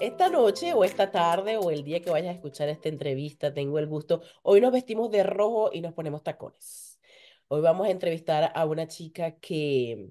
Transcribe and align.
esta 0.00 0.28
noche 0.28 0.74
o 0.74 0.84
esta 0.84 1.10
tarde 1.10 1.56
o 1.56 1.70
el 1.70 1.84
día 1.84 2.00
que 2.00 2.10
vayas 2.10 2.30
a 2.30 2.34
escuchar 2.34 2.68
esta 2.68 2.88
entrevista, 2.88 3.52
tengo 3.52 3.78
el 3.78 3.86
gusto. 3.86 4.22
Hoy 4.42 4.60
nos 4.60 4.72
vestimos 4.72 5.10
de 5.10 5.22
rojo 5.22 5.70
y 5.72 5.80
nos 5.80 5.94
ponemos 5.94 6.22
tacones. 6.22 6.98
Hoy 7.48 7.60
vamos 7.62 7.86
a 7.86 7.90
entrevistar 7.90 8.52
a 8.54 8.66
una 8.66 8.86
chica 8.86 9.38
que 9.38 10.10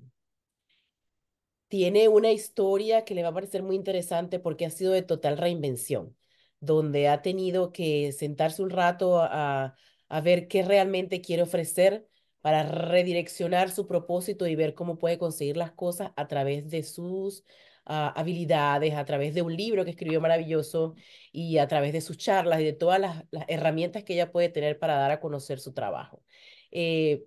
tiene 1.67 2.07
una 2.07 2.31
historia 2.31 3.05
que 3.05 3.15
le 3.15 3.23
va 3.23 3.29
a 3.29 3.33
parecer 3.33 3.63
muy 3.63 3.75
interesante 3.75 4.39
porque 4.39 4.65
ha 4.65 4.69
sido 4.69 4.91
de 4.93 5.03
total 5.03 5.37
reinvención, 5.37 6.15
donde 6.59 7.07
ha 7.09 7.21
tenido 7.21 7.71
que 7.71 8.11
sentarse 8.11 8.61
un 8.63 8.69
rato 8.69 9.19
a, 9.21 9.75
a 10.09 10.21
ver 10.21 10.47
qué 10.47 10.63
realmente 10.63 11.21
quiere 11.21 11.43
ofrecer 11.43 12.07
para 12.41 12.63
redireccionar 12.63 13.69
su 13.71 13.87
propósito 13.87 14.47
y 14.47 14.55
ver 14.55 14.73
cómo 14.73 14.97
puede 14.97 15.17
conseguir 15.17 15.57
las 15.57 15.71
cosas 15.71 16.11
a 16.15 16.27
través 16.27 16.69
de 16.69 16.83
sus 16.83 17.43
habilidades, 17.87 18.93
a 18.95 19.05
través 19.05 19.33
de 19.33 19.41
un 19.41 19.55
libro 19.55 19.85
que 19.85 19.91
escribió 19.91 20.19
maravilloso 20.21 20.95
y 21.31 21.57
a 21.57 21.67
través 21.67 21.93
de 21.93 22.01
sus 22.01 22.17
charlas 22.17 22.59
y 22.61 22.65
de 22.65 22.73
todas 22.73 22.99
las, 22.99 23.23
herramientas 23.47 24.03
que 24.03 24.13
ella 24.13 24.31
puede 24.31 24.49
tener 24.49 24.77
para 24.79 24.95
dar 24.95 25.11
a 25.11 25.19
conocer 25.19 25.59
su 25.59 25.73
trabajo. 25.73 26.23
Eh, 26.71 27.25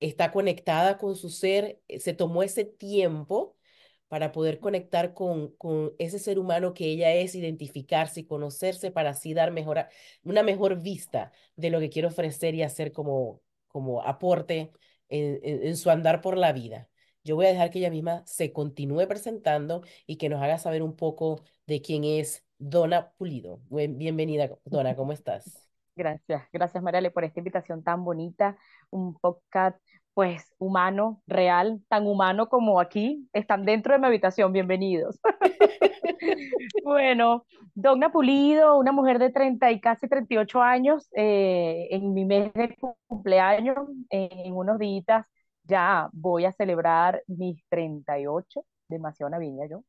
está 0.00 0.30
conectada 0.32 0.98
con 0.98 1.16
su 1.16 1.30
ser, 1.30 1.80
eh, 1.88 2.00
se 2.00 2.12
tomó 2.14 2.42
ese 2.42 2.64
tiempo 2.64 3.56
para 4.08 4.32
poder 4.32 4.60
conectar 4.60 5.14
con, 5.14 5.56
con 5.56 5.94
ese 5.98 6.18
ser 6.18 6.38
humano 6.38 6.74
que 6.74 6.86
ella 6.86 7.12
es, 7.14 7.34
identificarse 7.34 8.20
y 8.20 8.26
conocerse 8.26 8.90
para 8.90 9.10
así 9.10 9.34
dar 9.34 9.52
mejor, 9.52 9.86
una 10.22 10.42
mejor 10.42 10.80
vista 10.82 11.32
de 11.56 11.70
lo 11.70 11.80
que 11.80 11.90
quiere 11.90 12.08
ofrecer 12.08 12.54
y 12.54 12.62
hacer 12.62 12.92
como, 12.92 13.42
como 13.68 14.02
aporte 14.02 14.72
en 15.08 15.76
su 15.76 15.90
andar 15.90 16.20
por 16.20 16.38
la 16.38 16.52
vida. 16.52 16.88
Yo 17.26 17.36
voy 17.36 17.46
a 17.46 17.48
dejar 17.48 17.70
que 17.70 17.78
ella 17.78 17.90
misma 17.90 18.22
se 18.26 18.52
continúe 18.52 19.08
presentando 19.08 19.80
y 20.06 20.16
que 20.16 20.28
nos 20.28 20.42
haga 20.42 20.58
saber 20.58 20.82
un 20.82 20.94
poco 20.94 21.40
de 21.66 21.80
quién 21.80 22.04
es 22.04 22.46
Dona 22.58 23.12
Pulido. 23.16 23.60
Bienvenida, 23.70 24.50
Dona, 24.66 24.94
¿cómo 24.96 25.12
estás? 25.12 25.66
Gracias, 25.96 26.42
gracias 26.52 26.82
Mariale 26.82 27.10
por 27.10 27.24
esta 27.24 27.40
invitación 27.40 27.82
tan 27.82 28.04
bonita, 28.04 28.58
un 28.90 29.14
podcast 29.14 29.80
pues 30.12 30.54
humano, 30.58 31.22
real, 31.26 31.80
tan 31.88 32.06
humano 32.06 32.50
como 32.50 32.78
aquí, 32.78 33.26
están 33.32 33.64
dentro 33.64 33.94
de 33.94 34.00
mi 34.00 34.06
habitación, 34.06 34.52
bienvenidos. 34.52 35.18
bueno, 36.84 37.46
Donna 37.74 38.12
Pulido, 38.12 38.78
una 38.78 38.92
mujer 38.92 39.18
de 39.18 39.30
30 39.30 39.72
y 39.72 39.80
casi 39.80 40.08
38 40.08 40.60
años, 40.60 41.08
eh, 41.16 41.88
en 41.90 42.12
mi 42.12 42.26
mes 42.26 42.52
de 42.52 42.76
cumpleaños, 43.06 43.88
en 44.10 44.54
unos 44.54 44.78
días 44.78 45.26
ya 45.64 46.10
voy 46.12 46.44
a 46.44 46.52
celebrar 46.52 47.22
mis 47.26 47.64
38, 47.68 48.64
demasiado 48.88 49.30
naviña 49.30 49.66
yo. 49.66 49.84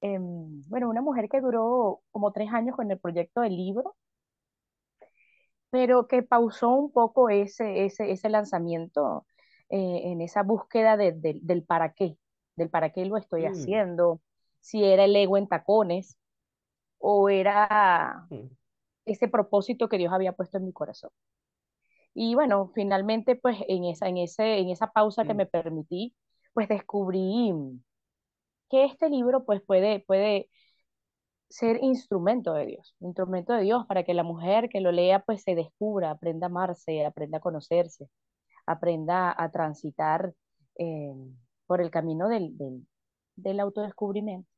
Em, 0.00 0.62
bueno, 0.68 0.90
una 0.90 1.00
mujer 1.02 1.28
que 1.28 1.40
duró 1.40 2.02
como 2.10 2.32
tres 2.32 2.52
años 2.52 2.76
con 2.76 2.90
el 2.90 2.98
proyecto 2.98 3.40
del 3.40 3.56
libro, 3.56 3.96
pero 5.70 6.06
que 6.06 6.22
pausó 6.22 6.70
un 6.70 6.92
poco 6.92 7.30
ese, 7.30 7.84
ese, 7.86 8.10
ese 8.12 8.28
lanzamiento 8.28 9.26
eh, 9.70 10.12
en 10.12 10.20
esa 10.20 10.42
búsqueda 10.42 10.96
de, 10.96 11.12
del 11.16 11.64
para 11.64 11.94
qué, 11.94 12.18
del 12.56 12.70
para 12.70 12.90
qué 12.90 13.06
lo 13.06 13.16
estoy 13.16 13.42
mm. 13.42 13.46
haciendo, 13.46 14.20
si 14.60 14.84
era 14.84 15.04
el 15.04 15.16
ego 15.16 15.36
en 15.36 15.48
tacones 15.48 16.18
o 16.98 17.28
era 17.28 18.26
mm. 18.30 18.46
ese 19.06 19.28
propósito 19.28 19.88
que 19.88 19.98
Dios 19.98 20.12
había 20.12 20.32
puesto 20.32 20.58
en 20.58 20.66
mi 20.66 20.72
corazón. 20.72 21.10
Y 22.14 22.34
bueno, 22.34 22.70
finalmente, 22.74 23.36
pues 23.36 23.58
en 23.68 23.84
esa, 23.84 24.08
en 24.08 24.18
ese, 24.18 24.58
en 24.58 24.70
esa 24.70 24.88
pausa 24.92 25.24
que 25.24 25.34
mm. 25.34 25.36
me 25.36 25.46
permití, 25.46 26.14
pues 26.54 26.68
descubrí 26.68 27.52
que 28.70 28.84
este 28.84 29.08
libro 29.10 29.44
pues 29.44 29.62
puede, 29.62 30.00
puede 30.06 30.48
ser 31.48 31.78
instrumento 31.82 32.54
de 32.54 32.66
Dios, 32.66 32.96
instrumento 33.00 33.52
de 33.52 33.62
Dios 33.62 33.86
para 33.86 34.04
que 34.04 34.14
la 34.14 34.22
mujer 34.24 34.68
que 34.68 34.80
lo 34.80 34.92
lea 34.92 35.20
pues 35.20 35.42
se 35.42 35.54
descubra, 35.54 36.10
aprenda 36.10 36.46
a 36.46 36.50
amarse, 36.50 37.04
aprenda 37.04 37.38
a 37.38 37.40
conocerse, 37.40 38.08
aprenda 38.66 39.34
a 39.36 39.50
transitar 39.50 40.34
eh, 40.78 41.12
por 41.66 41.80
el 41.80 41.90
camino 41.90 42.28
del, 42.28 42.56
del, 42.56 42.86
del 43.36 43.60
autodescubrimiento. 43.60 44.48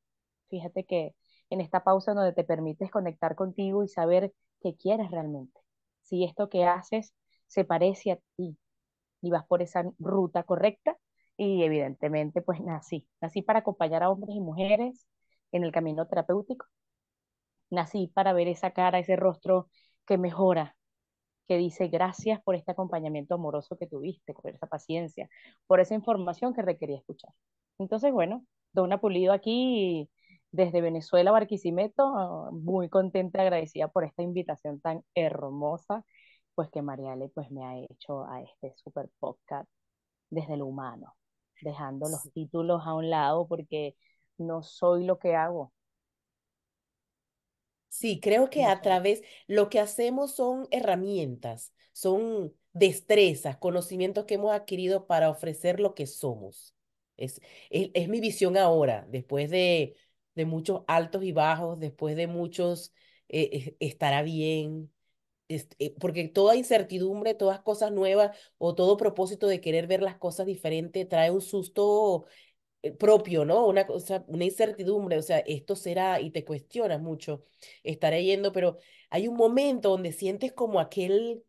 Fíjate 0.48 0.84
que 0.84 1.14
en 1.50 1.60
esta 1.60 1.84
pausa 1.84 2.14
donde 2.14 2.32
te 2.32 2.44
permites 2.44 2.90
conectar 2.90 3.36
contigo 3.36 3.84
y 3.84 3.88
saber 3.88 4.32
qué 4.62 4.76
quieres 4.76 5.10
realmente, 5.10 5.60
si 6.02 6.24
esto 6.24 6.48
que 6.48 6.64
haces 6.64 7.12
se 7.46 7.64
parece 7.64 8.12
a 8.12 8.18
ti 8.36 8.56
y 9.22 9.30
vas 9.30 9.46
por 9.46 9.62
esa 9.62 9.84
ruta 9.98 10.42
correcta 10.44 10.96
y 11.36 11.62
evidentemente 11.64 12.42
pues 12.42 12.60
nací, 12.60 13.06
nací 13.20 13.42
para 13.42 13.60
acompañar 13.60 14.02
a 14.02 14.10
hombres 14.10 14.36
y 14.36 14.40
mujeres 14.40 15.06
en 15.52 15.64
el 15.64 15.72
camino 15.72 16.06
terapéutico, 16.06 16.66
nací 17.70 18.08
para 18.08 18.32
ver 18.32 18.48
esa 18.48 18.70
cara, 18.72 18.98
ese 18.98 19.16
rostro 19.16 19.68
que 20.06 20.18
mejora, 20.18 20.76
que 21.48 21.56
dice 21.58 21.88
gracias 21.88 22.42
por 22.42 22.54
este 22.56 22.72
acompañamiento 22.72 23.34
amoroso 23.34 23.76
que 23.76 23.86
tuviste, 23.86 24.34
por 24.34 24.50
esa 24.50 24.66
paciencia, 24.66 25.28
por 25.66 25.80
esa 25.80 25.94
información 25.94 26.54
que 26.54 26.62
requería 26.62 26.98
escuchar. 26.98 27.32
Entonces, 27.78 28.12
bueno, 28.12 28.44
Dona 28.72 29.00
Pulido 29.00 29.32
aquí 29.32 30.10
desde 30.50 30.80
Venezuela, 30.80 31.32
Barquisimeto, 31.32 32.50
muy 32.52 32.88
contenta 32.88 33.42
agradecida 33.42 33.88
por 33.88 34.04
esta 34.04 34.22
invitación 34.22 34.80
tan 34.80 35.02
hermosa 35.14 36.04
pues 36.56 36.70
que 36.70 36.82
Mariale 36.82 37.28
pues 37.28 37.50
me 37.52 37.64
ha 37.64 37.78
hecho 37.78 38.24
a 38.24 38.42
este 38.42 38.74
super 38.76 39.08
podcast 39.20 39.68
desde 40.30 40.56
lo 40.56 40.66
humano, 40.66 41.14
dejando 41.60 42.08
los 42.08 42.32
títulos 42.32 42.82
a 42.84 42.94
un 42.94 43.10
lado 43.10 43.46
porque 43.46 43.94
no 44.38 44.62
soy 44.62 45.04
lo 45.04 45.18
que 45.18 45.36
hago. 45.36 45.72
Sí, 47.88 48.20
creo 48.20 48.50
que 48.50 48.64
a 48.64 48.80
través, 48.82 49.22
lo 49.46 49.70
que 49.70 49.80
hacemos 49.80 50.34
son 50.34 50.66
herramientas, 50.70 51.72
son 51.92 52.54
destrezas, 52.72 53.56
conocimientos 53.56 54.26
que 54.26 54.34
hemos 54.34 54.52
adquirido 54.52 55.06
para 55.06 55.30
ofrecer 55.30 55.80
lo 55.80 55.94
que 55.94 56.06
somos. 56.06 56.74
Es, 57.16 57.40
es, 57.70 58.08
mi 58.08 58.20
visión 58.20 58.56
ahora, 58.58 59.06
después 59.08 59.48
de, 59.50 59.96
de 60.34 60.44
muchos 60.44 60.82
altos 60.86 61.22
y 61.24 61.32
bajos, 61.32 61.78
después 61.78 62.16
de 62.16 62.26
muchos 62.26 62.92
eh, 63.28 63.76
estará 63.80 64.22
bien, 64.22 64.92
este, 65.48 65.94
porque 66.00 66.28
toda 66.28 66.56
incertidumbre, 66.56 67.34
todas 67.34 67.60
cosas 67.60 67.92
nuevas 67.92 68.36
o 68.58 68.74
todo 68.74 68.96
propósito 68.96 69.46
de 69.46 69.60
querer 69.60 69.86
ver 69.86 70.02
las 70.02 70.16
cosas 70.16 70.46
diferentes 70.46 71.08
trae 71.08 71.30
un 71.30 71.40
susto 71.40 72.26
eh, 72.82 72.92
propio, 72.92 73.44
¿no? 73.44 73.66
Una 73.66 73.86
cosa, 73.86 74.24
una 74.28 74.44
incertidumbre, 74.44 75.18
o 75.18 75.22
sea, 75.22 75.38
esto 75.40 75.76
será 75.76 76.20
y 76.20 76.30
te 76.30 76.44
cuestionas 76.44 77.00
mucho, 77.00 77.44
estaré 77.82 78.24
yendo, 78.24 78.52
pero 78.52 78.78
hay 79.10 79.28
un 79.28 79.36
momento 79.36 79.90
donde 79.90 80.12
sientes 80.12 80.52
como 80.52 80.80
aquel, 80.80 81.44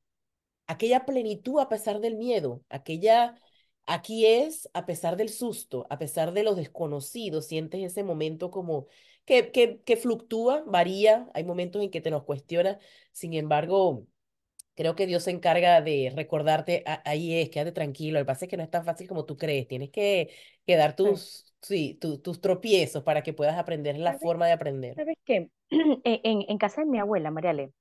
aquella 0.68 1.06
plenitud 1.06 1.60
a 1.60 1.70
pesar 1.70 2.00
del 2.00 2.16
miedo, 2.18 2.64
aquella, 2.70 3.40
aquí 3.86 4.26
es 4.26 4.70
a 4.74 4.86
pesar 4.86 5.18
del 5.18 5.30
susto, 5.30 5.88
a 5.90 5.98
pesar 5.98 6.34
de 6.34 6.44
lo 6.44 6.56
desconocido, 6.56 7.42
sientes 7.42 7.82
ese 7.84 8.04
momento 8.04 8.52
como 8.52 8.88
que, 9.28 9.52
que, 9.52 9.82
que 9.84 9.98
fluctúa, 9.98 10.64
varía, 10.68 11.30
hay 11.36 11.46
momentos 11.46 11.84
en 11.84 11.92
que 11.92 12.02
te 12.02 12.12
los 12.12 12.24
cuestionas, 12.24 12.80
sin 13.14 13.36
embargo, 13.36 14.08
creo 14.76 14.96
que 14.96 15.08
Dios 15.08 15.24
se 15.24 15.32
encarga 15.32 15.82
de 15.82 16.12
recordarte, 16.16 16.84
ahí 17.06 17.36
es, 17.40 17.50
quédate 17.50 17.72
tranquilo, 17.74 18.20
el 18.20 18.26
pasa 18.26 18.46
es 18.46 18.50
que 18.50 18.58
no 18.58 18.64
es 18.64 18.72
tan 18.72 18.86
fácil 18.86 19.08
como 19.08 19.26
tú 19.26 19.38
crees, 19.38 19.68
tienes 19.68 19.92
que, 19.92 20.32
que 20.66 20.76
dar 20.78 20.96
tus, 20.96 21.54
sí, 21.62 22.00
tus 22.02 22.42
tropiezos 22.42 23.04
para 23.04 23.24
que 23.24 23.34
puedas 23.34 23.58
aprender 23.58 23.98
la 23.98 24.14
forma 24.16 24.48
de 24.48 24.54
aprender. 24.54 24.96
¿Sabes 24.96 25.18
qué? 25.26 25.50
En, 26.04 26.44
en 26.48 26.58
casa 26.58 26.82
de 26.82 26.88
mi 26.88 27.00
abuela, 27.00 27.32
Mariale, 27.32 27.72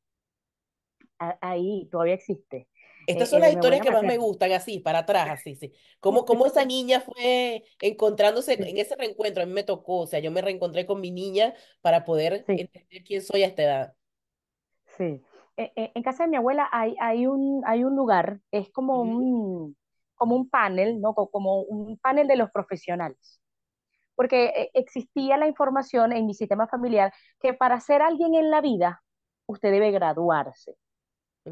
ahí 1.41 1.89
todavía 1.91 2.15
existe 2.15 2.69
estas 3.07 3.29
son 3.29 3.41
las 3.41 3.53
historias 3.53 3.81
que 3.81 3.91
más 3.91 4.03
me 4.03 4.19
gustan, 4.19 4.53
así, 4.53 4.81
para 4.81 5.01
atrás, 5.01 5.29
así, 5.31 5.55
sí. 5.55 5.73
Cómo, 6.01 6.25
cómo 6.27 6.47
esa 6.47 6.65
niña 6.65 7.01
fue 7.01 7.65
encontrándose 7.81 8.55
en 8.55 8.79
ese 8.79 8.97
reencuentro, 8.97 9.43
a 9.43 9.47
mí 9.47 9.53
me 9.53 9.63
tocó, 9.63 10.01
o 10.01 10.07
sea, 10.07 10.21
yo 10.21 10.31
me 10.31 10.43
reencontré 10.43 10.87
con 10.87 11.01
mi 11.01 11.11
niña 11.11 11.55
para 11.81 12.05
poder 12.05 12.45
entender 12.49 13.05
quién 13.05 13.23
soy 13.23 13.43
a 13.43 13.47
esta 13.47 13.63
edad. 13.63 13.95
Sí. 14.97 15.23
E, 15.57 15.73
e, 15.75 15.93
en 15.95 16.03
casa 16.03 16.25
de 16.25 16.31
mi 16.31 16.37
abuela 16.37 16.69
hay, 16.71 16.97
hay, 17.01 17.27
un, 17.27 17.63
hay 17.67 17.85
un 17.85 17.97
lugar, 17.97 18.41
es 18.51 18.71
como, 18.71 19.01
un, 19.01 19.77
como 20.15 20.37
un 20.37 20.51
panel, 20.51 21.01
¿no? 21.01 21.15
Como 21.15 21.63
un 21.63 21.99
panel 21.99 22.27
de 22.29 22.37
los 22.37 22.51
profesionales. 22.51 23.41
Porque 24.15 24.47
e, 24.47 24.71
existía 24.75 25.37
la 25.37 25.47
información 25.47 26.13
en 26.13 26.27
mi 26.27 26.35
sistema 26.35 26.67
familiar 26.67 27.13
que 27.41 27.55
para 27.55 27.81
ser 27.81 28.03
alguien 28.03 28.35
en 28.35 28.51
la 28.51 28.61
vida, 28.61 29.03
usted 29.47 29.71
debe 29.71 29.93
graduarse 29.93 30.77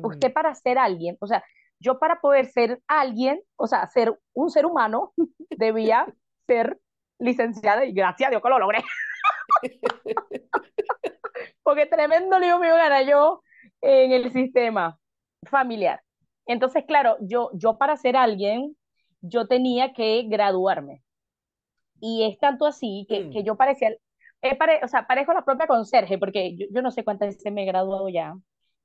usted 0.02 0.32
para 0.32 0.54
ser 0.54 0.78
alguien, 0.78 1.16
o 1.20 1.26
sea, 1.26 1.44
yo 1.78 1.98
para 1.98 2.20
poder 2.20 2.46
ser 2.46 2.80
alguien, 2.86 3.42
o 3.56 3.66
sea, 3.66 3.86
ser 3.88 4.18
un 4.32 4.50
ser 4.50 4.66
humano, 4.66 5.12
debía 5.50 6.06
ser 6.46 6.80
licenciada 7.18 7.84
y 7.84 7.92
gracias 7.92 8.28
a 8.28 8.30
Dios 8.30 8.42
que 8.42 8.48
lo 8.48 8.58
logré, 8.58 8.82
porque 11.62 11.86
tremendo 11.86 12.38
lío 12.38 12.58
mío 12.58 12.74
gana 12.74 13.02
yo 13.02 13.42
en 13.80 14.12
el 14.12 14.32
sistema 14.32 14.98
familiar. 15.48 16.02
Entonces, 16.46 16.84
claro, 16.86 17.16
yo, 17.20 17.50
yo 17.54 17.78
para 17.78 17.96
ser 17.96 18.16
alguien, 18.16 18.76
yo 19.20 19.46
tenía 19.46 19.94
que 19.94 20.24
graduarme. 20.28 21.02
Y 22.00 22.24
es 22.24 22.38
tanto 22.38 22.66
así 22.66 23.06
que, 23.08 23.30
que 23.30 23.40
mm, 23.40 23.44
yo 23.44 23.56
parecía, 23.56 23.96
eh, 24.42 24.56
pare, 24.56 24.80
o 24.82 24.88
sea, 24.88 25.06
parezco 25.06 25.32
la 25.32 25.44
propia 25.44 25.66
conserje, 25.66 26.18
porque 26.18 26.54
yo, 26.54 26.66
yo 26.70 26.82
no 26.82 26.90
sé 26.90 27.04
cuántas 27.04 27.28
veces 27.28 27.52
me 27.52 27.62
he 27.62 27.66
graduado 27.66 28.08
ya. 28.08 28.34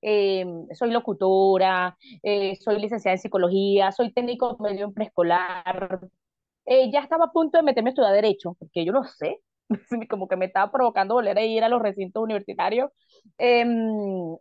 Eh, 0.01 0.45
soy 0.73 0.91
locutora, 0.91 1.97
eh, 2.23 2.55
soy 2.57 2.79
licenciada 2.79 3.15
en 3.15 3.19
psicología, 3.21 3.91
soy 3.91 4.13
técnico 4.13 4.57
medio 4.59 4.85
en 4.85 4.93
preescolar. 4.93 5.99
Eh, 6.65 6.91
ya 6.91 6.99
estaba 7.01 7.25
a 7.25 7.31
punto 7.31 7.57
de 7.57 7.63
meterme 7.63 7.89
a 7.89 7.91
estudiar 7.91 8.13
Derecho, 8.13 8.55
porque 8.59 8.85
yo 8.85 8.91
no 8.93 9.03
sé, 9.03 9.41
como 10.09 10.27
que 10.27 10.35
me 10.37 10.45
estaba 10.45 10.71
provocando 10.71 11.15
volver 11.15 11.37
a 11.37 11.43
ir 11.45 11.63
a 11.63 11.69
los 11.69 11.81
recintos 11.81 12.23
universitarios. 12.23 12.91
Eh, 13.37 13.65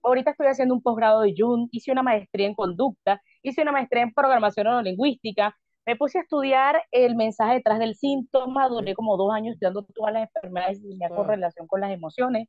ahorita 0.02 0.32
estoy 0.32 0.46
haciendo 0.48 0.74
un 0.74 0.82
posgrado 0.82 1.22
de 1.22 1.34
Jung, 1.36 1.68
hice 1.72 1.92
una 1.92 2.02
maestría 2.02 2.46
en 2.46 2.54
conducta, 2.54 3.20
hice 3.42 3.62
una 3.62 3.72
maestría 3.72 4.02
en 4.02 4.12
programación 4.12 4.66
neurolingüística, 4.66 5.54
me 5.86 5.96
puse 5.96 6.18
a 6.18 6.22
estudiar 6.22 6.82
el 6.90 7.16
mensaje 7.16 7.54
detrás 7.54 7.78
del 7.78 7.94
síntoma, 7.94 8.68
duré 8.68 8.94
como 8.94 9.16
dos 9.16 9.32
años 9.32 9.54
estudiando 9.54 9.84
todas 9.94 10.12
las 10.12 10.28
enfermedades 10.34 10.80
y 10.84 10.88
tenía 10.90 11.08
correlación 11.08 11.66
con 11.66 11.80
las 11.80 11.92
emociones. 11.92 12.46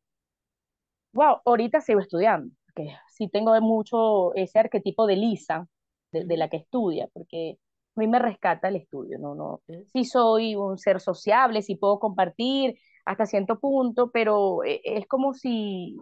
Wow, 1.14 1.38
ahorita 1.46 1.82
sigo 1.82 2.02
estudiando, 2.02 2.54
porque 2.80 2.96
sí 3.10 3.28
tengo 3.28 3.60
mucho 3.62 4.34
ese 4.36 4.60
arquetipo 4.60 5.06
de 5.06 5.16
Lisa, 5.16 5.68
de, 6.12 6.26
de 6.26 6.38
la 6.38 6.50
que 6.50 6.58
estudia, 6.58 7.08
porque 7.14 7.58
a 7.96 8.00
mí 8.00 8.08
me 8.08 8.20
rescata 8.20 8.70
el 8.70 8.78
estudio, 8.78 9.20
no, 9.20 9.36
no, 9.36 9.62
sí 9.92 10.06
soy 10.06 10.56
un 10.56 10.78
ser 10.78 11.02
sociable, 11.02 11.62
sí 11.62 11.76
puedo 11.76 12.00
compartir 12.00 12.80
hasta 13.06 13.26
cierto 13.26 13.60
punto, 13.60 14.12
pero 14.12 14.64
eh, 14.64 14.82
es 14.84 15.08
como 15.08 15.34
si, 15.34 15.98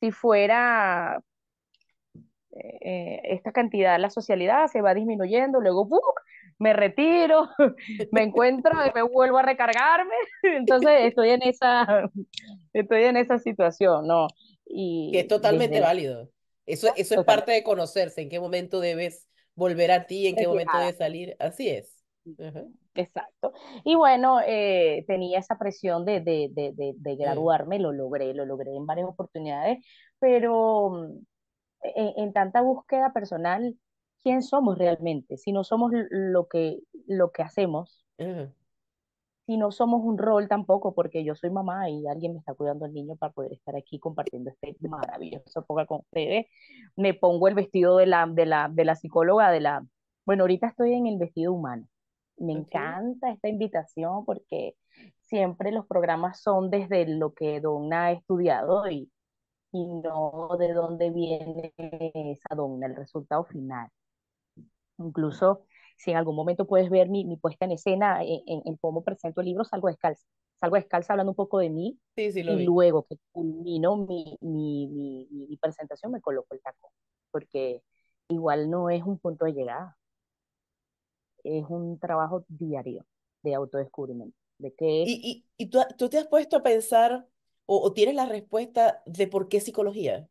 si 0.00 0.12
fuera 0.12 1.20
eh, 2.52 3.20
esta 3.24 3.52
cantidad, 3.52 3.98
la 3.98 4.10
socialidad 4.10 4.68
se 4.68 4.82
va 4.82 4.94
disminuyendo, 4.94 5.60
luego 5.60 5.88
¡pum! 5.88 5.98
me 6.58 6.72
retiro, 6.72 7.48
me 8.12 8.22
encuentro 8.22 8.72
y 8.86 8.90
me 8.94 9.02
vuelvo 9.02 9.38
a 9.38 9.42
recargarme, 9.42 10.14
entonces 10.42 10.92
estoy 11.00 11.30
en 11.30 11.42
esa, 11.42 12.10
estoy 12.72 13.04
en 13.04 13.16
esa 13.16 13.38
situación, 13.38 14.06
¿no? 14.06 14.28
Que 15.12 15.20
es 15.20 15.28
totalmente 15.28 15.74
desde 15.74 15.86
válido. 15.86 16.30
Eso, 16.66 16.88
eso 16.96 17.14
es 17.18 17.24
parte 17.24 17.52
de 17.52 17.62
conocerse, 17.62 18.22
en 18.22 18.28
qué 18.28 18.38
momento 18.38 18.80
debes 18.80 19.26
volver 19.54 19.90
a 19.90 20.06
ti, 20.06 20.28
en 20.28 20.36
qué 20.36 20.46
momento 20.46 20.78
debes 20.78 20.96
salir. 20.96 21.36
Así 21.38 21.68
es. 21.68 22.04
Ajá, 22.38 22.64
Exacto. 22.94 23.52
Y 23.84 23.94
bueno, 23.96 24.40
eh, 24.46 25.04
tenía 25.06 25.38
esa 25.38 25.58
presión 25.58 26.04
de, 26.04 26.20
de, 26.20 26.50
de, 26.52 26.94
de, 26.96 27.16
graduarme, 27.16 27.78
lo 27.78 27.92
logré, 27.92 28.34
lo 28.34 28.44
logré 28.44 28.74
en 28.76 28.86
varias 28.86 29.08
oportunidades, 29.08 29.78
pero 30.18 30.90
mm, 30.90 31.18
en, 31.82 32.12
en 32.16 32.32
tanta 32.32 32.60
búsqueda 32.60 33.12
personal, 33.12 33.76
¿quién 34.22 34.42
somos 34.42 34.78
realmente? 34.78 35.36
Si 35.38 35.50
no 35.52 35.64
somos 35.64 35.92
lo 35.92 36.46
que, 36.46 36.80
lo 37.06 37.32
que 37.32 37.42
hacemos, 37.42 38.04
ajá. 38.18 38.52
Si 39.50 39.56
no 39.56 39.72
somos 39.72 40.00
un 40.04 40.16
rol 40.16 40.46
tampoco, 40.46 40.94
porque 40.94 41.24
yo 41.24 41.34
soy 41.34 41.50
mamá 41.50 41.90
y 41.90 42.06
alguien 42.06 42.34
me 42.34 42.38
está 42.38 42.54
cuidando 42.54 42.84
al 42.84 42.92
niño 42.92 43.16
para 43.16 43.32
poder 43.32 43.52
estar 43.52 43.74
aquí 43.74 43.98
compartiendo 43.98 44.48
este 44.50 44.76
maravilloso 44.88 45.60
época 45.60 45.86
con 45.86 46.00
ustedes, 46.02 46.46
me 46.94 47.14
pongo 47.14 47.48
el 47.48 47.54
vestido 47.56 47.96
de 47.96 48.06
la, 48.06 48.26
de 48.28 48.46
la, 48.46 48.68
de 48.72 48.84
la 48.84 48.94
psicóloga, 48.94 49.50
de 49.50 49.60
la... 49.60 49.84
Bueno, 50.24 50.44
ahorita 50.44 50.68
estoy 50.68 50.92
en 50.92 51.08
el 51.08 51.18
vestido 51.18 51.52
humano. 51.52 51.88
Me 52.36 52.52
encanta 52.52 53.32
esta 53.32 53.48
invitación 53.48 54.24
porque 54.24 54.76
siempre 55.22 55.72
los 55.72 55.84
programas 55.86 56.40
son 56.40 56.70
desde 56.70 57.08
lo 57.08 57.34
que 57.34 57.60
Donna 57.60 58.04
ha 58.06 58.12
estudiado 58.12 58.88
y, 58.88 59.10
y 59.72 59.84
no 59.84 60.48
de 60.60 60.72
dónde 60.74 61.10
viene 61.10 61.74
esa 61.76 62.54
Donna, 62.54 62.86
el 62.86 62.94
resultado 62.94 63.44
final. 63.46 63.88
Incluso 64.98 65.64
si 66.00 66.10
en 66.12 66.16
algún 66.16 66.36
momento 66.36 66.66
puedes 66.66 66.90
ver 66.90 67.08
mi, 67.08 67.24
mi 67.24 67.36
puesta 67.36 67.64
en 67.66 67.72
escena 67.72 68.22
en, 68.24 68.40
en, 68.46 68.62
en, 68.64 68.76
cómo 68.78 69.02
presento 69.04 69.40
el 69.40 69.46
libro, 69.48 69.64
salgo 69.64 69.88
descalza. 69.88 70.24
Salgo 70.60 70.76
descalza 70.76 71.12
hablando 71.12 71.32
un 71.32 71.36
poco 71.36 71.58
de 71.58 71.70
mí 71.70 71.98
Sí, 72.16 72.30
sí, 72.32 72.42
lo 72.42 72.56
y 72.56 72.56
vi. 72.56 72.66
luego 72.66 73.04
que 73.06 73.16
culmino 73.32 73.96
mi, 73.96 74.36
mi, 74.40 74.86
mi, 74.88 75.56
presentación 75.58 76.12
me 76.12 76.20
coloco 76.20 76.54
el 76.54 76.60
tacón, 76.62 76.90
porque 77.30 77.82
igual 78.28 78.70
no 78.70 78.90
es 78.90 79.02
un 79.04 79.18
punto 79.18 79.44
de 79.44 79.52
llegada, 79.52 79.98
es 81.44 81.64
un 81.68 81.98
trabajo 81.98 82.44
diario 82.48 83.06
de 83.42 83.54
autodescubrimiento, 83.54 84.36
de 84.58 84.74
qué, 84.74 85.02
¿Y, 85.04 85.44
y, 85.58 85.64
y 85.64 85.68
tú, 85.70 85.80
tú 85.98 86.08
te 86.08 86.18
has 86.18 86.26
puesto 86.28 86.56
a 86.58 86.62
pensar 86.62 87.26
o, 87.66 87.80
o 87.82 87.92
tienes 87.92 88.14
la 88.14 88.26
respuesta 88.26 89.02
de 89.06 89.26
por 89.28 89.48
qué 89.48 89.60
psicología? 89.60 90.28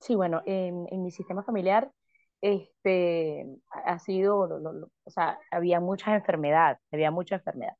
sí, 0.00 0.14
bueno, 0.14 0.42
en, 0.46 0.86
en 0.90 1.02
mi 1.02 1.10
sistema 1.10 1.42
familiar 1.42 1.90
este, 2.42 3.46
ha 3.86 3.98
sido, 4.00 4.46
lo, 4.48 4.60
lo, 4.60 4.88
o 5.04 5.10
sea, 5.10 5.38
había 5.50 5.80
muchas 5.80 6.16
enfermedades, 6.16 6.78
había 6.92 7.10
mucha 7.12 7.36
enfermedad. 7.36 7.74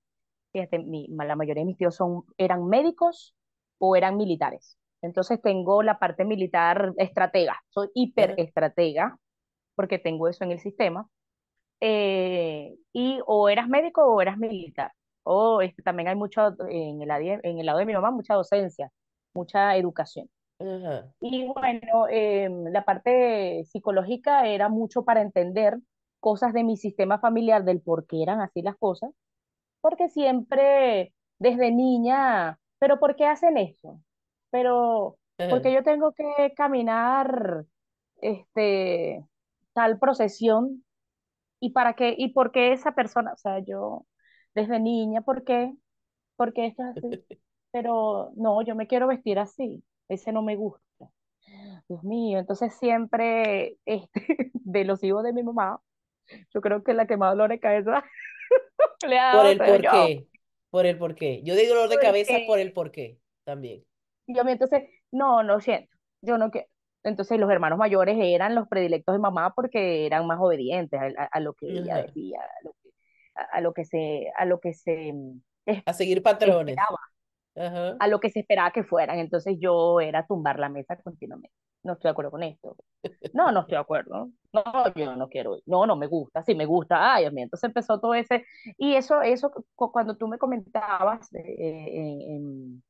Fíjate, 0.53 0.79
mi, 0.81 1.09
la 1.09 1.37
mayoría 1.37 1.63
de 1.63 1.67
mis 1.67 1.79
tíos 1.79 1.97
son, 1.97 2.25
eran 2.39 2.67
médicos 2.67 3.35
o 3.79 3.97
eran 3.97 4.17
militares. 4.19 4.79
Entonces 5.03 5.41
tengo 5.43 5.83
la 5.83 5.99
parte 5.99 6.25
militar 6.25 6.95
estratega, 6.99 7.61
soy 7.71 7.89
hiper 7.95 8.33
Ajá, 8.33 8.43
estratega 8.43 9.19
porque 9.75 9.99
tengo 9.99 10.29
eso 10.29 10.45
en 10.45 10.53
el 10.53 10.61
sistema. 10.61 11.09
Eh, 11.81 12.77
y 12.93 13.21
o 13.27 13.49
eras 13.49 13.69
médico 13.69 14.05
o 14.05 14.21
eras 14.23 14.39
militar. 14.39 14.93
O 15.25 15.63
este, 15.63 15.83
también 15.83 16.09
hay 16.09 16.17
mucho, 16.17 16.55
en 16.69 17.03
el, 17.03 17.11
en 17.43 17.59
el 17.59 17.67
lado 17.67 17.79
de 17.79 17.87
mi 17.87 17.93
mamá, 17.95 18.11
mucha 18.11 18.35
docencia, 18.35 18.91
mucha 19.35 19.77
educación. 19.77 20.29
Y 21.21 21.47
bueno, 21.47 22.09
eh, 22.11 22.49
la 22.71 22.85
parte 22.85 23.65
psicológica 23.65 24.47
era 24.47 24.69
mucho 24.69 25.05
para 25.05 25.23
entender 25.23 25.79
cosas 26.21 26.53
de 26.53 26.65
mi 26.65 26.77
sistema 26.77 27.19
familiar, 27.19 27.65
del 27.65 27.81
por 27.81 28.07
qué 28.07 28.23
eran 28.23 28.41
así 28.41 28.63
las 28.63 28.77
cosas 28.77 29.11
porque 29.83 30.09
siempre 30.09 31.13
desde 31.39 31.71
niña, 31.73 32.59
pero 32.79 32.99
¿por 32.99 33.17
qué 33.17 33.27
hacen 33.27 33.59
eso? 33.59 34.01
Pero, 34.51 35.19
porque 35.51 35.73
yo 35.73 35.83
tengo 35.83 36.13
que 36.13 36.55
caminar, 36.57 37.67
este, 38.23 39.27
tal 39.75 39.99
procesión? 39.99 40.85
¿Y 41.61 41.71
para 41.71 41.95
qué? 41.95 42.15
¿Y 42.17 42.33
por 42.33 42.53
qué 42.53 42.73
esa 42.73 42.95
persona? 42.95 43.33
O 43.35 43.37
sea, 43.37 43.59
yo 43.59 44.07
desde 44.55 44.81
niña, 44.81 45.23
¿por 45.23 45.45
qué? 45.45 45.75
¿Por 46.37 46.53
qué 46.55 46.67
esto 46.67 46.83
es 46.85 46.97
así? 46.97 47.03
Pero 47.73 48.33
no, 48.37 48.63
yo 48.63 48.77
me 48.77 48.87
quiero 48.87 49.09
vestir 49.09 49.39
así, 49.39 49.83
ese 50.15 50.33
no 50.33 50.43
me 50.43 50.57
gusta. 50.57 50.83
Dios 51.89 52.03
mío, 52.05 52.39
entonces 52.39 52.75
siempre, 52.79 53.79
este, 53.85 54.11
de 54.55 54.85
los 54.85 55.03
hijos 55.05 55.23
de 55.25 55.33
mi 55.33 55.43
mamá, 55.43 55.81
yo 56.55 56.61
creo 56.63 56.85
que 56.85 56.95
la 56.95 57.07
que 57.07 57.17
más 57.17 57.33
dolor 57.33 57.51
de 57.51 57.61
cabeza 57.61 58.05
le 59.09 59.19
ha 59.19 59.27
Por 59.31 59.47
dado 59.47 59.55
el 59.55 59.57
soy 59.57 59.65
por 59.65 59.87
qué. 59.89 60.29
Por 60.71 60.87
el 60.87 60.97
por 60.99 61.15
qué. 61.17 61.43
Yo 61.45 61.55
digo 61.57 61.75
dolor 61.75 61.89
de 61.91 61.99
cabeza 61.99 62.45
por 62.47 62.59
el 62.61 62.73
por 62.73 62.93
qué 62.93 63.19
también. 63.45 63.85
Yo, 64.27 64.43
entonces, 64.49 64.83
no, 65.11 65.43
no 65.43 65.61
siento, 65.61 65.95
yo 66.23 66.39
no 66.39 66.51
quiero. 66.51 66.69
Entonces 67.05 67.39
los 67.41 67.51
hermanos 67.51 67.79
mayores 67.79 68.17
eran 68.21 68.55
los 68.55 68.69
predilectos 68.69 69.15
de 69.15 69.19
mamá 69.19 69.53
porque 69.55 70.07
eran 70.07 70.27
más 70.27 70.39
obedientes 70.41 71.01
a, 71.01 71.07
a- 71.25 71.29
a 71.33 71.41
lo 71.41 71.53
que 71.55 71.67
ella 71.79 71.97
Ajá. 71.97 71.99
decía, 71.99 72.39
a 72.41 72.65
lo 72.65 72.73
que, 72.83 72.91
a, 73.35 73.43
a 73.59 73.61
lo 73.61 73.73
que 73.75 73.85
se, 73.85 74.33
a 74.39 74.45
lo 74.47 74.61
que 74.61 74.73
se 74.75 75.13
mm, 75.13 75.41
A 75.87 75.93
seguir 75.95 76.23
patrones. 76.25 76.81
esperaba, 76.81 76.99
Ajá. 77.57 77.97
a 77.99 78.09
lo 78.09 78.21
que 78.21 78.31
se 78.31 78.41
esperaba 78.41 78.71
que 78.73 78.85
fueran. 78.85 79.19
Entonces 79.19 79.57
yo 79.61 80.01
era 80.01 80.27
tumbar 80.27 80.59
la 80.59 80.69
mesa 80.69 80.97
continuamente. 81.03 81.51
No 81.85 81.95
estoy 81.95 82.09
de 82.09 82.13
acuerdo 82.13 82.31
con 82.31 82.43
esto. 82.45 82.77
No, 83.35 83.51
no 83.53 83.61
estoy 83.61 83.73
de 83.77 83.81
acuerdo. 83.81 84.31
No, 84.53 84.63
yo 84.95 85.17
no 85.17 85.29
quiero. 85.29 85.59
No, 85.67 85.87
no 85.87 85.97
me 85.97 86.07
gusta. 86.07 86.43
Sí, 86.45 86.55
me 86.55 86.65
gusta. 86.67 87.15
Ay, 87.15 87.29
mío. 87.31 87.45
Entonces 87.45 87.69
empezó 87.69 87.99
todo 88.01 88.15
ese. 88.15 88.45
Y 88.79 88.95
eso, 88.95 89.21
eso 89.23 89.51
cu- 89.75 89.91
cuando 89.93 90.17
tú 90.17 90.29
me 90.29 90.39
comentabas 90.39 91.33
eh, 91.35 91.43
en, 91.59 92.21
en- 92.23 92.83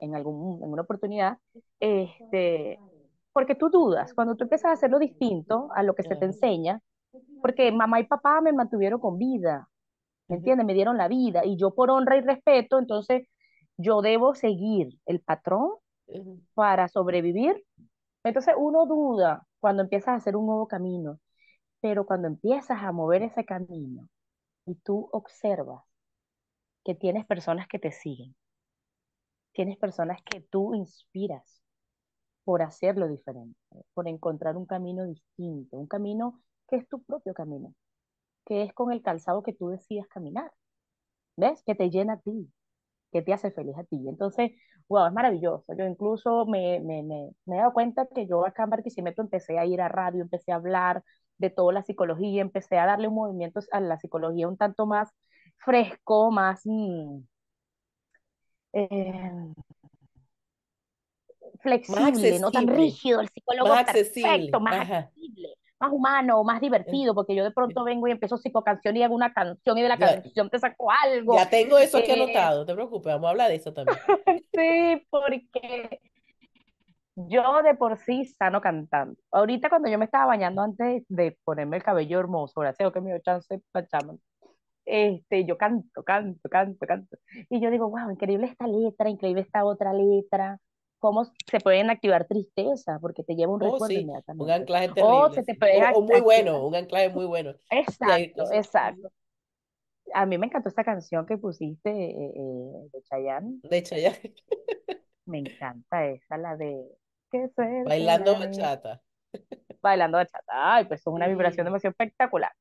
en 0.00 0.14
algún, 0.14 0.62
en 0.62 0.70
una 0.70 0.82
oportunidad, 0.82 1.38
este, 1.80 2.78
porque 3.32 3.54
tú 3.54 3.70
dudas, 3.70 4.14
cuando 4.14 4.36
tú 4.36 4.44
empiezas 4.44 4.70
a 4.70 4.72
hacerlo 4.74 4.98
distinto 4.98 5.70
a 5.74 5.82
lo 5.82 5.94
que 5.94 6.02
se 6.04 6.16
te 6.16 6.24
enseña, 6.26 6.80
porque 7.42 7.72
mamá 7.72 8.00
y 8.00 8.04
papá 8.06 8.40
me 8.40 8.52
mantuvieron 8.52 9.00
con 9.00 9.18
vida, 9.18 9.68
¿me 10.28 10.36
entiendes? 10.36 10.66
Me 10.66 10.74
dieron 10.74 10.96
la 10.98 11.08
vida 11.08 11.44
y 11.44 11.56
yo 11.56 11.74
por 11.74 11.90
honra 11.90 12.16
y 12.16 12.22
respeto, 12.22 12.78
entonces 12.78 13.28
yo 13.78 14.02
debo 14.02 14.34
seguir 14.34 14.98
el 15.06 15.20
patrón 15.20 15.72
para 16.54 16.88
sobrevivir. 16.88 17.64
Entonces 18.24 18.54
uno 18.58 18.86
duda 18.86 19.46
cuando 19.60 19.82
empiezas 19.82 20.08
a 20.08 20.14
hacer 20.16 20.36
un 20.36 20.46
nuevo 20.46 20.68
camino, 20.68 21.20
pero 21.80 22.06
cuando 22.06 22.28
empiezas 22.28 22.82
a 22.82 22.92
mover 22.92 23.22
ese 23.22 23.44
camino 23.44 24.08
y 24.66 24.76
tú 24.76 25.08
observas 25.12 25.84
que 26.84 26.94
tienes 26.94 27.26
personas 27.26 27.68
que 27.68 27.78
te 27.78 27.92
siguen, 27.92 28.34
tienes 29.52 29.78
personas 29.78 30.20
que 30.22 30.40
tú 30.40 30.74
inspiras, 30.74 31.62
por 32.44 32.62
hacerlo 32.62 33.08
diferente, 33.08 33.58
por 33.92 34.08
encontrar 34.08 34.56
un 34.56 34.64
camino 34.64 35.04
distinto, 35.04 35.76
un 35.76 35.86
camino 35.86 36.40
que 36.68 36.76
es 36.76 36.88
tu 36.88 37.02
propio 37.02 37.34
camino, 37.34 37.74
que 38.46 38.62
es 38.62 38.72
con 38.74 38.92
el 38.92 39.02
calzado 39.02 39.42
que 39.42 39.52
tú 39.52 39.68
decidas 39.68 40.08
caminar, 40.08 40.52
¿ves? 41.36 41.62
Que 41.64 41.74
te 41.74 41.90
llena 41.90 42.14
a 42.14 42.20
ti, 42.20 42.50
que 43.12 43.22
te 43.22 43.32
hace 43.32 43.50
feliz 43.50 43.76
a 43.78 43.84
ti. 43.84 43.98
Entonces, 44.08 44.52
wow, 44.88 45.06
es 45.06 45.12
maravilloso. 45.12 45.64
Yo 45.76 45.84
incluso 45.86 46.46
me, 46.46 46.80
me, 46.80 47.02
me, 47.02 47.30
me 47.46 47.56
he 47.56 47.58
dado 47.58 47.72
cuenta 47.72 48.06
que 48.14 48.26
yo 48.26 48.46
acá 48.46 48.64
en 48.64 48.70
Barquisimeto 48.70 49.22
empecé 49.22 49.58
a 49.58 49.66
ir 49.66 49.80
a 49.80 49.88
radio, 49.88 50.22
empecé 50.22 50.52
a 50.52 50.56
hablar 50.56 51.02
de 51.38 51.50
toda 51.50 51.72
la 51.72 51.82
psicología, 51.82 52.42
empecé 52.42 52.78
a 52.78 52.86
darle 52.86 53.08
un 53.08 53.14
movimiento 53.14 53.60
a 53.72 53.80
la 53.80 53.98
psicología 53.98 54.48
un 54.48 54.56
tanto 54.56 54.86
más 54.86 55.10
fresco, 55.58 56.30
más 56.30 56.62
mm, 56.64 57.20
eh, 58.72 59.54
Más 61.88 62.04
flexible, 62.04 62.38
no 62.38 62.50
tan 62.50 62.66
rígido, 62.66 63.20
el 63.20 63.28
psicólogo 63.28 63.68
más 63.70 63.80
perfecto, 63.84 63.88
accesible. 63.88 64.60
más 64.60 64.80
Ajá. 64.80 65.12
accesible, 65.14 65.48
más 65.80 65.92
humano, 65.92 66.42
más 66.44 66.58
Eh, 66.58 66.60
divertido, 66.62 67.14
porque 67.14 67.34
yo 67.34 67.42
de 67.42 67.50
eh, 67.50 67.52
pronto 67.54 67.84
vengo 67.84 68.08
y 68.08 68.12
empiezo 68.12 68.36
psicocanción 68.36 68.96
y 68.96 69.02
hago 69.02 69.14
una 69.14 69.32
canción 69.32 69.78
y 69.78 69.82
de 69.82 69.88
la 69.88 69.96
Ya, 69.98 70.22
canción 70.22 70.50
te 70.50 70.58
saco 70.58 70.88
algo. 70.90 71.36
ya 71.36 71.48
tengo 71.48 71.78
eso 71.78 71.98
aquí 71.98 72.10
Eh, 72.10 72.14
anotado, 72.14 72.60
no 72.60 72.66
te 72.66 72.74
preocupes, 72.74 73.12
vamos 73.12 73.26
a 73.26 73.30
hablar 73.30 73.48
de 73.48 73.56
eso 73.56 73.72
también. 73.72 73.98
sí, 74.54 75.06
porque 75.10 76.00
yo 77.16 77.62
de 77.62 77.74
por 77.74 77.98
sí 77.98 78.24
sano 78.24 78.60
cantando. 78.60 79.16
Ahorita 79.32 79.68
cuando 79.68 79.88
yo 79.90 79.98
me 79.98 80.04
estaba 80.04 80.26
bañando 80.26 80.62
antes 80.62 81.04
de 81.08 81.36
ponerme 81.44 81.76
el 81.78 81.82
cabello 81.82 82.20
hermoso, 82.20 82.60
gracias 82.60 82.92
que 82.92 83.00
me 83.00 83.10
dio 83.10 83.20
chance 83.20 83.60
para 83.72 83.86
este, 84.88 85.44
yo 85.44 85.58
canto, 85.58 86.02
canto, 86.02 86.48
canto, 86.48 86.86
canto. 86.86 87.18
Y 87.50 87.60
yo 87.60 87.70
digo, 87.70 87.90
wow, 87.90 88.10
increíble 88.10 88.46
esta 88.46 88.66
letra, 88.66 89.10
increíble 89.10 89.42
esta 89.42 89.64
otra 89.64 89.92
letra. 89.92 90.58
Cómo 91.00 91.24
se 91.50 91.60
pueden 91.60 91.90
activar 91.90 92.26
tristeza, 92.26 92.98
porque 93.00 93.22
te 93.24 93.34
lleva 93.36 93.52
un 93.54 93.60
Oh, 93.60 93.78
recuerdo 93.78 93.94
un 94.36 94.50
anclaje 94.50 94.88
O 94.98 95.30
terrible, 95.30 95.30
se 95.30 95.42
te 95.44 95.54
sí. 95.54 95.56
pueden 95.56 95.84
O, 95.92 95.98
o 95.98 96.02
muy 96.02 96.20
bueno, 96.20 96.64
un 96.66 96.74
anclaje 96.76 97.08
muy 97.08 97.26
bueno. 97.26 97.54
Exacto, 97.70 98.50
exacto. 98.52 99.08
A 100.14 100.26
mí 100.26 100.36
me 100.38 100.46
encantó 100.46 100.68
esta 100.68 100.84
canción 100.84 101.24
que 101.26 101.38
pusiste 101.38 101.90
eh, 101.90 102.32
eh, 102.36 102.88
de 102.92 103.02
Chayanne. 103.04 103.62
De 103.62 103.82
ya 103.82 104.12
Me 105.26 105.38
encanta 105.38 106.06
esa, 106.06 106.36
la 106.38 106.56
de 106.56 106.84
Qué 107.30 107.48
suerte 107.54 107.84
bailando 107.84 108.36
bachata. 108.36 109.02
Bailando 109.82 110.18
bachata. 110.18 110.44
Ay, 110.76 110.84
pues 110.86 111.00
es 111.00 111.06
una 111.06 111.26
vibración 111.28 111.64
demasiado 111.64 111.92
espectacular. 111.92 112.52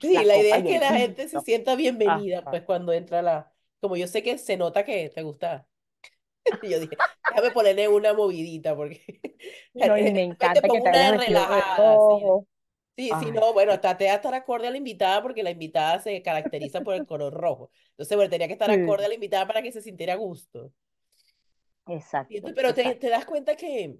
Sí, 0.00 0.24
La 0.24 0.24
la 0.24 0.36
idea 0.38 0.58
es 0.58 0.64
que 0.66 0.78
la 0.78 0.92
gente 0.94 1.28
se 1.28 1.40
sienta 1.40 1.74
Ah, 2.04 2.24
bienvenida, 2.24 2.48
pues 2.50 2.62
cuando 2.64 2.92
entra 2.92 3.22
la, 3.22 3.52
como 3.80 3.96
yo 3.96 4.06
sé 4.06 4.22
que 4.22 4.36
se 4.38 4.56
nota 4.58 4.84
que 4.84 5.08
te 5.10 5.22
gusta, 5.22 5.66
y 6.62 6.70
yo 6.70 6.80
dije, 6.80 6.96
déjame 7.28 7.50
ponerle 7.50 7.88
una 7.88 8.14
movidita, 8.14 8.74
porque 8.76 9.00
no, 9.74 9.98
y 9.98 10.02
me 10.02 10.10
después 10.10 10.14
te 10.14 10.22
encanta 10.22 10.60
que 10.62 10.68
te 10.68 10.80
una 10.80 11.16
relajada, 11.16 11.98
sí. 11.98 12.46
Sí, 12.98 13.30
no, 13.30 13.52
bueno, 13.52 13.78
traté 13.78 14.04
de 14.04 14.14
estar 14.14 14.32
acorde 14.34 14.68
a 14.68 14.70
la 14.70 14.78
invitada 14.78 15.22
porque 15.22 15.42
la 15.42 15.50
invitada 15.50 15.98
se 15.98 16.22
caracteriza 16.22 16.80
por 16.80 16.94
el 16.94 17.04
color 17.04 17.34
rojo. 17.34 17.70
Entonces, 17.90 18.16
bueno, 18.16 18.30
tenía 18.30 18.46
que 18.46 18.54
estar 18.54 18.70
acorde 18.70 19.04
a 19.04 19.08
la 19.08 19.14
invitada 19.14 19.46
para 19.46 19.60
que 19.60 19.70
se 19.70 19.82
sintiera 19.82 20.14
a 20.14 20.16
gusto. 20.16 20.72
Exacto, 21.88 22.34
pero 22.54 22.72
te, 22.72 22.80
exacto. 22.80 23.00
te 23.00 23.10
das 23.10 23.26
cuenta 23.26 23.54
que 23.54 23.98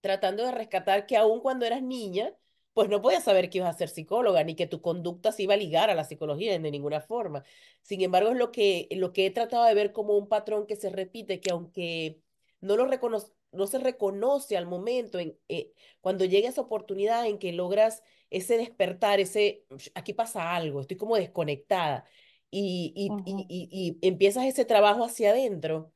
tratando 0.00 0.44
de 0.44 0.52
rescatar 0.52 1.06
que 1.06 1.16
aún 1.16 1.40
cuando 1.40 1.66
eras 1.66 1.82
niña, 1.82 2.32
pues 2.78 2.88
no 2.88 3.02
podías 3.02 3.24
saber 3.24 3.50
que 3.50 3.58
ibas 3.58 3.74
a 3.74 3.78
ser 3.78 3.88
psicóloga, 3.88 4.44
ni 4.44 4.54
que 4.54 4.68
tu 4.68 4.80
conducta 4.80 5.32
se 5.32 5.42
iba 5.42 5.54
a 5.54 5.56
ligar 5.56 5.90
a 5.90 5.96
la 5.96 6.04
psicología 6.04 6.52
de 6.56 6.70
ninguna 6.70 7.00
forma. 7.00 7.42
Sin 7.82 8.00
embargo, 8.02 8.30
es 8.30 8.36
lo 8.38 8.52
que, 8.52 8.86
lo 8.92 9.12
que 9.12 9.26
he 9.26 9.30
tratado 9.32 9.64
de 9.64 9.74
ver 9.74 9.92
como 9.92 10.16
un 10.16 10.28
patrón 10.28 10.64
que 10.66 10.76
se 10.76 10.88
repite, 10.90 11.40
que 11.40 11.50
aunque 11.50 12.22
no 12.60 12.76
lo 12.76 12.86
recono- 12.86 13.20
no 13.50 13.66
se 13.66 13.78
reconoce 13.80 14.56
al 14.56 14.66
momento, 14.66 15.18
en, 15.18 15.36
eh, 15.48 15.72
cuando 16.00 16.24
llega 16.24 16.48
esa 16.48 16.60
oportunidad 16.60 17.26
en 17.26 17.38
que 17.38 17.52
logras 17.52 18.02
ese 18.30 18.56
despertar, 18.58 19.18
ese, 19.20 19.64
"Ush, 19.70 19.88
aquí 19.94 20.12
pasa 20.12 20.54
algo, 20.54 20.80
estoy 20.80 20.96
como 20.96 21.16
desconectada, 21.16 22.04
y, 22.50 22.92
y, 22.94 23.18
y, 23.48 23.68
y 24.02 24.06
empiezas 24.06 24.44
ese 24.46 24.64
trabajo 24.64 25.04
hacia 25.04 25.30
adentro. 25.30 25.92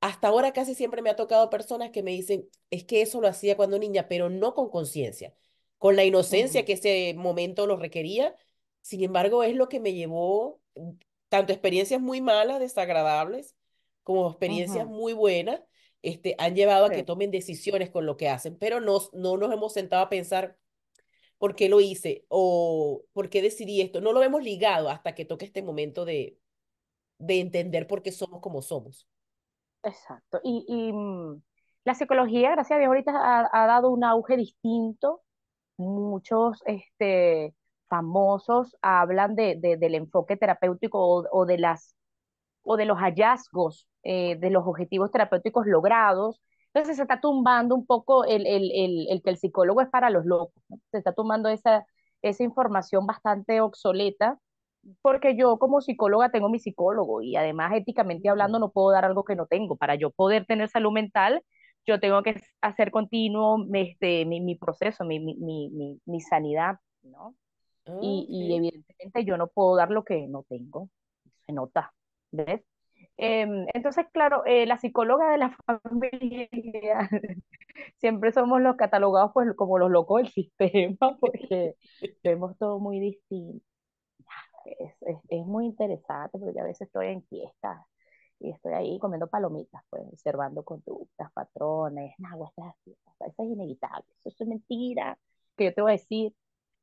Hasta 0.00 0.28
ahora 0.28 0.52
casi 0.52 0.74
siempre 0.74 1.02
me 1.02 1.10
ha 1.10 1.16
tocado 1.16 1.48
personas 1.50 1.90
que 1.90 2.02
me 2.02 2.10
dicen, 2.12 2.48
es 2.70 2.84
que 2.84 3.00
eso 3.02 3.20
lo 3.20 3.28
hacía 3.28 3.56
cuando 3.56 3.78
niña, 3.78 4.06
pero 4.08 4.28
no 4.30 4.54
con 4.54 4.68
conciencia, 4.70 5.34
con 5.84 5.96
la 5.96 6.04
inocencia 6.04 6.64
que 6.64 6.72
ese 6.72 7.12
momento 7.12 7.66
lo 7.66 7.76
requería. 7.76 8.34
Sin 8.80 9.04
embargo, 9.04 9.42
es 9.42 9.54
lo 9.54 9.68
que 9.68 9.80
me 9.80 9.92
llevó 9.92 10.62
mm, 10.76 10.92
tanto 11.28 11.52
experiencias 11.52 12.00
muy 12.00 12.22
malas, 12.22 12.58
desagradables, 12.58 13.54
como 14.02 14.30
experiencias 14.30 14.86
muy 14.86 15.12
buenas, 15.12 15.60
este, 16.00 16.36
han 16.38 16.54
llevado 16.54 16.86
a 16.86 16.90
que 16.90 17.02
tomen 17.02 17.30
decisiones 17.30 17.90
con 17.90 18.06
lo 18.06 18.16
que 18.16 18.30
hacen, 18.30 18.56
pero 18.56 18.80
no, 18.80 18.98
no 19.12 19.36
nos 19.36 19.52
hemos 19.52 19.74
sentado 19.74 20.02
a 20.02 20.08
pensar 20.08 20.56
por 21.36 21.54
qué 21.54 21.68
lo 21.68 21.82
hice 21.82 22.24
o 22.28 23.04
por 23.12 23.28
qué 23.28 23.42
decidí 23.42 23.82
esto. 23.82 24.00
No 24.00 24.14
lo 24.14 24.22
hemos 24.22 24.42
ligado 24.42 24.88
hasta 24.88 25.14
que 25.14 25.26
toque 25.26 25.44
este 25.44 25.62
momento 25.62 26.06
de, 26.06 26.38
de 27.18 27.40
entender 27.40 27.86
por 27.86 28.00
qué 28.00 28.10
somos 28.10 28.40
como 28.40 28.62
somos. 28.62 29.06
exacto. 29.82 30.40
Y, 30.42 30.64
y 30.66 30.94
mm, 30.94 31.42
la 31.84 31.94
psicología, 31.94 32.52
gracias 32.52 32.78
a 32.78 32.80
Dios, 32.80 32.88
ahorita 32.88 33.12
ha, 33.12 33.50
ha 33.52 33.66
dado 33.66 33.90
un 33.90 34.02
auge 34.02 34.38
distinto. 34.38 35.23
Muchos 35.76 36.62
este, 36.66 37.54
famosos 37.88 38.76
hablan 38.82 39.34
de, 39.34 39.56
de- 39.56 39.76
del 39.76 39.94
enfoque 39.96 40.36
terapéutico 40.36 40.98
o, 41.00 41.26
o 41.32 41.46
de 41.46 41.58
las 41.58 41.94
o 42.64 42.76
de 42.76 42.86
los 42.86 42.98
hallazgos 42.98 43.88
eh, 44.04 44.36
de 44.38 44.50
los 44.50 44.66
objetivos 44.66 45.10
terapéuticos 45.12 45.66
logrados. 45.66 46.40
Entonces 46.74 46.96
se 46.96 47.02
está 47.02 47.20
tumbando 47.20 47.74
un 47.76 47.86
poco 47.86 48.24
el, 48.24 48.46
el, 48.46 48.70
el, 48.74 49.08
el 49.10 49.22
que 49.22 49.30
el 49.30 49.38
psicólogo 49.38 49.80
es 49.82 49.88
para 49.90 50.10
los 50.10 50.26
locos, 50.26 50.54
¿no? 50.68 50.78
Se 50.92 50.98
está 50.98 51.12
tumbando 51.14 51.48
esa, 51.50 51.86
esa 52.22 52.44
información 52.44 53.06
bastante 53.06 53.60
obsoleta, 53.60 54.38
porque 55.02 55.36
yo 55.36 55.58
como 55.58 55.80
psicóloga 55.80 56.30
tengo 56.30 56.48
mi 56.50 56.58
psicólogo 56.58 57.22
y 57.22 57.36
además 57.36 57.72
éticamente 57.74 58.28
hablando 58.28 58.58
no 58.58 58.70
puedo 58.72 58.90
dar 58.92 59.04
algo 59.04 59.24
que 59.24 59.36
no 59.36 59.46
tengo. 59.46 59.76
Para 59.76 59.94
yo 59.96 60.10
poder 60.10 60.46
tener 60.46 60.68
salud 60.68 60.92
mental, 60.92 61.42
yo 61.86 62.00
tengo 62.00 62.22
que 62.22 62.40
hacer 62.60 62.90
continuo 62.90 63.64
este, 63.72 64.24
mi, 64.24 64.40
mi 64.40 64.56
proceso, 64.56 65.04
mi, 65.04 65.20
mi, 65.20 66.00
mi, 66.04 66.20
sanidad, 66.20 66.78
¿no? 67.02 67.34
Y, 68.00 68.26
y 68.30 68.56
evidentemente 68.56 69.24
yo 69.24 69.36
no 69.36 69.48
puedo 69.48 69.76
dar 69.76 69.90
lo 69.90 70.04
que 70.04 70.26
no 70.26 70.42
tengo, 70.48 70.88
se 71.46 71.52
nota, 71.52 71.92
¿ves? 72.30 72.62
Em, 73.16 73.66
entonces, 73.74 74.06
claro, 74.12 74.44
eh, 74.46 74.66
la 74.66 74.78
psicóloga 74.78 75.30
de 75.30 75.38
la 75.38 75.56
familia, 75.66 76.48
siempre 77.98 78.32
somos 78.32 78.60
los 78.60 78.76
catalogados 78.76 79.32
pues 79.32 79.54
como 79.56 79.78
los 79.78 79.90
locos 79.90 80.22
del 80.22 80.32
sistema, 80.32 81.16
porque 81.20 81.76
vemos 82.24 82.56
todo 82.58 82.78
muy 82.80 83.00
distinto. 83.00 83.64
Es, 84.64 84.94
es, 85.02 85.18
es 85.28 85.46
muy 85.46 85.66
interesante, 85.66 86.38
porque 86.38 86.60
a 86.60 86.64
veces 86.64 86.86
estoy 86.88 87.08
en 87.08 87.22
fiestas 87.24 87.78
y 88.44 88.50
estoy 88.50 88.74
ahí 88.74 88.98
comiendo 88.98 89.26
palomitas, 89.26 89.82
pues, 89.88 90.02
observando 90.12 90.62
conductas, 90.64 91.32
patrones, 91.32 92.14
estas 92.18 92.66
así, 92.66 92.94
eso 93.20 93.42
es 93.42 93.48
inevitable, 93.48 94.04
eso 94.24 94.44
es 94.44 94.48
mentira, 94.48 95.18
que 95.56 95.64
yo 95.64 95.74
te 95.74 95.80
voy 95.80 95.92
a 95.92 95.92
decir, 95.92 96.34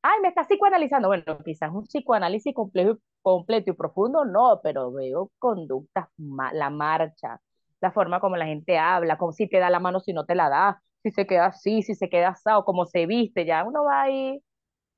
ay, 0.01 0.19
me 0.21 0.29
estás 0.29 0.47
psicoanalizando. 0.47 1.07
Bueno, 1.07 1.37
quizás 1.45 1.71
un 1.71 1.83
psicoanálisis 1.83 2.53
complejo, 2.55 2.97
completo 3.21 3.71
y 3.71 3.73
profundo, 3.73 4.25
no, 4.25 4.59
pero 4.63 4.91
veo 4.91 5.29
conductas, 5.37 6.07
la 6.17 6.69
marcha, 6.71 7.39
la 7.79 7.91
forma 7.91 8.19
como 8.19 8.37
la 8.37 8.45
gente 8.45 8.79
habla, 8.79 9.17
como 9.17 9.31
si 9.31 9.47
te 9.47 9.59
da 9.59 9.69
la 9.69 9.79
mano 9.79 9.99
si 9.99 10.13
no 10.13 10.25
te 10.25 10.33
la 10.33 10.49
da, 10.49 10.81
si 11.03 11.11
se 11.11 11.27
queda 11.27 11.47
así, 11.47 11.83
si 11.83 11.93
se 11.93 12.09
queda 12.09 12.29
asado, 12.29 12.65
cómo 12.65 12.85
se 12.85 13.05
viste, 13.05 13.45
ya 13.45 13.63
uno 13.63 13.83
va 13.83 14.03
ahí 14.03 14.41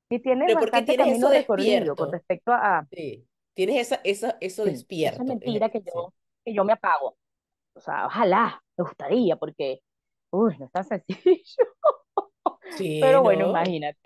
y 0.08 0.18
tienes 0.20 0.46
Pero 0.46 0.60
bastante 0.60 0.96
camino 0.96 1.28
recorrido 1.28 1.96
con 1.96 2.12
respecto 2.12 2.52
a, 2.52 2.86
Sí. 2.90 3.26
Tienes 3.54 3.76
esa, 3.86 4.00
esa, 4.02 4.36
eso 4.40 4.64
sí, 4.64 4.70
despierto. 4.70 5.24
mentira 5.24 5.66
eh, 5.66 5.70
que 5.70 5.80
yo, 5.80 6.12
que 6.44 6.54
yo 6.54 6.64
me 6.64 6.72
apago. 6.74 7.16
O 7.74 7.80
sea, 7.80 8.06
ojalá, 8.06 8.62
me 8.76 8.84
gustaría, 8.84 9.36
porque, 9.36 9.80
uy, 10.32 10.56
no 10.58 10.66
es 10.66 10.72
tan 10.72 10.84
sencillo. 10.84 11.44
Sí, 12.68 13.00
Pero 13.00 13.22
bueno, 13.22 13.44
¿no? 13.44 13.46
imagínate, 13.46 13.98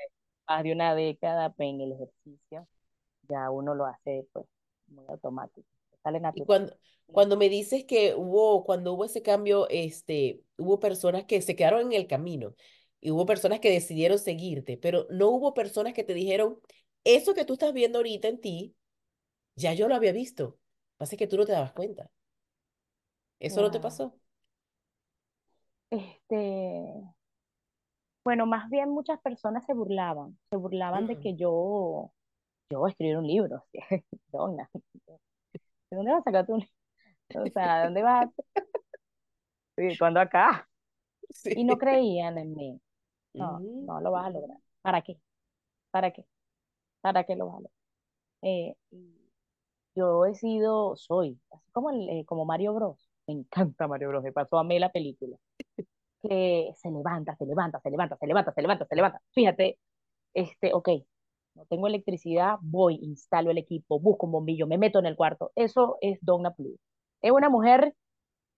más 0.48 0.62
de 0.64 0.72
una 0.72 0.94
década 0.94 1.54
en 1.58 1.80
el 1.80 1.92
ejercicio, 1.92 2.68
ya 3.28 3.50
uno 3.50 3.74
lo 3.74 3.86
hace 3.86 4.26
pues 4.32 4.46
muy 4.88 5.04
automático, 5.08 5.66
sale 6.02 6.20
Y 6.32 6.42
natural. 6.42 6.44
cuando, 6.44 6.74
cuando 7.10 7.36
me 7.36 7.48
dices 7.48 7.84
que 7.84 8.14
hubo, 8.14 8.64
cuando 8.64 8.92
hubo 8.94 9.04
ese 9.04 9.22
cambio, 9.22 9.68
este, 9.70 10.42
hubo 10.58 10.78
personas 10.80 11.24
que 11.24 11.42
se 11.42 11.56
quedaron 11.56 11.80
en 11.86 11.92
el 11.94 12.06
camino 12.06 12.54
y 13.00 13.10
hubo 13.10 13.26
personas 13.26 13.60
que 13.60 13.70
decidieron 13.70 14.18
seguirte, 14.18 14.76
pero 14.76 15.06
no 15.10 15.28
hubo 15.30 15.54
personas 15.54 15.94
que 15.94 16.04
te 16.04 16.14
dijeron, 16.14 16.58
eso 17.04 17.34
que 17.34 17.44
tú 17.44 17.54
estás 17.54 17.72
viendo 17.72 17.98
ahorita 17.98 18.28
en 18.28 18.40
ti, 18.40 18.76
ya 19.56 19.74
yo 19.74 19.88
lo 19.88 19.94
había 19.96 20.12
visto. 20.12 20.44
Lo 20.44 20.52
que 20.52 20.58
Pasa 20.98 21.14
es 21.16 21.18
que 21.20 21.26
tú 21.28 21.36
no 21.38 21.46
te 21.46 21.52
dabas 21.52 21.72
cuenta. 21.72 22.10
¿Eso 23.40 23.62
no 23.62 23.70
te 23.72 23.80
Wow. 23.80 23.80
pasó? 23.80 24.16
Este, 25.90 26.38
bueno, 28.24 28.46
más 28.46 28.68
bien 28.70 28.90
muchas 28.90 29.20
personas 29.20 29.64
se 29.66 29.74
burlaban, 29.74 30.38
se 30.50 30.56
burlaban 30.56 31.06
de 31.06 31.16
Mm. 31.16 31.18
que 31.18 31.34
yo, 31.36 32.12
yo 32.70 32.86
escribir 32.88 33.18
un 33.18 33.26
libro. 33.28 33.64
Donna, 34.32 34.70
¿de 35.90 35.96
dónde 35.96 36.12
vas 36.12 36.20
a 36.20 36.24
sacar 36.24 36.46
tú 36.46 36.54
un 36.54 36.60
libro? 36.60 37.46
O 37.46 37.50
sea, 37.50 37.78
¿de 37.80 37.84
dónde 37.86 38.02
vas? 38.02 38.30
Sí, 39.76 39.96
¿Cuándo 39.96 40.20
acá? 40.20 40.68
Y 41.54 41.64
no 41.64 41.78
creían 41.78 42.38
en 42.38 42.54
mí. 42.54 42.80
No, 43.38 43.64
Ujú, 43.64 43.86
no 43.86 44.00
lo 44.00 44.12
vas 44.12 44.26
a 44.26 44.30
lograr. 44.30 44.58
¿Para 44.82 45.02
qué? 45.02 45.20
¿Para 45.90 46.12
qué? 46.12 46.26
¿Para 47.02 47.24
qué 47.24 47.36
lo 47.36 47.46
vas 47.46 47.56
a 47.56 47.58
lograr? 47.58 47.72
Eh, 48.42 48.76
y 48.92 49.14
yo 49.96 50.26
he 50.26 50.34
sido, 50.34 50.96
soy, 50.96 51.40
así 51.52 51.70
como, 51.72 51.90
el, 51.90 52.08
eh, 52.10 52.24
como 52.26 52.44
Mario 52.46 52.74
Bros. 52.74 53.07
Me 53.28 53.34
encanta 53.34 53.86
Mario 53.88 54.08
Bros. 54.08 54.24
Me 54.24 54.32
pasó 54.32 54.58
a 54.58 54.64
mí 54.64 54.78
la 54.80 54.90
película. 54.90 55.36
Que 56.22 56.72
se 56.76 56.90
levanta, 56.90 57.36
se 57.36 57.46
levanta, 57.46 57.80
se 57.80 57.90
levanta, 57.90 58.16
se 58.18 58.26
levanta, 58.26 58.52
se 58.52 58.62
levanta, 58.62 58.86
se 58.86 58.96
levanta. 58.96 59.22
Fíjate, 59.32 59.78
este, 60.34 60.74
ok, 60.74 60.90
no 61.56 61.66
tengo 61.66 61.88
electricidad, 61.88 62.58
voy, 62.62 62.96
instalo 63.02 63.50
el 63.52 63.58
equipo, 63.58 64.00
busco 64.00 64.26
un 64.26 64.32
bombillo, 64.32 64.66
me 64.66 64.78
meto 64.78 64.98
en 65.00 65.06
el 65.06 65.16
cuarto. 65.16 65.52
Eso 65.56 65.98
es 66.02 66.18
Donna 66.22 66.54
Blue. 66.58 66.78
Es 67.22 67.32
una 67.32 67.50
mujer 67.50 67.94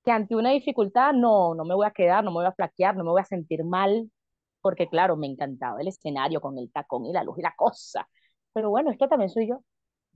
que 0.05 0.13
ante 0.13 0.37
una 0.37 0.51
dificultad 0.53 1.13
no, 1.15 1.55
no 1.55 1.65
me 1.65 1.75
voy 1.75 1.87
a 1.87 1.93
quedar, 1.93 2.25
no 2.25 2.31
me 2.31 2.37
voy 2.39 2.47
a 2.47 2.53
flaquear, 2.53 2.97
no 2.97 3.05
me 3.05 3.11
voy 3.11 3.21
a 3.23 3.25
sentir 3.25 3.65
mal, 3.65 4.11
porque 4.63 4.89
claro, 4.89 5.17
me 5.17 5.27
encantaba 5.29 5.81
el 5.81 5.89
escenario 5.89 6.41
con 6.41 6.59
el 6.59 6.71
tacón 6.73 7.07
y 7.07 7.13
la 7.13 7.25
luz 7.25 7.39
y 7.39 7.43
la 7.43 7.55
cosa. 7.57 8.09
Pero 8.53 8.71
bueno, 8.71 8.91
esto 8.91 9.09
también 9.09 9.31
soy 9.31 9.49
yo. 9.49 9.63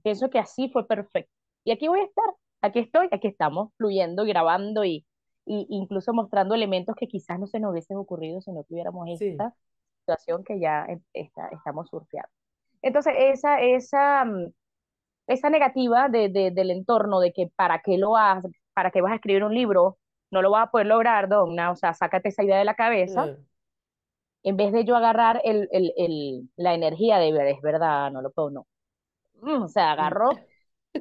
Pienso 0.03 0.29
que 0.29 0.39
así 0.39 0.69
fue 0.69 0.87
perfecto. 0.87 1.31
Y 1.65 1.71
aquí 1.71 1.87
voy 1.87 1.99
a 2.01 2.03
estar, 2.05 2.25
aquí 2.65 2.79
estoy, 2.79 3.07
aquí 3.11 3.27
estamos 3.27 3.71
fluyendo, 3.77 4.23
grabando 4.25 4.83
y, 4.85 5.05
y 5.45 5.67
incluso 5.69 6.13
mostrando 6.13 6.55
elementos 6.55 6.95
que 6.95 7.07
quizás 7.07 7.39
no 7.39 7.47
se 7.47 7.59
nos 7.59 7.71
hubiesen 7.71 7.97
ocurrido 7.97 8.41
si 8.41 8.51
no 8.51 8.63
tuviéramos 8.63 9.07
Sí, 9.19 9.25
esta 9.37 9.53
situación 10.01 10.43
que 10.43 10.59
ya 10.59 10.87
está, 11.13 11.49
estamos 11.49 11.89
surfeando. 11.89 12.29
Entonces, 12.81 13.13
esa, 13.17 13.61
esa, 13.61 14.25
mm, 14.25 14.53
esa 15.27 15.49
negativa 15.49 16.09
de, 16.09 16.29
de, 16.29 16.51
del 16.51 16.71
entorno 16.71 17.19
de 17.19 17.33
que 17.33 17.51
para 17.55 17.81
qué 17.81 17.97
lo 17.97 18.17
haces, 18.17 18.51
para 18.73 18.91
qué 18.91 19.01
vas 19.01 19.13
a 19.13 19.15
escribir 19.15 19.43
un 19.43 19.53
libro, 19.55 19.97
no 20.31 20.41
lo 20.41 20.51
vas 20.51 20.67
a 20.67 20.71
poder 20.71 20.87
lograr, 20.87 21.29
Donna, 21.29 21.71
o 21.71 21.75
sea, 21.75 21.93
sácate 21.93 22.29
esa 22.29 22.43
idea 22.43 22.57
de 22.59 22.65
la 22.65 22.75
cabeza, 22.75 23.31
en 24.43 24.57
vez 24.57 24.71
de 24.73 24.85
yo 24.85 24.95
agarrar 24.95 25.41
el, 25.43 25.67
el, 25.71 25.93
el, 25.97 26.49
la 26.55 26.73
energía 26.75 27.17
de 27.17 27.31
ver, 27.33 27.47
es 27.47 27.61
verdad, 27.61 28.11
no 28.11 28.21
lo 28.21 28.31
puedo, 28.31 28.51
no. 28.51 28.67
Mm, 29.41 29.63
o 29.63 29.67
sea, 29.69 29.91
agarro 29.93 30.29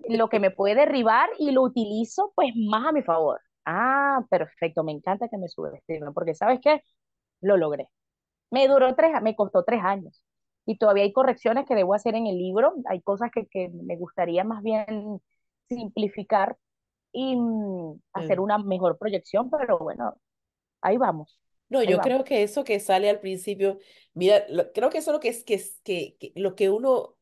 lo 0.09 0.29
que 0.29 0.41
me 0.41 0.51
puede 0.51 0.75
derribar 0.77 1.31
y 1.39 1.51
lo 1.53 1.63
utilizo 1.63 2.33
pues 2.35 2.53
más 2.57 2.87
a 2.89 2.93
mi 2.93 3.03
favor. 3.03 3.41
Ah, 3.65 4.21
perfecto, 4.31 4.85
me 4.85 4.93
encanta 4.93 5.29
que 5.29 5.39
me 5.39 5.49
subestimen, 5.49 6.13
porque 6.15 6.35
¿sabes 6.35 6.61
qué? 6.63 6.83
Lo 7.41 7.57
logré. 7.57 7.89
Me 8.51 8.69
duró 8.69 8.95
tres, 8.95 9.13
me 9.23 9.37
costó 9.37 9.65
tres 9.65 9.83
años 9.85 10.23
y 10.67 10.79
todavía 10.79 11.05
hay 11.05 11.13
correcciones 11.13 11.67
que 11.67 11.75
debo 11.75 11.95
hacer 11.95 12.15
en 12.15 12.27
el 12.27 12.39
libro, 12.39 12.75
hay 12.89 13.03
cosas 13.03 13.31
que, 13.33 13.47
que 13.49 13.71
me 13.71 13.97
gustaría 13.97 14.45
más 14.45 14.63
bien 14.63 15.21
simplificar 15.69 16.57
y 17.13 17.37
mm, 17.37 18.01
hacer 18.15 18.41
una 18.41 18.59
mejor 18.59 18.99
proyección, 18.99 19.51
pero 19.51 19.79
bueno, 19.81 20.15
ahí 20.83 20.99
vamos, 20.99 21.41
No, 21.69 21.83
ahí 21.85 21.95
yo 21.95 22.01
vamos. 22.01 22.01
creo 22.01 22.25
que 22.25 22.43
eso 22.43 22.63
que 22.65 22.79
sale 22.81 23.11
al 23.11 23.21
principio, 23.21 23.79
mira, 24.13 24.45
lo- 24.49 24.73
creo 24.73 24.91
que 24.91 24.99
eso 24.99 25.11
es 25.11 25.15
lo 25.15 25.21
que 25.21 25.29
es 25.29 25.45
que, 25.45 25.55
es 25.55 25.81
que, 25.83 26.17
que 26.21 26.33
lo 26.37 26.55
que 26.55 26.71
uno 26.71 27.17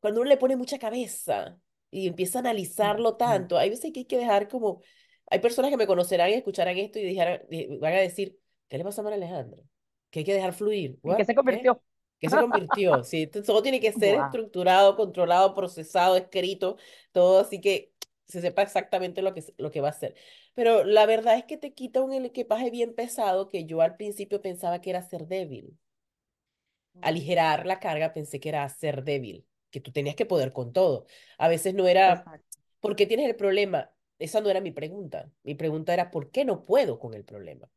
cuando 0.00 0.20
uno 0.20 0.28
le 0.28 0.36
pone 0.36 0.56
mucha 0.56 0.78
cabeza 0.78 1.58
y 1.90 2.06
empieza 2.08 2.38
a 2.38 2.40
analizarlo 2.40 3.16
tanto, 3.16 3.58
hay 3.58 3.70
veces 3.70 3.92
que 3.92 4.00
hay 4.00 4.06
que 4.06 4.18
dejar 4.18 4.48
como, 4.48 4.82
hay 5.26 5.38
personas 5.40 5.70
que 5.70 5.76
me 5.76 5.86
conocerán 5.86 6.30
y 6.30 6.34
escucharán 6.34 6.76
esto 6.78 6.98
y 6.98 7.16
van 7.16 7.92
a 7.92 7.98
decir, 7.98 8.38
¿qué 8.68 8.78
le 8.78 8.84
pasa 8.84 9.00
a 9.00 9.04
María 9.04 9.16
Alejandra? 9.16 9.62
Que 10.10 10.20
hay 10.20 10.24
que 10.24 10.34
dejar 10.34 10.52
fluir. 10.52 10.98
¿En 11.04 11.16
qué 11.16 11.24
se 11.24 11.34
convirtió? 11.34 11.82
¿Qué 12.18 12.28
se 12.28 12.38
convirtió? 12.38 13.04
Sí, 13.04 13.26
todo 13.26 13.62
tiene 13.62 13.80
que 13.80 13.92
ser 13.92 14.16
Wow, 14.16 14.24
estructurado, 14.26 14.96
controlado, 14.96 15.54
procesado, 15.54 16.16
escrito, 16.16 16.76
todo 17.12 17.40
así 17.40 17.60
que 17.60 17.92
se 18.26 18.40
sepa 18.40 18.62
exactamente 18.62 19.22
lo 19.22 19.34
que, 19.34 19.42
lo 19.58 19.70
que 19.70 19.80
va 19.80 19.88
a 19.88 19.90
hacer. 19.90 20.14
Pero 20.54 20.84
la 20.84 21.06
verdad 21.06 21.36
es 21.36 21.44
que 21.44 21.56
te 21.56 21.72
quita 21.72 22.00
un 22.00 22.12
equipaje 22.12 22.70
bien 22.70 22.94
pesado 22.94 23.48
que 23.48 23.64
yo 23.64 23.80
al 23.80 23.96
principio 23.96 24.40
pensaba 24.40 24.80
que 24.80 24.90
era 24.90 25.02
ser 25.02 25.26
débil 25.26 25.76
aligerar 27.02 27.66
la 27.66 27.78
carga, 27.80 28.12
pensé 28.14 28.40
que 28.40 28.48
era 28.48 28.68
ser 28.68 29.04
débil, 29.04 29.46
que 29.70 29.80
tú 29.80 29.92
tenías 29.92 30.16
que 30.16 30.26
poder 30.26 30.52
con 30.52 30.72
todo. 30.72 31.06
A 31.38 31.48
veces 31.48 31.74
no 31.74 31.86
era, 31.88 32.30
exacto, 32.30 32.58
¿por 32.80 32.96
qué 32.96 33.06
tienes 33.06 33.28
el 33.28 33.36
problema? 33.36 33.92
Esa 34.18 34.40
no 34.40 34.50
era 34.50 34.60
mi 34.60 34.70
pregunta. 34.72 35.30
Mi 35.42 35.54
pregunta 35.54 35.94
era, 35.94 36.10
¿por 36.10 36.30
qué 36.30 36.44
no 36.44 36.64
puedo 36.66 36.98
con 36.98 37.14
el 37.14 37.24
problema? 37.24 37.68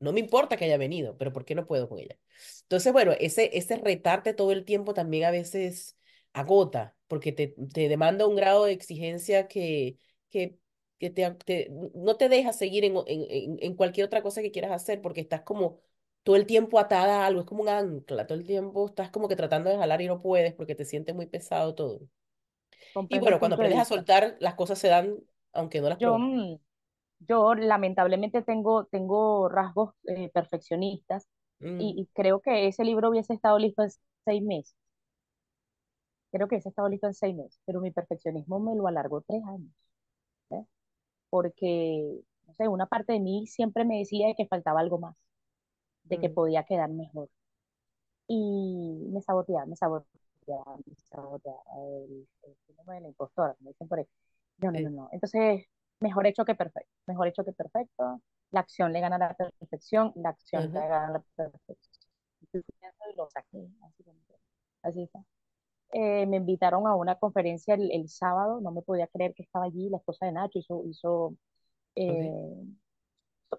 No 0.00 0.12
me 0.12 0.20
importa 0.20 0.56
que 0.56 0.64
haya 0.66 0.76
venido, 0.76 1.16
pero 1.16 1.32
¿por 1.32 1.44
qué 1.44 1.54
no 1.54 1.66
puedo 1.66 1.88
con 1.88 1.98
ella? 1.98 2.18
Entonces, 2.62 2.92
bueno, 2.92 3.12
ese, 3.18 3.56
ese 3.56 3.76
retarte 3.76 4.34
todo 4.34 4.52
el 4.52 4.64
tiempo 4.64 4.92
también 4.94 5.24
a 5.24 5.30
veces 5.30 5.96
agota, 6.32 6.96
porque 7.06 7.32
te, 7.32 7.48
te 7.72 7.88
demanda 7.88 8.26
un 8.26 8.36
grado 8.36 8.64
de 8.66 8.72
exigencia 8.72 9.48
que, 9.48 9.98
que, 10.30 10.58
que 10.98 11.10
te, 11.10 11.30
te- 11.44 11.70
no 11.94 12.16
te 12.16 12.28
deja 12.28 12.52
seguir 12.52 12.84
en, 12.84 12.96
en, 13.06 13.26
en 13.30 13.58
en 13.60 13.74
cualquier 13.76 14.06
otra 14.06 14.22
cosa 14.22 14.42
que 14.42 14.50
quieras 14.50 14.72
hacer, 14.72 15.00
porque 15.00 15.20
estás 15.20 15.42
como 15.42 15.80
todo 16.24 16.36
el 16.36 16.46
tiempo 16.46 16.80
atada 16.80 17.24
a 17.24 17.26
algo, 17.26 17.42
es 17.42 17.46
como 17.46 17.62
un 17.62 17.70
ancla, 17.70 18.26
todo 18.26 18.38
el 18.38 18.46
tiempo 18.46 18.86
estás 18.86 19.10
como 19.10 19.28
que 19.28 19.36
tratando 19.36 19.70
de 19.70 19.78
jalar 19.78 20.02
y 20.02 20.08
no 20.08 20.22
puedes 20.22 20.54
porque 20.54 20.76
te 20.76 20.86
sientes 20.86 21.14
muy 21.16 21.26
pesado 21.26 21.74
todo. 21.76 22.00
Y 23.08 23.18
bueno, 23.18 23.38
cuando 23.38 23.56
aprendes 23.56 23.78
a 23.80 23.84
soltar, 23.84 24.36
las 24.40 24.54
cosas 24.54 24.78
se 24.78 24.88
dan 24.88 25.16
aunque 25.52 25.80
no 25.80 25.88
las 25.88 25.98
Yo, 25.98 26.18
mm, 26.18 26.56
Yo 27.20 27.54
lamentablemente 27.54 28.42
tengo, 28.42 28.86
tengo 28.86 29.48
rasgos 29.48 29.94
eh, 30.08 30.30
perfeccionistas 30.30 31.28
y, 31.78 31.94
Mm, 31.94 32.02
y 32.02 32.06
creo 32.14 32.40
que 32.40 32.68
ese 32.68 32.84
libro 32.84 33.10
hubiese 33.10 33.34
estado 33.34 33.58
listo 33.58 33.82
en 33.84 33.90
seis 34.26 34.42
meses. 34.42 34.76
Creo 36.30 36.48
que 36.48 36.56
ese 36.56 36.68
estado 36.70 36.88
listo 36.88 37.06
en 37.06 37.14
seis 37.14 37.34
meses, 37.36 37.60
pero 37.64 37.80
mi 37.80 37.90
perfeccionismo 37.92 38.58
me 38.60 38.74
lo 38.76 38.86
alargó 38.88 39.22
tres 39.22 39.42
años, 39.44 39.72
¿eh? 40.50 40.64
Porque, 41.30 42.20
no 42.46 42.54
sé, 42.54 42.68
una 42.68 42.86
parte 42.86 43.14
de 43.14 43.20
mí 43.20 43.46
siempre 43.48 43.84
me 43.84 43.98
decía 43.98 44.34
que 44.36 44.46
faltaba 44.48 44.80
algo 44.80 44.98
más, 45.00 45.16
de 46.04 46.18
que 46.20 46.30
mm, 46.30 46.30
podía 46.30 46.64
quedar 46.64 46.90
mejor. 46.90 47.30
Y 48.28 49.08
me 49.12 49.20
saboteaba, 49.22 49.66
me 49.66 49.76
saboteaba, 49.76 50.76
me 50.86 50.94
saboteaba 51.10 51.62
el, 51.78 52.28
el 52.44 52.56
síndrome 52.66 52.94
de 52.96 53.00
la 53.02 53.08
impostora, 53.08 53.54
como 53.54 53.70
dicen 53.70 53.88
por 53.88 53.98
ahí. 53.98 54.06
No, 54.58 54.70
no, 54.72 54.80
no, 54.80 54.90
no. 54.90 55.08
Entonces, 55.12 55.66
mejor 56.00 56.26
hecho 56.26 56.44
que 56.44 56.54
perfecto, 56.54 56.90
mejor 57.06 57.28
hecho 57.28 57.44
que 57.44 57.52
perfecto. 57.52 58.22
La 58.50 58.60
acción 58.60 58.92
le 58.92 59.00
gana 59.00 59.18
la 59.18 59.34
perfección, 59.34 60.12
la 60.16 60.30
acción 60.30 60.72
le 60.72 60.72
ajá, 60.72 60.86
gana 60.88 61.08
a 61.08 61.12
la 61.12 61.24
perfección. 61.36 61.78
Y 63.12 63.16
lo 63.16 63.28
saqué, 63.30 63.68
así, 63.82 64.04
así 64.82 65.08
fue. 65.12 65.20
Eh, 65.92 66.26
me 66.26 66.38
invitaron 66.38 66.86
a 66.88 66.96
una 66.96 67.16
conferencia 67.18 67.74
el, 67.74 67.90
el 67.92 68.08
sábado, 68.08 68.60
no 68.60 68.72
me 68.72 68.82
podía 68.82 69.06
creer 69.08 69.34
que 69.34 69.44
estaba 69.44 69.66
allí, 69.66 69.90
la 69.90 69.98
esposa 69.98 70.26
de 70.26 70.32
Nacho 70.32 70.58
hizo, 70.60 70.84
hizo 70.86 71.34
eh, 71.96 72.32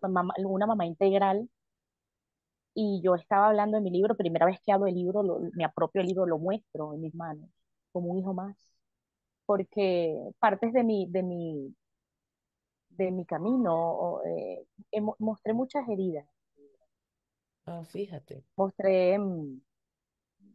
mamá- 0.10 0.34
una 0.46 0.66
mamá 0.68 0.86
integral 0.86 1.50
y 2.76 3.02
yo 3.04 3.16
estaba 3.16 3.50
hablando 3.50 3.78
de 3.78 3.84
mi 3.84 3.92
libro, 3.92 4.18
primera 4.18 4.48
vez 4.48 4.60
que 4.66 4.74
hablo 4.74 4.88
del 4.88 4.96
libro, 4.96 5.24
lo- 5.24 5.40
me 5.56 5.66
apropio 5.66 6.02
el 6.02 6.08
libro, 6.10 6.28
lo 6.28 6.40
muestro 6.40 6.94
en 6.96 7.02
mis 7.02 7.16
manos, 7.16 7.50
como 7.94 8.12
un 8.12 8.20
hijo 8.20 8.34
más, 8.36 8.58
porque 9.46 10.16
partes 10.40 10.74
de 10.74 10.84
mi, 10.84 11.08
de 11.10 11.24
mi, 11.24 11.76
de 12.90 13.12
mi 13.12 13.26
camino, 13.26 14.22
eh, 14.26 15.02
mo- 15.02 15.16
mostré 15.20 15.54
muchas 15.54 15.88
heridas, 15.88 16.26
Ah, 17.68 17.84
fíjate. 17.86 18.44
mostré, 18.58 19.18
mm, 19.18 19.62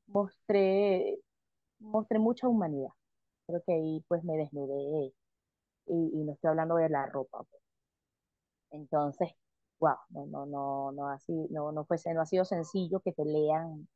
mostré, 0.09 1.19
mostré 1.81 2.19
mucha 2.21 2.49
humanidad. 2.49 2.91
Creo 3.47 3.63
que 3.67 3.73
ahí 3.75 4.05
pues 4.09 4.25
me 4.25 4.37
desnudé 4.39 5.13
y, 5.87 5.95
y 6.15 6.25
no 6.25 6.33
estoy 6.35 6.51
hablando 6.51 6.77
de 6.77 6.89
la 6.91 7.07
ropa. 7.07 7.45
pues. 7.51 7.63
Entonces, 8.73 9.31
wow, 9.81 9.97
no, 10.11 10.27
no, 10.27 10.47
no, 10.47 10.93
no, 10.93 11.09
así, 11.11 11.33
no, 11.51 11.73
no, 11.73 11.85
fue, 11.87 11.97
no 12.15 12.23
ha 12.23 12.27
sido 12.27 12.45
sencillo 12.45 13.01
que 13.01 13.13
te 13.13 13.25
lean 13.25 13.89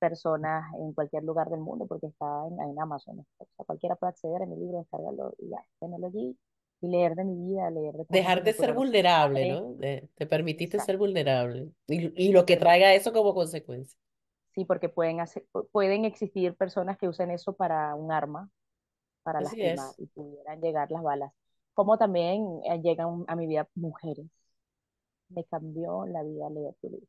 personas 0.00 0.64
en 0.80 0.92
cualquier 0.94 1.24
lugar 1.24 1.50
del 1.50 1.60
mundo 1.60 1.86
porque 1.88 2.08
está 2.08 2.26
en, 2.48 2.60
en 2.70 2.80
Amazon. 2.80 3.20
O 3.38 3.46
sea, 3.56 3.66
cualquiera 3.66 3.96
puede 3.96 4.10
acceder 4.12 4.42
a 4.42 4.46
mi 4.46 4.56
libro, 4.56 4.78
descargarlo 4.78 5.34
y 5.38 5.50
ya, 5.50 5.58
tenerlo 5.80 6.08
allí 6.08 6.38
y 6.82 6.88
leer 6.88 7.14
de 7.16 7.24
mi 7.24 7.36
vida, 7.54 7.70
leer 7.70 7.94
de 7.96 8.06
Dejar 8.08 8.42
de 8.44 8.52
ser 8.54 8.72
vulnerable, 8.74 9.44
madre. 9.44 9.46
¿no? 9.46 9.74
De- 9.74 10.08
te 10.14 10.26
permitiste 10.26 10.78
ser 10.80 10.96
vulnerable. 10.98 11.68
Y, 11.86 12.28
y 12.28 12.32
lo 12.32 12.44
que 12.46 12.56
traiga 12.56 12.94
eso 12.94 13.12
como 13.12 13.34
consecuencia. 13.34 13.98
sí, 14.54 14.64
porque 14.64 14.88
pueden 14.88 15.20
hacer, 15.20 15.44
pu- 15.52 15.68
pueden 15.70 16.04
existir 16.04 16.54
personas 16.56 16.98
que 16.98 17.08
usen 17.08 17.30
eso 17.30 17.54
para 17.54 17.94
un 17.94 18.12
arma, 18.12 18.50
para 19.22 19.40
Así 19.40 19.42
lastimar 19.42 19.54
es. 19.62 19.98
y 19.98 20.06
pudieran 20.08 20.60
llegar 20.60 20.90
las 20.92 21.02
balas. 21.04 21.32
Como 21.74 21.98
también 21.98 22.44
eh, 22.66 22.80
llegan 22.82 23.24
a 23.28 23.36
mi 23.36 23.46
vida 23.46 23.68
mujeres. 23.76 24.26
Me 25.28 25.44
cambió 25.44 26.06
la 26.06 26.22
vida 26.22 26.50
leer 26.50 26.74
tu 26.80 26.88
libro. 26.90 27.06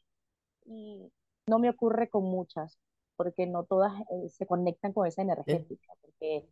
Y 0.66 1.12
no 1.48 1.60
me 1.60 1.70
ocurre 1.70 2.10
con 2.10 2.24
muchas, 2.26 2.78
porque 3.16 3.48
no 3.48 3.66
todas 3.66 3.94
eh, 4.12 4.30
se 4.30 4.46
conectan 4.48 4.94
con 4.94 5.08
esa 5.08 5.22
¿eh? 5.22 5.26
energética, 5.26 5.94
porque 6.02 6.48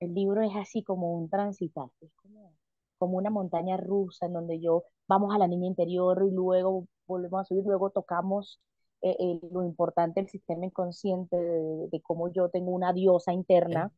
El 0.00 0.14
libro 0.14 0.42
es 0.42 0.52
así 0.56 0.82
como 0.82 1.12
un 1.14 1.28
transitar, 1.28 1.88
es 2.00 2.10
como, 2.14 2.54
como 2.98 3.18
una 3.18 3.30
montaña 3.30 3.76
rusa 3.76 4.26
en 4.26 4.32
donde 4.34 4.60
yo 4.60 4.84
vamos 5.08 5.34
a 5.34 5.38
la 5.38 5.48
niña 5.48 5.66
interior 5.66 6.22
y 6.26 6.30
luego 6.34 6.86
volvemos 7.06 7.40
a 7.42 7.44
subir, 7.44 7.64
luego 7.64 7.90
tocamos 7.90 8.60
eh, 9.02 9.16
eh, 9.18 9.40
lo 9.52 9.62
importante 9.64 10.20
del 10.20 10.30
sistema 10.30 10.66
inconsciente, 10.66 11.36
de, 11.36 11.88
de 11.90 12.00
cómo 12.02 12.28
yo 12.32 12.48
tengo 12.50 12.70
una 12.70 12.92
diosa 12.92 13.32
interna, 13.32 13.92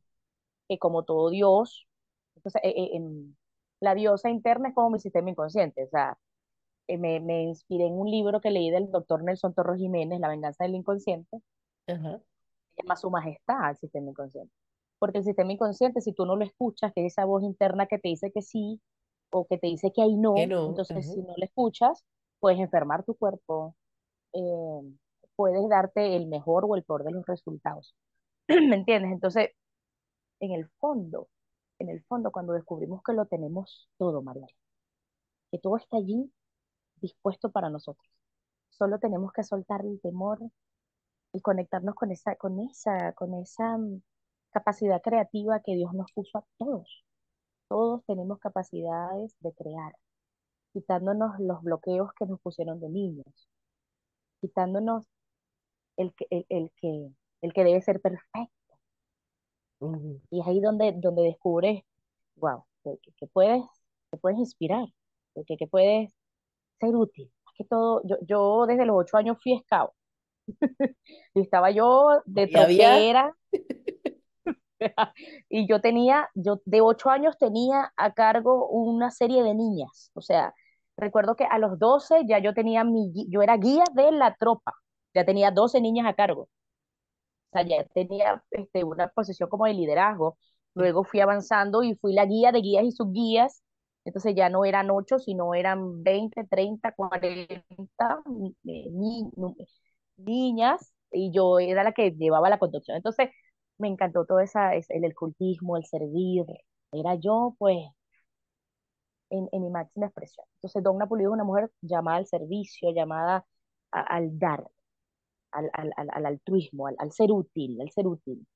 que 0.69 0.79
como 0.79 1.05
todo 1.05 1.31
Dios, 1.31 1.87
entonces 2.37 2.63
eh, 2.65 3.01
la 3.81 3.95
diosa 3.95 4.31
interna 4.31 4.69
es 4.71 4.75
como 4.75 4.91
mi 4.91 5.01
sistema 5.01 5.31
inconsciente, 5.31 5.85
o 5.85 5.89
sea, 5.89 6.19
eh, 6.89 6.99
me, 6.99 7.21
me 7.21 7.43
inspiré 7.45 7.87
en 7.87 7.95
un 7.95 8.11
libro 8.11 8.41
que 8.41 8.51
leí 8.51 8.71
del 8.71 8.91
doctor 8.91 9.23
Nelson 9.23 9.55
Torres 9.55 9.79
Jiménez, 9.79 10.21
La 10.21 10.29
venganza 10.29 10.65
del 10.65 10.75
inconsciente, 10.75 11.39
se 12.75 12.83
llama 12.83 12.97
Su 12.97 13.11
Majestad 13.11 13.65
al 13.65 13.77
sistema 13.77 14.11
inconsciente. 14.11 14.53
Porque 14.99 15.19
el 15.19 15.25
sistema 15.25 15.53
inconsciente, 15.53 16.01
si 16.01 16.13
tú 16.13 16.27
no 16.27 16.37
lo 16.37 16.45
escuchas, 16.45 16.93
que 16.95 17.05
es 17.05 17.13
esa 17.13 17.25
voz 17.25 17.43
interna 17.43 17.87
que 17.87 17.99
te 17.99 18.09
dice 18.09 18.31
que 18.33 18.43
sí 18.43 18.81
o 19.31 19.47
que 19.47 19.59
te 19.59 19.67
dice 19.67 19.93
que 19.93 20.03
ahí 20.03 20.15
Que 20.15 20.17
no, 20.17 20.35
no. 20.47 20.69
entonces 20.69 21.13
si 21.13 21.21
no 21.23 21.35
lo 21.37 21.45
escuchas, 21.45 22.05
puedes 22.39 22.61
enfermar 22.61 23.05
tu 23.05 23.15
cuerpo, 23.15 23.75
eh, 24.33 24.41
puedes 25.37 25.69
darte 25.69 26.17
el 26.17 26.27
mejor 26.27 26.65
o 26.67 26.77
el 26.77 26.85
peor 26.85 27.05
de 27.05 27.13
los 27.13 27.27
resultados. 27.27 27.95
¿Me 28.49 28.77
entiendes? 28.77 29.13
Entonces, 29.13 29.51
en 30.41 30.53
el 30.53 30.69
fondo, 30.79 31.29
en 31.79 31.89
el 31.89 32.03
fondo, 32.05 32.31
cuando 32.31 32.53
descubrimos 32.53 33.03
que 33.03 33.13
lo 33.13 33.27
tenemos 33.27 33.89
todo, 33.97 34.23
María, 34.23 34.47
que 35.51 35.59
todo 35.59 35.77
está 35.77 35.97
allí 35.99 36.31
dispuesto 37.03 37.51
para 37.53 37.71
nosotros, 37.71 38.09
solo 38.71 38.99
tenemos 39.01 39.33
que 39.33 39.45
soltar 39.45 39.85
el 39.87 40.01
temor 40.03 40.41
y 41.33 41.41
conectarnos 41.41 41.95
con 41.95 42.11
esa, 42.13 42.37
con 42.37 42.61
esa, 42.61 43.13
con 43.15 43.35
esa 43.35 43.79
mm, 43.79 44.03
capacidad 44.53 45.03
creativa 45.03 45.61
que 45.61 45.75
Dios 45.77 45.93
nos 45.95 46.13
puso 46.13 46.39
a 46.39 46.45
todos. 46.59 47.05
Todos 47.69 48.05
tenemos 48.07 48.39
capacidades 48.41 49.37
de 49.41 49.53
crear, 49.55 49.95
quitándonos 50.75 51.39
los 51.41 51.63
bloqueos 51.63 52.13
que 52.19 52.27
nos 52.27 52.41
pusieron 52.43 52.81
de 52.81 52.91
niños, 52.91 53.49
quitándonos 54.43 55.07
el 55.97 56.15
que, 56.15 56.27
el, 56.31 56.47
el 56.51 56.73
que, 56.77 57.11
el 57.43 57.53
que 57.55 57.65
debe 57.65 57.83
ser 57.83 58.01
perfecto. 58.03 58.53
Y 60.31 60.41
es 60.41 60.47
ahí 60.47 60.61
donde, 60.61 60.93
donde 60.97 61.23
descubres, 61.23 61.83
wow, 62.37 62.65
que, 62.85 62.99
que- 63.03 63.13
que 63.19 63.27
puedes, 63.29 63.63
que 64.11 64.17
puedes 64.19 64.39
inspirar, 64.39 64.87
que, 65.47 65.57
que 65.57 65.67
puedes 65.67 66.13
ser 66.87 66.97
útil. 66.97 67.31
Más 67.47 67.55
que 67.57 67.65
todo, 67.65 68.03
yo, 68.05 68.17
yo 68.23 68.67
desde 68.67 68.87
los 68.87 68.97
ocho 68.99 69.17
años 69.17 69.39
fui 69.43 69.59
scout 69.65 69.91
y 71.35 71.41
estaba 71.41 71.71
yo 71.71 72.23
de 72.27 72.47
troquera 72.49 73.35
y 75.49 75.69
yo 75.69 75.81
tenía, 75.81 76.29
yo 76.35 76.61
de 76.65 76.81
ocho 76.81 77.11
años 77.11 77.37
tenía 77.39 77.93
a 77.97 78.13
cargo 78.13 78.69
una 78.69 79.11
serie 79.11 79.43
de 79.43 79.55
niñas. 79.55 80.11
O 80.15 80.21
sea, 80.21 80.55
recuerdo 80.97 81.37
que 81.37 81.45
a 81.45 81.59
los 81.59 81.79
12 81.79 82.23
ya 82.29 82.39
yo 82.39 82.55
tenía 82.55 82.85
mi, 82.85 83.13
yo 83.29 83.43
era 83.43 83.57
guía 83.57 83.85
de 83.95 84.13
la 84.13 84.35
tropa, 84.37 84.73
ya 85.15 85.25
tenía 85.25 85.51
12 85.51 85.81
niñas 85.81 86.07
a 86.07 86.15
cargo. 86.15 86.43
O 86.43 87.53
sea, 87.53 87.63
ya 87.63 87.85
tenía 87.95 88.43
este, 88.51 88.85
una 88.85 89.09
posición 89.09 89.49
como 89.49 89.67
de 89.67 89.75
liderazgo. 89.75 90.39
Luego 90.75 91.05
fui 91.05 91.21
avanzando 91.21 91.83
y 91.83 91.95
fui 91.97 92.15
la 92.15 92.25
guía 92.25 92.51
de 92.53 92.61
guías 92.61 92.85
y 92.85 92.93
subguías. 92.93 93.63
Entonces 94.05 94.35
ya 94.35 94.49
no 94.49 94.65
eran 94.65 94.91
ocho, 94.91 95.19
sino 95.19 95.55
eran 95.55 96.03
20, 96.03 96.45
30, 96.45 96.93
40 96.93 97.65
eh, 98.65 98.89
ni- 98.93 99.31
nu- 99.37 99.57
niñas 100.17 100.93
y 101.13 101.33
yo 101.33 101.59
era 101.61 101.85
la 101.85 101.93
que 101.93 102.11
llevaba 102.13 102.51
la 102.51 102.59
conducción. 102.59 102.97
Entonces 102.97 103.31
me 103.79 103.89
encantó 103.89 104.25
todo 104.27 104.41
esa, 104.41 104.75
es- 104.75 104.91
el, 104.91 105.05
el 105.05 105.15
cultismo, 105.15 105.77
el 105.77 105.85
servir. 105.87 106.45
Era 106.93 107.15
yo, 107.17 107.55
pues, 107.59 107.79
en, 109.31 109.49
en 109.53 109.63
mi 109.63 109.71
máxima 109.71 110.07
expresión. 110.07 110.47
Entonces, 110.57 110.83
Donna 110.83 111.07
Pulido 111.07 111.31
es 111.31 111.35
una 111.35 111.45
mujer 111.45 111.71
llamada 111.81 112.19
al 112.19 112.27
servicio, 112.27 112.91
llamada 112.93 113.45
a- 113.93 114.01
al 114.03 114.39
dar, 114.39 114.67
al, 115.53 115.71
al, 115.75 115.93
al, 115.97 116.09
al 116.13 116.27
altruismo, 116.27 116.87
al, 116.89 116.97
al 116.99 117.13
ser 117.13 117.33
útil, 117.33 117.81
al 117.81 117.91
ser 117.91 118.07
útil. 118.09 118.47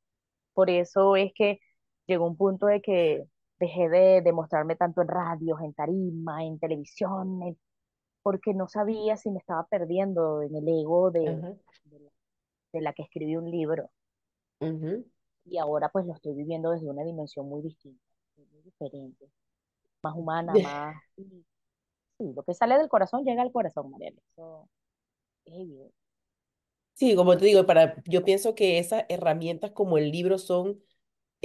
Por 0.55 0.71
eso 0.71 1.17
es 1.17 1.33
que 1.35 1.61
llegó 2.07 2.27
un 2.27 2.37
punto 2.37 2.67
de 2.67 2.83
que 2.83 3.27
dejé 3.61 3.89
de, 3.89 4.23
de 4.23 4.33
mostrarme 4.33 4.77
tanto 4.77 5.03
en 5.03 5.09
radios, 5.09 5.61
en 5.63 5.75
tarima, 5.75 6.45
en 6.45 6.59
televisión, 6.59 7.43
en- 7.43 7.59
porque 8.23 8.55
no 8.55 8.69
sabía 8.69 9.17
si 9.17 9.31
me 9.31 9.39
estaba 9.41 9.67
perdiendo 9.69 10.43
en 10.43 10.57
el 10.57 10.69
ego 10.69 11.11
de, 11.13 11.21
ajá. 11.25 11.57
de 11.85 12.01
la, 12.01 12.11
de 12.75 12.81
la 12.83 12.93
que 12.95 13.03
escribí 13.05 13.37
un 13.37 13.51
libro. 13.51 13.91
ujú. 14.61 15.07
Y 15.47 15.57
ahora 15.59 15.89
pues 15.89 16.05
lo 16.07 16.13
estoy 16.15 16.35
viviendo 16.35 16.71
desde 16.71 16.91
una 16.91 17.03
dimensión 17.05 17.49
muy 17.49 17.63
distinta, 17.63 18.03
muy 18.37 18.61
diferente, 18.63 19.31
más 20.03 20.15
humana, 20.17 20.59
más... 20.59 20.97
Sí, 21.17 21.45
sí, 22.19 22.33
lo 22.35 22.43
que 22.45 22.55
sale 22.55 22.77
del 22.79 22.89
corazón 22.89 23.25
llega 23.25 23.43
al 23.43 23.53
corazón, 23.53 23.91
Mariela. 23.91 24.21
Eso 24.33 24.69
es 25.47 25.55
evidente. 25.55 25.95
Sí, 26.95 27.15
como 27.15 27.37
te 27.37 27.45
digo, 27.45 27.67
para, 27.67 28.03
yo 28.07 28.25
pienso 28.25 28.55
que 28.55 28.79
esas 28.79 29.05
herramientas 29.11 29.73
como 29.73 29.99
el 29.99 30.11
libro 30.11 30.39
son 30.39 30.83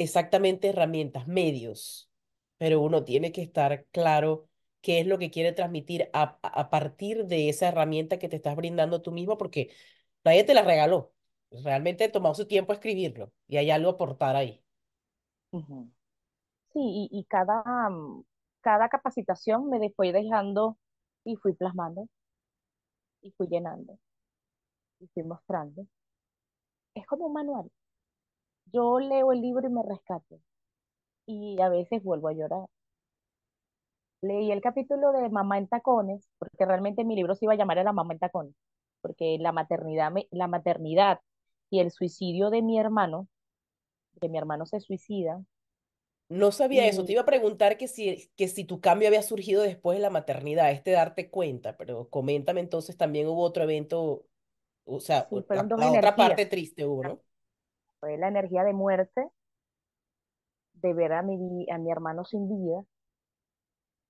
exactamente 0.04 0.70
herramientas, 0.70 1.28
medios, 1.28 2.12
pero 2.58 2.82
uno 2.82 3.04
tiene 3.04 3.32
que 3.32 3.42
estar 3.42 3.86
claro 3.92 4.50
qué 4.82 5.00
es 5.02 5.08
lo 5.08 5.18
que 5.20 5.32
quiere 5.32 5.54
transmitir 5.54 6.10
a, 6.14 6.40
a 6.44 6.70
partir 6.70 7.26
de 7.26 7.50
esa 7.50 7.68
herramienta 7.70 8.20
que 8.20 8.30
te 8.30 8.38
estás 8.38 8.56
brindando 8.56 9.02
tú 9.02 9.12
mismo, 9.12 9.38
porque 9.38 9.72
nadie 10.24 10.44
te 10.44 10.54
la 10.54 10.64
regaló. 10.64 11.14
Realmente 11.52 12.10
tomó 12.10 12.34
su 12.36 12.48
tiempo 12.48 12.72
a 12.72 12.76
escribirlo 12.76 13.34
y 13.48 13.58
hay 13.58 13.72
algo 13.72 13.90
a 13.92 13.94
aportar 13.94 14.36
ahí. 14.36 14.64
Sí, 16.74 16.80
y, 16.82 17.10
y 17.20 17.26
cada, 17.26 17.64
mm, 17.90 18.24
cada 18.62 18.90
capacitación 18.90 19.70
me 19.70 19.90
fue 19.92 20.12
dejando 20.14 20.78
y 21.24 21.36
fui 21.38 21.54
plasmando 21.54 22.08
y 23.24 23.32
fui 23.32 23.48
llenando 23.48 23.98
y 25.00 25.08
fui 25.14 25.24
mostrando. 25.24 25.86
Es 26.96 27.06
como 27.06 27.26
un 27.28 27.34
manual. 27.34 27.70
Yo 28.74 29.00
leo 29.00 29.32
el 29.32 29.42
libro 29.42 29.68
y 29.68 29.72
me 29.72 29.84
rescato 29.84 30.40
y 31.28 31.62
a 31.62 31.70
veces 31.70 32.04
vuelvo 32.04 32.30
a 32.30 32.34
llorar. 32.34 32.68
Leí 34.22 34.52
el 34.52 34.62
capítulo 34.62 35.12
de 35.12 35.30
Mamá 35.30 35.58
en 35.60 35.68
tacones, 35.68 36.28
porque 36.40 36.66
realmente 36.66 37.04
mi 37.04 37.16
libro 37.16 37.36
se 37.36 37.46
iba 37.46 37.54
a 37.54 37.58
llamar 37.58 37.78
La 37.78 37.94
Mamá 37.94 38.14
en 38.14 38.20
tacones, 38.20 38.56
porque 39.02 39.38
la 39.40 39.52
maternidad, 39.52 40.12
la 40.32 40.48
maternidad 40.48 41.20
y 41.70 41.80
el 41.80 41.92
suicidio 41.92 42.50
de 42.50 42.62
mi 42.62 42.80
hermano, 42.80 43.28
que 44.22 44.30
mi 44.30 44.38
hermano 44.38 44.66
se 44.66 44.80
suicida, 44.80 45.44
No 46.30 46.52
sabía 46.52 46.88
eso. 46.88 47.04
Te 47.04 47.12
iba 47.12 47.22
a 47.22 47.26
preguntar 47.26 47.78
que 47.78 47.88
si, 47.88 48.32
que 48.38 48.48
si 48.48 48.64
tu 48.64 48.80
cambio 48.80 49.08
había 49.10 49.22
surgido 49.22 49.64
después 49.64 49.98
de 49.98 50.02
la 50.02 50.10
maternidad, 50.10 50.72
este 50.72 50.92
darte 50.92 51.30
cuenta, 51.30 51.76
pero 51.78 52.10
coméntame 52.10 52.62
entonces, 52.62 52.96
también 52.98 53.28
hubo 53.28 53.42
otro 53.44 53.64
evento, 53.64 54.26
o 54.86 55.00
sea, 55.02 55.28
sí, 55.30 55.46
la, 55.50 55.70
la 55.76 55.92
otra 55.92 56.16
parte 56.16 56.46
triste 56.46 56.86
hubo, 56.86 57.04
¿no? 57.04 57.22
Fue 58.02 58.18
la 58.18 58.28
energía 58.28 58.66
de 58.66 58.74
muerte, 58.74 59.30
de 60.74 60.94
ver 60.94 61.14
a 61.14 61.22
mi, 61.22 61.66
a 61.72 61.78
mi 61.78 61.90
hermano 61.92 62.26
sin 62.26 62.50
vida, 62.50 62.84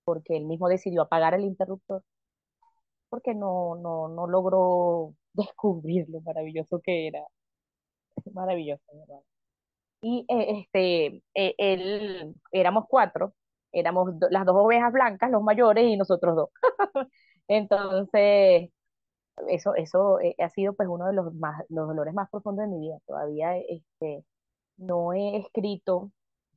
porque 0.04 0.38
él 0.38 0.46
mismo 0.46 0.70
decidió 0.70 1.02
apagar 1.02 1.34
el 1.34 1.42
interruptor, 1.44 2.04
porque 3.10 3.34
no, 3.36 3.76
no, 3.76 4.08
no 4.08 4.28
logró 4.28 5.14
descubrir 5.34 6.08
lo 6.10 6.22
maravilloso 6.22 6.82
que 6.84 7.08
era. 7.08 7.22
Maravilloso, 8.34 8.84
hermano. 8.94 9.24
Y 10.02 10.26
eh, 10.30 10.62
este, 10.74 11.24
eh, 11.36 11.56
él, 11.58 12.36
éramos 12.52 12.86
cuatro, 12.90 13.36
éramos 13.72 14.12
las 14.32 14.46
dos 14.46 14.56
ovejas 14.58 14.94
blancas, 14.94 15.32
los 15.32 15.44
mayores, 15.44 15.86
y 15.86 15.98
nosotros 15.98 16.36
dos. 16.36 16.50
Entonces, 17.48 18.72
eso, 19.48 19.76
eso 19.76 20.20
eh, 20.20 20.36
ha 20.40 20.50
sido 20.50 20.74
pues 20.74 20.90
uno 20.90 21.08
de 21.08 21.14
los 21.14 21.34
más, 21.36 21.64
los 21.70 21.88
dolores 21.88 22.14
más 22.14 22.30
profundos 22.30 22.66
de 22.66 22.76
mi 22.76 22.80
vida. 22.80 23.00
Todavía 23.06 23.58
este, 23.58 24.24
no 24.78 25.14
he 25.14 25.38
escrito 25.38 26.12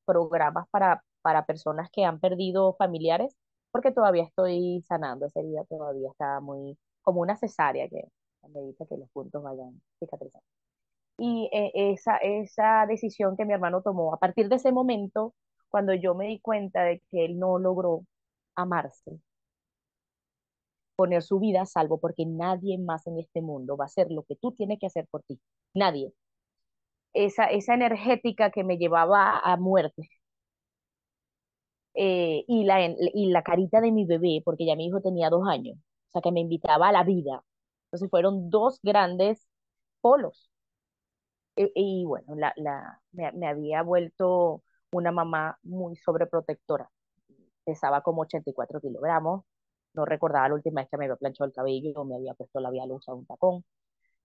programas 0.05 0.69
para, 0.71 1.03
para 1.23 1.47
personas 1.47 1.91
que 1.91 2.05
han 2.05 2.21
perdido 2.21 2.75
familiares, 2.75 3.37
porque 3.71 3.93
todavía 3.93 4.25
estoy 4.25 4.83
sanando 4.89 5.27
esa 5.27 5.41
herida, 5.41 5.65
todavía 5.65 6.11
está 6.11 6.41
muy, 6.41 6.79
como 7.03 7.21
una 7.21 7.37
cesárea 7.37 7.89
que 7.89 8.05
medita 8.49 8.87
que 8.87 8.97
los 8.97 9.11
puntos 9.11 9.43
vayan 9.43 9.81
cicatrizando. 9.99 10.47
Y 11.19 11.49
eh, 11.53 11.73
esa, 11.75 12.17
esa 12.19 12.87
decisión 12.87 13.37
que 13.37 13.45
mi 13.45 13.53
hermano 13.55 13.83
tomó, 13.83 14.15
a 14.15 14.19
partir 14.19 14.49
de 14.49 14.57
ese 14.57 14.73
momento, 14.73 15.35
cuando 15.69 15.95
yo 15.95 16.15
me 16.15 16.27
di 16.27 16.41
cuenta 16.41 16.83
de 16.85 17.01
que 17.11 17.25
él 17.25 17.39
no 17.39 17.59
logró 17.59 18.05
amarse, 18.57 19.21
poner 20.97 21.23
su 21.23 21.41
vida 21.41 21.67
salvo, 21.67 21.99
porque 22.01 22.27
nadie 22.27 22.79
más 22.79 23.07
en 23.07 23.19
este 23.19 23.43
mundo 23.43 23.77
va 23.77 23.85
a 23.85 23.87
hacer 23.87 24.11
lo 24.11 24.23
que 24.25 24.37
tú 24.37 24.53
tienes 24.53 24.79
que 24.81 24.87
hacer 24.87 25.07
por 25.11 25.23
ti. 25.25 25.41
Nadie. 25.75 26.13
Esa, 27.15 27.47
esa 27.47 27.75
energética 27.75 28.51
que 28.51 28.63
me 28.63 28.77
llevaba 28.79 29.39
a 29.39 29.57
muerte 29.57 30.09
eh, 31.95 32.45
y, 32.49 32.65
la, 32.65 32.81
y 32.87 33.31
la 33.31 33.43
carita 33.43 33.81
de 33.81 33.93
mi 33.93 34.05
bebé, 34.07 34.43
porque 34.45 34.67
ya 34.67 34.77
mi 34.77 34.87
hijo 34.87 35.01
tenía 35.01 35.31
dos 35.31 35.47
años, 35.49 35.77
o 35.79 36.11
sea, 36.13 36.23
que 36.23 36.33
me 36.33 36.41
invitaba 36.41 36.89
a 36.89 36.93
la 36.93 37.05
vida. 37.05 37.45
Entonces 37.87 38.11
fueron 38.11 38.51
dos 38.51 38.81
grandes 38.83 39.47
polos. 40.01 40.51
E- 41.57 41.73
Y, 41.75 42.05
bueno, 42.05 42.35
la, 42.37 42.53
la, 42.57 43.01
me, 43.13 43.33
me 43.33 43.47
había 43.49 43.83
vuelto 43.83 44.63
una 44.93 45.13
mamá 45.13 45.59
muy 45.63 45.97
sobreprotectora. 45.97 46.91
Pesaba 47.65 48.03
como 48.03 48.23
84 48.23 48.81
kilogramos. 48.81 49.45
No 49.95 50.05
recordaba 50.05 50.49
la 50.49 50.55
última 50.55 50.81
vez 50.83 50.91
que 50.91 50.97
me 50.99 51.05
había 51.07 51.17
planchado 51.17 51.47
el 51.49 51.55
cabello, 51.55 52.05
me 52.05 52.17
había 52.17 52.35
puesto 52.35 52.61
labial, 52.61 52.93
usado 52.93 53.19
un 53.19 53.27
tacón. 53.27 53.65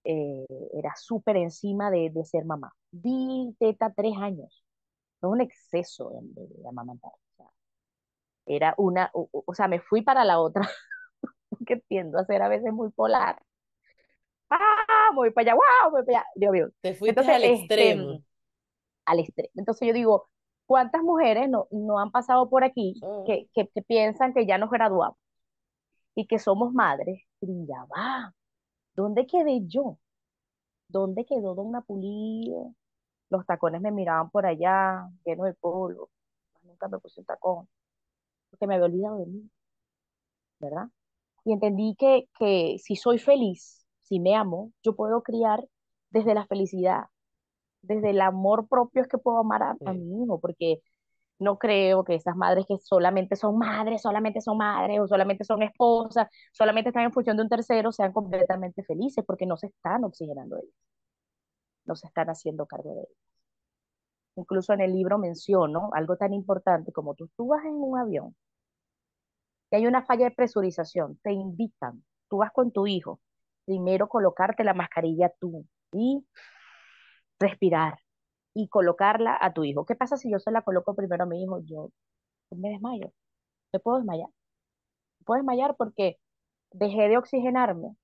Eh, 0.03 0.45
era 0.73 0.93
súper 0.97 1.37
encima 1.37 1.91
de, 1.91 2.09
de 2.11 2.25
ser 2.25 2.45
mamá. 2.45 2.73
Di 2.91 3.55
teta 3.59 3.93
tres 3.95 4.15
años. 4.17 4.63
No 5.21 5.29
un 5.31 5.41
exceso 5.41 6.09
de, 6.11 6.19
de, 6.43 6.47
de 6.47 6.69
amamantar. 6.69 7.11
O 7.13 7.35
sea, 7.37 7.47
era 8.45 8.73
una, 8.77 9.09
o, 9.13 9.29
o 9.31 9.53
sea, 9.53 9.67
me 9.67 9.79
fui 9.79 10.01
para 10.01 10.25
la 10.25 10.39
otra 10.39 10.67
que 11.67 11.77
tiendo 11.87 12.19
a 12.19 12.25
ser 12.25 12.41
a 12.41 12.49
veces 12.49 12.73
muy 12.73 12.89
polar. 12.91 13.41
¡Ah! 14.49 15.11
Voy 15.15 15.31
para 15.31 15.51
allá, 15.53 15.55
¡wow! 15.55 15.91
Voy 15.91 16.05
para 16.05 16.19
allá. 16.19 16.27
Dios 16.35 16.51
mío. 16.51 16.69
Te 16.81 16.93
fuiste 16.95 17.21
Entonces, 17.21 17.35
al 17.35 17.43
este, 17.43 17.55
extremo. 17.55 18.23
al 19.05 19.19
extremo. 19.19 19.49
Entonces 19.55 19.87
yo 19.87 19.93
digo, 19.93 20.29
¿cuántas 20.65 21.01
mujeres 21.03 21.49
no, 21.49 21.67
no 21.71 21.99
han 21.99 22.11
pasado 22.11 22.49
por 22.49 22.63
aquí 22.63 22.95
Oh, 23.01 23.23
que, 23.25 23.49
que, 23.53 23.67
que 23.69 23.81
piensan 23.83 24.33
que 24.33 24.45
ya 24.45 24.57
nos 24.57 24.69
graduamos 24.69 25.17
y 26.19 26.27
que 26.27 26.37
somos 26.37 26.73
madres? 26.73 27.23
Y 27.41 27.65
ya 27.65 27.85
va, 27.85 28.33
¿dónde 28.93 29.25
quedé 29.25 29.61
yo? 29.67 29.97
¿Dónde 30.89 31.25
quedó 31.25 31.55
Don 31.55 31.71
Pulido? 31.85 32.75
Los 33.29 33.45
tacones 33.45 33.81
me 33.81 33.91
miraban 33.91 34.29
por 34.29 34.45
allá, 34.45 35.09
llenos 35.25 35.45
de 35.47 35.53
polvo. 35.53 36.09
Nunca 36.63 36.89
me 36.89 36.99
puse 36.99 37.21
un 37.21 37.25
tacón, 37.25 37.69
porque 38.49 38.67
me 38.67 38.75
había 38.75 38.87
olvidado 38.87 39.19
de 39.19 39.27
mí, 39.27 39.49
¿verdad? 40.59 40.89
Y 41.45 41.53
entendí 41.53 41.95
que, 41.97 42.27
que 42.37 42.77
si 42.79 42.97
soy 42.97 43.17
feliz, 43.17 43.85
si 44.01 44.19
me 44.19 44.35
amo, 44.35 44.73
yo 44.83 44.95
puedo 44.95 45.23
criar 45.23 45.65
desde 46.09 46.33
la 46.33 46.45
felicidad, 46.47 47.05
desde 47.81 48.09
el 48.09 48.19
amor 48.21 48.67
propio 48.67 49.03
es 49.03 49.07
que 49.07 49.17
puedo 49.17 49.37
amar 49.37 49.63
a, 49.63 49.77
a 49.85 49.93
sí. 49.93 49.93
mi 49.93 50.23
hijo, 50.23 50.39
porque 50.39 50.81
no 51.39 51.57
creo 51.57 52.03
que 52.03 52.15
esas 52.15 52.35
madres 52.35 52.65
que 52.67 52.77
solamente 52.79 53.35
son 53.35 53.57
madres, 53.57 54.01
solamente 54.01 54.41
son 54.41 54.57
madres 54.57 54.99
o 54.99 55.07
solamente 55.07 55.43
son 55.45 55.63
esposas, 55.63 56.27
solamente 56.53 56.89
están 56.89 57.03
en 57.05 57.13
función 57.13 57.37
de 57.37 57.43
un 57.43 57.49
tercero, 57.49 57.91
sean 57.91 58.13
completamente 58.13 58.83
felices 58.83 59.23
porque 59.25 59.45
no 59.45 59.57
se 59.57 59.67
están 59.67 60.03
oxigenando 60.03 60.57
ellas, 60.57 60.75
no 61.85 61.95
se 61.95 62.07
están 62.07 62.29
haciendo 62.29 62.65
cargo 62.65 62.93
de 62.95 63.01
ellas. 63.01 63.17
Incluso 64.35 64.73
en 64.73 64.81
el 64.81 64.93
libro 64.93 65.17
menciono 65.19 65.91
algo 65.93 66.17
tan 66.17 66.33
importante 66.33 66.91
como 66.91 67.13
tú, 67.15 67.29
tú 67.35 67.47
vas 67.47 67.63
en 67.65 67.73
un 67.73 67.99
avión 67.99 68.35
y 69.71 69.75
hay 69.75 69.87
una 69.87 70.03
falla 70.03 70.25
de 70.25 70.35
presurización, 70.35 71.19
te 71.23 71.31
invitan, 71.31 72.03
tú 72.27 72.37
vas 72.37 72.51
con 72.51 72.71
tu 72.71 72.87
hijo, 72.87 73.19
primero 73.65 74.07
colocarte 74.09 74.63
la 74.63 74.73
mascarilla 74.73 75.31
tú 75.39 75.65
y 75.91 76.25
respirar 77.39 77.99
y 78.53 78.69
colocarla 78.69 79.37
a 79.39 79.53
tu 79.53 79.63
hijo. 79.63 79.85
¿Qué 79.85 79.95
pasa 79.95 80.17
si 80.17 80.31
yo 80.31 80.39
se 80.39 80.51
la 80.51 80.63
coloco 80.63 80.95
primero 80.95 81.23
a 81.23 81.27
mi 81.27 81.43
hijo? 81.43 81.59
Yo 81.61 81.89
me 82.51 82.69
desmayo, 82.69 83.11
me 83.73 83.79
puedo 83.79 83.97
desmayar, 83.97 84.29
me 85.19 85.25
puedo 85.25 85.37
desmayar 85.39 85.75
porque 85.77 86.17
dejé 86.71 87.09
de 87.09 87.17
oxigenarme 87.17 87.95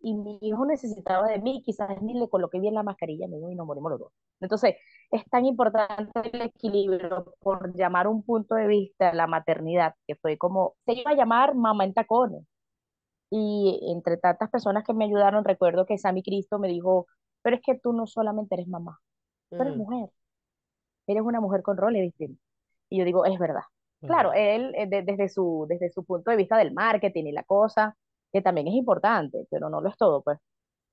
y 0.00 0.14
mi 0.14 0.38
hijo 0.42 0.66
necesitaba 0.66 1.28
de 1.28 1.38
mí, 1.40 1.62
quizás 1.64 2.00
ni 2.02 2.14
le 2.14 2.28
coloqué 2.28 2.60
bien 2.60 2.74
la 2.74 2.82
mascarilla, 2.82 3.26
me 3.28 3.38
y 3.38 3.54
nos 3.56 3.66
morimos 3.66 3.90
los 3.92 4.00
dos. 4.00 4.12
Entonces, 4.40 4.76
es 5.10 5.24
tan 5.30 5.46
importante 5.46 6.12
el 6.32 6.42
equilibrio, 6.42 7.34
por 7.40 7.74
llamar 7.74 8.06
un 8.08 8.22
punto 8.22 8.54
de 8.54 8.66
vista 8.66 9.14
la 9.14 9.26
maternidad, 9.26 9.94
que 10.06 10.16
fue 10.16 10.36
como, 10.38 10.74
se 10.84 10.94
iba 10.94 11.12
a 11.12 11.14
llamar 11.14 11.54
mamá 11.54 11.84
en 11.84 11.94
tacones. 11.94 12.44
Y 13.30 13.80
entre 13.92 14.16
tantas 14.18 14.50
personas 14.50 14.84
que 14.84 14.94
me 14.94 15.06
ayudaron, 15.06 15.44
recuerdo 15.44 15.86
que 15.86 15.98
Sammy 15.98 16.22
Cristo 16.22 16.58
me 16.58 16.68
dijo, 16.68 17.06
pero 17.42 17.56
es 17.56 17.62
que 17.62 17.78
tú 17.78 17.92
no 17.92 18.06
solamente 18.06 18.54
eres 18.54 18.68
mamá, 18.68 19.00
tú 19.56 19.62
eres 19.62 19.74
Mm, 19.74 19.76
mujer, 19.76 20.10
eres 21.06 21.22
una 21.22 21.40
mujer 21.40 21.62
con 21.62 21.76
roles 21.76 22.02
distintos. 22.02 22.42
Y 22.90 22.98
yo 22.98 23.04
digo, 23.04 23.24
es 23.26 23.38
verdad. 23.38 23.62
Claro, 24.06 24.32
él 24.34 24.74
eh, 24.76 24.86
de- 24.86 25.02
desde 25.02 25.28
su, 25.28 25.66
desde 25.68 25.90
su 25.90 26.04
punto 26.04 26.30
de 26.30 26.36
vista 26.36 26.58
del 26.58 26.72
marketing 26.74 27.24
y 27.26 27.32
la 27.32 27.44
cosa, 27.44 27.96
que 28.32 28.42
también 28.42 28.68
es 28.68 28.74
importante, 28.74 29.46
pero 29.50 29.70
no 29.70 29.80
lo 29.80 29.88
es 29.88 29.96
todo, 29.96 30.22
pues. 30.22 30.38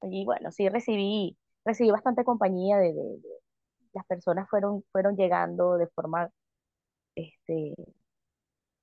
Y 0.04 0.26
bueno, 0.26 0.52
sí 0.52 0.70
recibí, 0.70 1.38
recibí 1.66 1.92
bastante 1.92 2.24
compañía 2.26 2.78
de, 2.80 2.94
de- 2.94 3.04
de- 3.20 3.42
las 3.94 4.06
personas 4.08 4.50
fueron, 4.50 4.84
fueron 4.92 5.16
llegando 5.18 5.78
de 5.78 5.88
forma 5.90 6.30
este, 7.16 7.76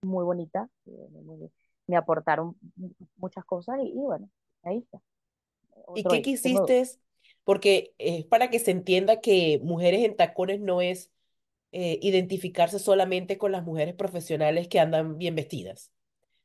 muy 0.02 0.24
bonita, 0.24 0.68
eh, 0.87 1.09
muy- 1.24 1.50
me 1.87 1.96
aportaron 1.96 2.57
mu- 2.76 2.90
muchas 3.16 3.44
cosas 3.44 3.78
y, 3.83 3.88
y 3.90 3.94
bueno, 3.94 4.28
ahí 4.62 4.78
está, 4.78 5.00
¿Y 5.92 6.07
qué 6.07 6.22
quisiste? 6.22 6.81
Porque 7.48 7.94
es 7.98 8.26
para 8.26 8.50
que 8.50 8.58
se 8.61 8.72
entienda 8.72 9.20
que 9.22 9.61
mujeres 9.64 10.04
en 10.04 10.16
tacones 10.16 10.61
no 10.61 10.82
es 10.82 11.11
eh, 11.72 11.98
identificarse 12.02 12.78
solamente 12.78 13.38
con 13.38 13.52
las 13.52 13.64
mujeres 13.64 13.94
profesionales 13.94 14.68
que 14.68 14.80
andan 14.80 15.18
bien 15.18 15.34
vestidas. 15.37 15.92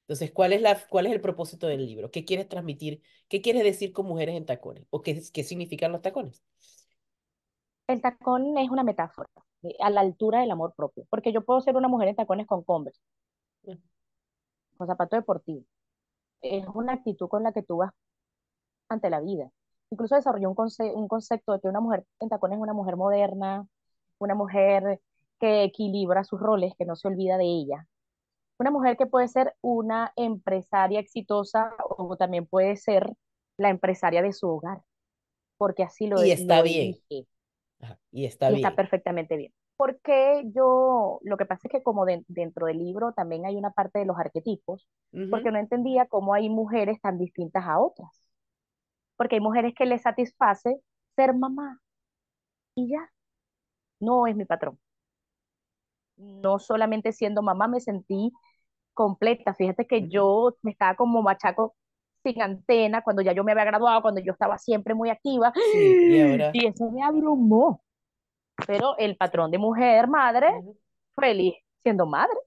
Entonces, 0.03 0.31
¿cuál 0.31 0.53
es 0.53 0.61
la, 0.61 0.79
cuál 0.89 1.07
es 1.07 1.13
el 1.13 1.21
propósito 1.21 1.67
del 1.67 1.85
libro? 1.85 2.11
¿Qué 2.11 2.25
quieres 2.25 2.49
transmitir? 2.49 3.01
¿Qué 3.29 3.41
quieres 3.41 3.63
decir 3.63 3.93
con 3.93 4.07
mujeres 4.07 4.35
en 4.37 4.45
tacones? 4.45 4.85
¿O 4.91 5.01
qué, 5.01 5.21
qué 5.33 5.43
significan 5.43 5.91
los 5.93 6.01
tacones? 6.01 6.43
El 7.87 8.01
tacón 8.01 8.57
es 8.57 8.69
una 8.69 8.83
metáfora 8.83 9.29
eh, 9.63 9.75
a 9.79 9.89
la 9.89 10.01
altura 10.01 10.41
del 10.41 10.51
amor 10.51 10.73
propio, 10.75 11.05
porque 11.09 11.31
yo 11.33 11.43
puedo 11.45 11.61
ser 11.61 11.77
una 11.77 11.87
mujer 11.87 12.09
en 12.09 12.15
tacones 12.17 12.47
con 12.47 12.63
Converse, 12.63 13.01
Mm, 13.65 13.75
con 14.77 14.87
zapato 14.87 15.15
deportivo. 15.15 15.63
Es 16.41 16.65
una 16.75 16.93
actitud 16.93 17.29
con 17.29 17.43
la 17.43 17.53
que 17.53 17.63
tú 17.63 17.77
vas 17.77 17.91
ante 18.89 19.09
la 19.09 19.21
vida. 19.21 19.51
Incluso 19.93 20.15
desarrolló 20.15 20.49
un, 20.51 20.56
conce- 20.56 20.93
un 20.95 21.08
concepto 21.10 21.53
de 21.53 21.62
que 21.62 21.69
una 21.69 21.82
mujer 21.82 22.06
en 22.21 22.29
tacones 22.29 22.58
es 22.58 22.63
una 22.63 22.73
mujer 22.73 22.97
moderna, 22.97 23.67
una 24.19 24.36
mujer 24.36 25.01
que 25.39 25.63
equilibra 25.65 26.23
sus 26.25 26.39
roles, 26.41 26.73
que 26.77 26.86
no 26.86 26.95
se 26.97 27.08
olvida 27.10 27.38
de 27.38 27.45
ella. 27.45 27.88
Una 28.60 28.71
mujer 28.71 28.97
que 28.97 29.08
puede 29.08 29.27
ser 29.29 29.56
una 29.62 30.13
empresaria 30.15 30.99
exitosa 30.99 31.71
o 31.89 32.17
también 32.17 32.47
puede 32.47 32.77
ser 32.77 33.12
la 33.58 33.69
empresaria 33.69 34.21
de 34.23 34.34
su 34.34 34.47
hogar, 34.49 34.82
porque 35.58 35.84
así 35.84 36.08
lo, 36.08 36.21
Y 36.23 36.32
está 36.32 36.62
lo 36.62 36.63
bien. 36.63 36.99
Ajá, 37.82 37.99
y 38.12 38.25
está 38.25 38.49
y 38.49 38.56
está 38.56 38.75
bien. 38.75 38.75
perfectamente 38.75 39.38
bien. 39.38 39.53
Porque 39.75 40.43
yo, 40.53 41.19
lo 41.23 41.38
que 41.38 41.45
pasa 41.45 41.67
es 41.67 41.71
que 41.71 41.84
como 41.84 42.06
de- 42.06 42.23
dentro 42.27 42.67
del 42.67 42.77
libro 42.79 43.13
también 43.13 43.45
hay 43.45 43.56
una 43.58 43.71
parte 43.71 43.99
de 43.99 44.06
los 44.06 44.17
arquetipos, 44.19 44.88
porque 45.29 45.51
no 45.51 45.60
entendía 45.60 46.06
cómo 46.08 46.34
hay 46.34 46.49
mujeres 46.49 47.01
tan 47.01 47.17
distintas 47.17 47.65
a 47.65 47.79
otras. 47.79 48.22
Porque 49.15 49.36
hay 49.36 49.41
mujeres 49.41 49.73
que 49.76 49.86
les 49.86 50.02
satisface 50.02 50.80
ser 51.15 51.34
mamá 51.36 51.80
y 52.76 52.89
ya, 52.89 53.12
no 53.99 54.28
es 54.28 54.36
mi 54.36 54.45
patrón. 54.45 54.80
No 56.17 56.60
solamente 56.60 57.12
siendo 57.12 57.41
mamá 57.41 57.67
me 57.67 57.80
sentí 57.80 58.32
completa. 58.93 59.54
Fíjate 59.54 59.88
que 59.88 60.08
yo 60.10 60.56
me 60.62 60.71
estaba 60.71 60.95
como 60.95 61.21
machaco 61.21 61.76
sin 62.23 62.41
antena 62.41 63.02
cuando 63.04 63.21
ya 63.21 63.34
yo 63.34 63.43
me 63.43 63.52
había 63.52 63.65
graduado, 63.65 64.02
cuando 64.02 64.21
yo 64.21 64.32
estaba 64.32 64.58
siempre 64.58 64.93
muy 64.93 65.10
activa 65.10 65.52
Sí, 65.56 65.97
y 66.12 66.21
ahora. 66.21 66.52
y 66.54 66.67
eso 66.67 66.89
me 66.91 67.04
abrumó. 67.04 67.82
Pero 68.67 68.95
el 68.97 69.17
patrón 69.17 69.52
de 69.52 69.58
mujer, 69.58 70.08
madre, 70.08 70.47
feliz 71.15 71.56
siendo 71.84 72.06
madre. 72.06 72.38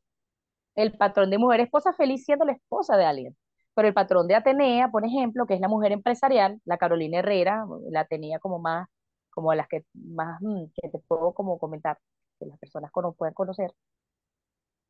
El 0.76 0.96
patrón 0.96 1.30
de 1.30 1.38
mujer 1.38 1.60
esposa, 1.60 1.92
feliz 1.92 2.24
siendo 2.24 2.44
la 2.44 2.52
esposa 2.52 2.96
de 2.96 3.04
alguien. 3.04 3.36
Pero 3.76 3.88
el 3.88 3.94
patrón 3.94 4.28
de 4.28 4.36
Atenea, 4.36 4.90
por 4.90 5.06
ejemplo, 5.06 5.46
que 5.46 5.54
es 5.56 5.60
la 5.62 5.68
mujer 5.68 5.92
empresarial, 5.92 6.60
la 6.66 6.78
Carolina 6.78 7.20
Herrera, 7.20 7.66
la 7.90 8.06
tenía 8.06 8.40
como 8.40 8.60
más, 8.60 8.88
como 9.30 9.54
las 9.54 9.68
que 9.68 9.84
más, 9.94 10.40
mm, 10.42 10.66
que 10.82 10.90
te 10.90 11.00
puedo 11.00 11.34
como 11.34 11.58
comentar, 11.60 11.98
que 12.40 12.46
las 12.46 12.58
personas 12.60 12.92
cono- 12.92 13.14
pueden 13.14 13.34
conocer, 13.34 13.72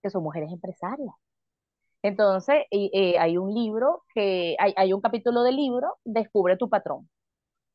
que 0.02 0.10
son 0.10 0.22
mujeres 0.22 0.50
empresarias. 0.52 1.14
Entonces, 2.02 2.64
y, 2.70 2.90
eh, 2.94 3.18
hay 3.18 3.38
un 3.38 3.54
libro 3.54 4.04
que, 4.14 4.56
hay, 4.60 4.74
hay 4.76 4.92
un 4.94 5.00
capítulo 5.00 5.42
del 5.42 5.56
libro, 5.56 5.98
Descubre 6.04 6.56
tu 6.56 6.68
patrón. 6.70 7.08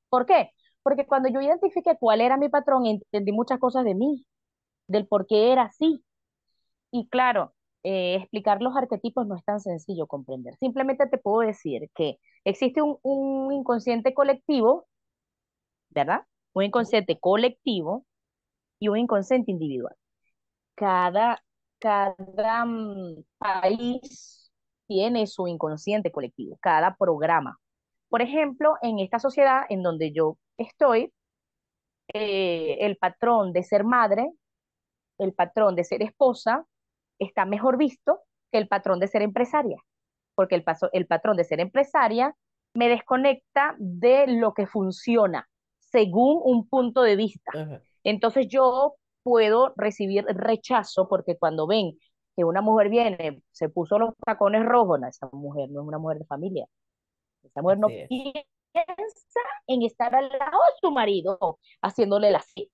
¿Por 0.10 0.26
qué? 0.26 0.52
Porque 0.84 1.08
cuando 1.08 1.30
yo 1.30 1.42
identifiqué 1.42 1.98
cuál 2.00 2.22
era 2.22 2.38
mi 2.38 2.50
patrón, 2.50 2.86
entendí 2.88 3.34
muchas 3.34 3.60
cosas 3.60 3.86
de 3.86 3.96
mí, 3.96 4.26
del 4.88 5.08
por 5.08 5.28
qué 5.28 5.54
era 5.54 5.64
así. 5.66 6.04
Y 6.92 7.08
claro, 7.10 7.54
eh, 7.84 8.16
explicar 8.16 8.62
los 8.62 8.76
arquetipos 8.76 9.28
no 9.28 9.36
es 9.36 9.44
tan 9.44 9.60
sencillo 9.60 10.08
comprender. 10.08 10.56
Simplemente 10.58 11.08
te 11.08 11.18
puedo 11.18 11.40
decir 11.48 11.90
que 11.96 12.18
existe 12.46 12.82
un, 12.82 12.98
un 13.04 13.52
inconsciente 13.54 14.14
colectivo, 14.14 14.88
¿verdad? 15.90 16.26
Un 16.54 16.64
inconsciente 16.66 17.20
colectivo 17.20 18.06
y 18.80 18.90
un 18.90 18.98
inconsciente 18.98 19.52
individual. 19.52 19.96
Cada, 20.76 21.44
cada 21.80 22.66
mm, 22.66 23.24
país 23.38 24.52
tiene 24.88 25.28
su 25.28 25.48
inconsciente 25.48 26.12
colectivo, 26.12 26.58
cada 26.62 26.96
programa. 26.98 27.60
Por 28.10 28.22
ejemplo, 28.22 28.76
en 28.82 29.00
esta 29.00 29.20
sociedad 29.20 29.64
en 29.70 29.84
donde 29.84 30.12
yo 30.12 30.38
estoy, 30.58 31.14
eh, 32.14 32.78
el 32.82 32.98
patrón 32.98 33.54
de 33.54 33.64
ser 33.64 33.84
madre, 33.86 34.32
el 35.18 35.34
patrón 35.34 35.76
de 35.76 35.84
ser 35.86 36.04
esposa, 36.04 36.66
está 37.22 37.46
mejor 37.46 37.78
visto 37.78 38.22
que 38.52 38.58
el 38.58 38.68
patrón 38.68 39.00
de 39.00 39.08
ser 39.08 39.22
empresaria, 39.22 39.78
porque 40.36 40.56
el, 40.56 40.64
paso, 40.64 40.90
el 40.94 41.08
patrón 41.08 41.38
de 41.38 41.44
ser 41.44 41.60
empresaria 41.60 42.36
me 42.74 42.90
desconecta 42.90 43.76
de 43.80 44.28
lo 44.28 44.54
que 44.54 44.68
funciona 44.68 45.48
según 45.80 46.42
un 46.44 46.68
punto 46.68 47.02
de 47.02 47.16
vista. 47.16 47.52
ajá, 47.54 47.82
Entonces 48.04 48.48
yo 48.48 48.96
puedo 49.24 49.74
recibir 49.78 50.26
rechazo 50.26 51.08
porque 51.08 51.38
cuando 51.38 51.68
ven 51.68 51.98
que 52.36 52.44
una 52.46 52.62
mujer 52.62 52.90
viene, 52.90 53.44
se 53.52 53.70
puso 53.70 54.00
los 54.00 54.14
tacones 54.26 54.66
rojos, 54.66 55.00
no, 55.00 55.08
esa 55.08 55.30
mujer 55.34 55.70
no 55.70 55.82
es 55.82 55.88
una 55.88 55.98
mujer 56.00 56.18
de 56.20 56.26
familia, 56.26 56.66
esa 57.44 57.62
mujer 57.62 57.80
no 57.80 57.88
piensa 57.88 59.40
en 59.68 59.84
estar 59.84 60.16
al 60.16 60.30
lado 60.30 60.58
de 60.58 60.74
su 60.80 60.92
marido 60.92 61.60
haciéndole 61.82 62.32
la 62.32 62.40
cita, 62.42 62.74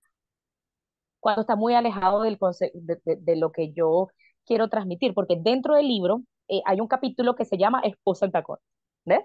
cuando 1.20 1.40
está 1.42 1.56
muy 1.56 1.74
alejado 1.74 2.22
del 2.22 2.38
de- 2.74 3.16
de 3.16 3.36
lo 3.36 3.50
que 3.52 3.72
yo 3.72 4.08
quiero 4.48 4.68
transmitir, 4.68 5.14
porque 5.14 5.36
dentro 5.40 5.76
del 5.76 5.88
libro 5.88 6.22
eh, 6.48 6.62
hay 6.66 6.80
un 6.80 6.88
capítulo 6.88 7.36
que 7.36 7.44
se 7.44 7.58
llama 7.58 7.80
Esposa 7.84 8.26
en 8.26 8.32
tacón. 8.32 8.58
¿ves? 9.04 9.24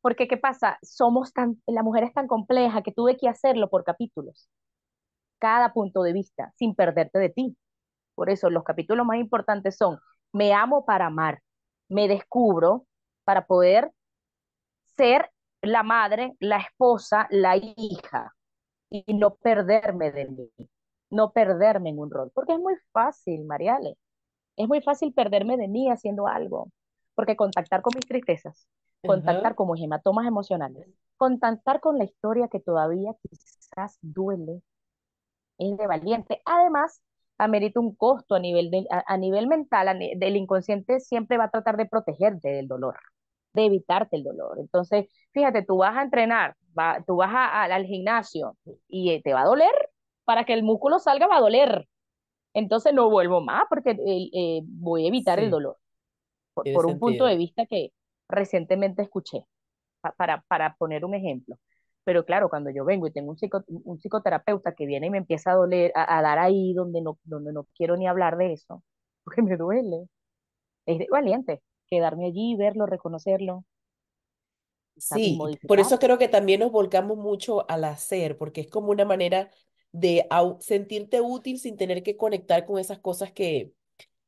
Porque, 0.00 0.28
¿qué 0.28 0.36
pasa? 0.36 0.78
Somos 0.82 1.32
tan, 1.32 1.62
la 1.66 1.82
mujer 1.82 2.04
es 2.04 2.14
tan 2.14 2.28
compleja 2.28 2.82
que 2.82 2.92
tuve 2.92 3.16
que 3.16 3.28
hacerlo 3.28 3.68
por 3.70 3.84
capítulos, 3.84 4.48
cada 5.38 5.72
punto 5.72 6.02
de 6.02 6.12
vista, 6.12 6.52
sin 6.56 6.74
perderte 6.74 7.18
de 7.18 7.30
ti. 7.30 7.56
Por 8.14 8.30
eso 8.30 8.50
los 8.50 8.64
capítulos 8.64 9.06
más 9.06 9.18
importantes 9.18 9.76
son, 9.76 9.98
me 10.32 10.54
amo 10.54 10.84
para 10.84 11.06
amar, 11.06 11.42
me 11.88 12.08
descubro 12.08 12.86
para 13.24 13.46
poder 13.46 13.92
ser 14.96 15.30
la 15.62 15.82
madre, 15.82 16.36
la 16.40 16.58
esposa, 16.58 17.26
la 17.30 17.56
hija 17.56 18.34
y 18.90 19.04
no 19.14 19.34
perderme 19.36 20.12
de 20.12 20.26
mí, 20.26 20.50
no 21.10 21.32
perderme 21.32 21.90
en 21.90 21.98
un 21.98 22.10
rol, 22.10 22.30
porque 22.34 22.52
es 22.54 22.58
muy 22.60 22.74
fácil, 22.92 23.44
Mariale, 23.44 23.96
es 24.56 24.68
muy 24.68 24.80
fácil 24.82 25.12
perderme 25.14 25.56
de 25.56 25.68
mí 25.68 25.90
haciendo 25.90 26.26
algo, 26.28 26.70
porque 27.14 27.36
contactar 27.36 27.82
con 27.82 27.92
mis 27.96 28.06
tristezas, 28.06 28.68
contactar 29.04 29.54
con 29.54 29.70
mis 29.70 29.82
hematomas 29.82 30.26
emocionales, 30.26 30.86
contactar 31.16 31.80
con 31.80 31.98
la 31.98 32.04
historia 32.04 32.48
que 32.48 32.60
todavía 32.60 33.12
quizás 33.30 33.98
duele, 34.02 34.62
es 35.58 35.76
de 35.76 35.86
valiente. 35.86 36.40
Además, 36.44 37.00
amerita 37.38 37.80
un 37.80 37.94
costo 37.94 38.34
a 38.34 38.38
nivel, 38.40 38.70
de, 38.70 38.86
a, 38.90 39.04
a 39.06 39.16
nivel 39.18 39.46
mental, 39.46 39.88
a 39.88 39.94
del 39.94 40.36
inconsciente 40.36 41.00
siempre 41.00 41.38
va 41.38 41.44
a 41.44 41.50
tratar 41.50 41.76
de 41.76 41.86
protegerte 41.86 42.48
del 42.50 42.68
dolor, 42.68 42.96
de 43.54 43.66
evitarte 43.66 44.16
el 44.16 44.24
dolor. 44.24 44.58
Entonces, 44.60 45.06
fíjate, 45.32 45.62
tú 45.64 45.78
vas 45.78 45.96
a 45.96 46.02
entrenar, 46.02 46.56
va, 46.78 47.02
tú 47.06 47.16
vas 47.16 47.30
a- 47.32 47.64
al 47.64 47.84
gimnasio 47.86 48.56
y 48.88 49.10
eh, 49.12 49.22
te 49.22 49.32
va 49.34 49.42
a 49.42 49.46
doler, 49.46 49.72
para 50.24 50.44
que 50.44 50.54
el 50.54 50.62
músculo 50.62 50.98
salga 50.98 51.26
va 51.26 51.36
a 51.36 51.40
doler. 51.40 51.86
Entonces 52.56 52.94
no 52.94 53.10
vuelvo 53.10 53.42
más 53.42 53.64
porque 53.70 53.92
eh, 53.92 54.30
eh, 54.34 54.62
voy 54.66 55.06
a 55.06 55.08
evitar 55.08 55.40
el 55.40 55.50
dolor, 55.50 55.78
por, 56.72 56.86
un 56.86 56.98
punto 56.98 57.24
de 57.26 57.36
vista 57.36 57.66
que 57.66 57.92
recientemente 58.28 59.02
escuché 59.02 59.44
pa- 60.02 60.12
para, 60.14 60.42
para 60.48 60.74
poner 60.76 61.04
un 61.04 61.14
ejemplo. 61.14 61.56
Pero 62.04 62.24
claro, 62.26 62.48
cuando 62.50 62.70
yo 62.70 62.84
vengo 62.84 63.06
y 63.08 63.12
tengo 63.12 63.30
un, 63.32 63.38
psico- 63.38 63.64
un 63.68 63.98
psicoterapeuta 64.00 64.74
que 64.74 64.86
viene 64.86 65.08
y 65.08 65.10
me 65.10 65.18
empieza 65.18 65.52
a 65.52 65.56
doler, 65.56 65.92
a, 65.96 66.18
a 66.18 66.22
dar 66.22 66.38
ahí 66.40 66.74
donde 66.74 67.02
no, 67.02 67.18
donde 67.24 67.52
no 67.52 67.66
quiero 67.76 67.96
ni 67.96 68.06
hablar 68.08 68.36
de 68.38 68.52
eso, 68.54 68.82
porque 69.24 69.42
me 69.42 69.56
duele, 69.56 70.08
es 70.86 70.98
de 70.98 71.08
valiente 71.10 71.62
quedarme 71.88 72.26
allí, 72.26 72.56
verlo, 72.56 72.86
reconocerlo. 72.86 73.64
Sí, 74.98 75.50
por 75.66 75.78
eso 75.78 75.98
creo 75.98 76.16
que 76.18 76.28
también 76.28 76.60
nos 76.60 76.72
volcamos 76.72 77.18
mucho 77.18 77.68
al 77.70 77.84
hacer, 77.84 78.38
porque 78.38 78.62
es 78.62 78.70
como 78.70 78.90
una 78.90 79.04
manera 79.04 79.50
de 80.00 80.26
sentirte 80.60 81.20
útil 81.20 81.58
sin 81.58 81.76
tener 81.76 82.02
que 82.02 82.16
conectar 82.16 82.66
con 82.66 82.78
esas 82.78 82.98
cosas 83.00 83.32
que, 83.32 83.72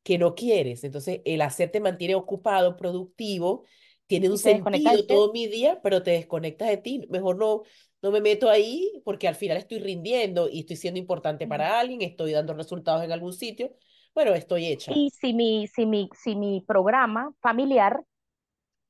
que 0.02 0.18
no 0.18 0.34
quieres. 0.34 0.84
Entonces, 0.84 1.20
el 1.24 1.42
hacer 1.42 1.70
te 1.70 1.80
mantiene 1.80 2.14
ocupado, 2.14 2.76
productivo, 2.76 3.64
tiene 4.06 4.30
un 4.30 4.38
sentido 4.38 5.06
todo 5.06 5.32
mi 5.32 5.46
día, 5.48 5.80
pero 5.82 6.02
te 6.02 6.12
desconectas 6.12 6.68
de 6.68 6.78
ti. 6.78 7.06
Mejor 7.10 7.36
no, 7.38 7.62
no 8.02 8.10
me 8.10 8.20
meto 8.20 8.48
ahí 8.50 9.02
porque 9.04 9.28
al 9.28 9.34
final 9.34 9.58
estoy 9.58 9.80
rindiendo 9.80 10.48
y 10.48 10.60
estoy 10.60 10.76
siendo 10.76 10.98
importante 11.00 11.46
Mm. 11.46 11.48
para 11.48 11.78
alguien, 11.78 12.02
estoy 12.02 12.32
dando 12.32 12.54
resultados 12.54 13.04
en 13.04 13.12
algún 13.12 13.32
sitio. 13.34 13.74
Bueno, 14.14 14.34
estoy 14.34 14.66
hecha. 14.66 14.92
Y 14.92 15.10
si 15.10 15.34
mi, 15.34 15.66
si 15.68 15.86
mi, 15.86 16.08
si 16.14 16.34
mi 16.34 16.62
programa 16.66 17.32
familiar 17.40 18.02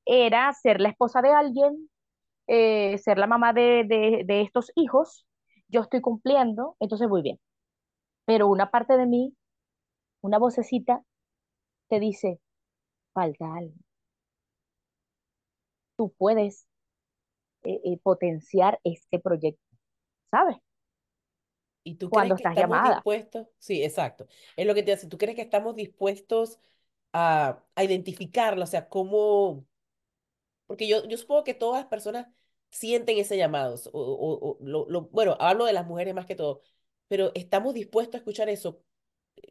era 0.06 0.52
ser 0.54 0.80
la 0.80 0.90
esposa 0.90 1.22
de 1.22 1.30
alguien, 1.30 1.90
eh, 2.48 2.98
ser 2.98 3.18
la 3.18 3.28
mamá 3.28 3.54
de, 3.54 3.84
de, 3.86 4.22
de 4.26 4.42
estos 4.42 4.72
hijos, 4.76 5.26
yo 5.68 5.82
estoy 5.82 6.00
cumpliendo, 6.00 6.76
entonces 6.80 7.08
muy 7.08 7.22
bien. 7.22 7.40
Pero 8.26 8.48
una 8.48 8.70
parte 8.70 8.96
de 8.98 9.06
mí, 9.06 9.34
una 10.22 10.38
vocecita, 10.38 11.04
te 11.88 12.00
dice, 12.00 12.40
falta 13.14 13.46
algo. 13.56 13.74
Tú 15.96 16.14
puedes 16.16 16.66
eh, 17.64 17.80
eh, 17.84 17.98
potenciar 18.02 18.80
este 18.84 19.18
proyecto, 19.20 19.62
¿sabes? 20.30 20.56
¿Y 21.84 21.94
tú 21.96 22.12
crees 22.12 22.34
Cuando 22.34 22.34
que 22.34 22.42
estás 22.42 22.54
estamos 22.54 22.82
llamada. 22.82 22.82
dispuestos? 22.82 23.46
Sí, 23.58 23.82
exacto. 23.82 24.26
Es 24.56 24.66
lo 24.66 24.74
que 24.74 24.82
te 24.82 24.92
hace. 24.92 25.06
¿Tú 25.08 25.16
crees 25.18 25.36
que 25.36 25.42
estamos 25.42 25.74
dispuestos 25.76 26.58
a, 27.12 27.64
a 27.74 27.84
identificarlo? 27.84 28.64
O 28.64 28.66
sea, 28.66 28.88
cómo... 28.88 29.66
Porque 30.66 30.88
yo, 30.88 31.06
yo 31.08 31.16
supongo 31.18 31.44
que 31.44 31.54
todas 31.54 31.80
las 31.82 31.90
personas 31.90 32.28
sienten 32.70 33.18
ese 33.18 33.36
llamado. 33.36 33.76
O, 33.92 34.00
o- 34.00 34.50
o 34.52 34.58
lo, 34.60 34.86
lo- 34.88 35.02
bueno, 35.10 35.36
hablo 35.40 35.64
de 35.66 35.72
las 35.72 35.86
mujeres 35.86 36.14
más 36.14 36.26
que 36.26 36.34
todo. 36.36 36.62
Pero 37.08 37.32
estamos 37.34 37.74
dispuestos 37.74 38.16
a 38.16 38.18
escuchar 38.18 38.48
eso. 38.48 38.82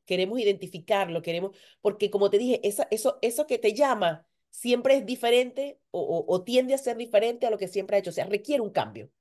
Queremos 0.06 0.40
identificarlo, 0.40 1.22
queremos... 1.22 1.58
Porque 1.82 2.12
como 2.12 2.30
te 2.30 2.38
dije, 2.38 2.62
esa, 2.68 2.88
eso, 2.92 3.20
eso 3.22 3.48
que 3.48 3.60
te 3.60 3.74
llama 3.74 4.28
siempre 4.52 4.98
es 4.98 5.06
diferente 5.06 5.80
o, 5.92 6.26
o 6.28 6.44
tiende 6.44 6.74
a 6.74 6.78
ser 6.78 6.98
diferente 6.98 7.48
a 7.48 7.52
lo 7.52 7.58
que 7.58 7.68
siempre 7.68 7.98
ha 7.98 8.00
hecho. 8.00 8.12
O 8.12 8.14
sea, 8.14 8.26
requiere 8.26 8.62
un 8.62 8.72
cambio. 8.72 9.12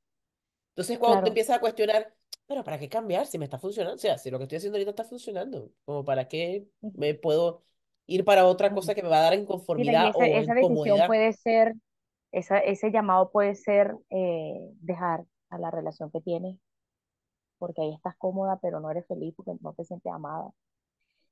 Entonces, 0.70 0.98
cuando 0.98 1.22
te 1.22 1.28
Claro. 1.28 1.28
empiezas 1.28 1.56
a 1.56 1.60
cuestionar, 1.60 2.14
pero 2.46 2.62
¿para 2.64 2.78
qué 2.78 2.88
cambiar 2.88 3.26
si 3.26 3.38
me 3.38 3.44
está 3.46 3.58
funcionando? 3.58 3.96
O 3.96 3.98
sea, 3.98 4.18
si 4.18 4.30
lo 4.30 4.38
que 4.38 4.44
estoy 4.44 4.58
haciendo 4.58 4.76
ahorita 4.76 4.90
está 4.90 5.04
funcionando, 5.04 5.72
como 5.84 6.04
para 6.04 6.28
qué 6.28 6.66
me 6.92 7.14
puedo 7.14 7.64
ir 8.06 8.24
para 8.24 8.46
otra 8.46 8.72
cosa 8.74 8.94
que 8.94 9.02
me 9.02 9.08
va 9.08 9.18
a 9.18 9.22
dar 9.22 9.34
Mira, 9.74 9.94
inconformidad 9.94 10.10
esa, 10.10 10.26
o 10.26 10.38
esa 10.38 10.54
decisión 10.54 11.02
puede 11.04 11.32
ser, 11.32 11.74
ese 12.36 12.90
llamado 12.90 13.30
puede 13.30 13.54
ser 13.54 13.96
eh, 14.10 14.70
dejar 14.80 15.24
a 15.50 15.58
la 15.58 15.70
relación 15.70 16.10
que 16.10 16.20
tienes, 16.20 16.58
porque 17.58 17.82
ahí 17.82 17.94
estás 17.94 18.16
cómoda, 18.18 18.58
pero 18.60 18.80
no 18.80 18.90
eres 18.90 19.06
feliz 19.06 19.34
porque 19.36 19.52
no 19.60 19.72
te 19.74 19.84
sientes 19.84 20.12
amada. 20.12 20.50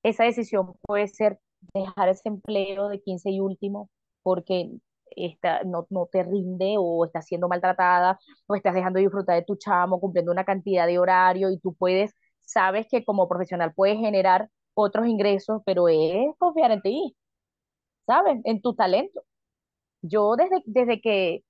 Esa 0.02 0.24
decisión 0.24 0.74
puede 0.82 1.08
ser 1.08 1.40
dejar 1.74 2.08
ese 2.10 2.28
empleo 2.28 2.88
de 2.88 3.00
15 3.02 3.30
y 3.30 3.40
último 3.40 3.90
porque 4.22 4.70
está, 5.10 5.62
no, 5.64 5.86
no 5.90 6.06
te 6.06 6.22
rinde 6.22 6.76
o 6.78 7.04
estás 7.04 7.26
siendo 7.26 7.48
maltratada 7.48 8.18
o 8.46 8.54
estás 8.54 8.74
dejando 8.74 8.98
de 8.98 9.04
disfrutar 9.04 9.36
de 9.36 9.44
tu 9.44 9.56
chamo, 9.56 10.00
cumpliendo 10.00 10.32
una 10.32 10.44
cantidad 10.44 10.86
de 10.86 10.98
horario 10.98 11.50
y 11.50 11.58
tú 11.58 11.74
puedes, 11.74 12.14
sabes 12.42 12.86
que 12.90 13.04
como 13.04 13.28
profesional 13.28 13.72
puedes 13.74 13.98
generar 13.98 14.50
otros 14.74 15.06
ingresos, 15.06 15.62
pero 15.66 15.88
es 15.88 16.34
confiar 16.38 16.72
en 16.72 16.82
ti, 16.82 17.16
¿sabes? 18.06 18.40
En 18.44 18.60
tu 18.62 18.74
talento. 18.74 19.22
Yo 20.04 20.36
desde, 20.36 20.62
desde 20.66 21.00
que 21.00 21.44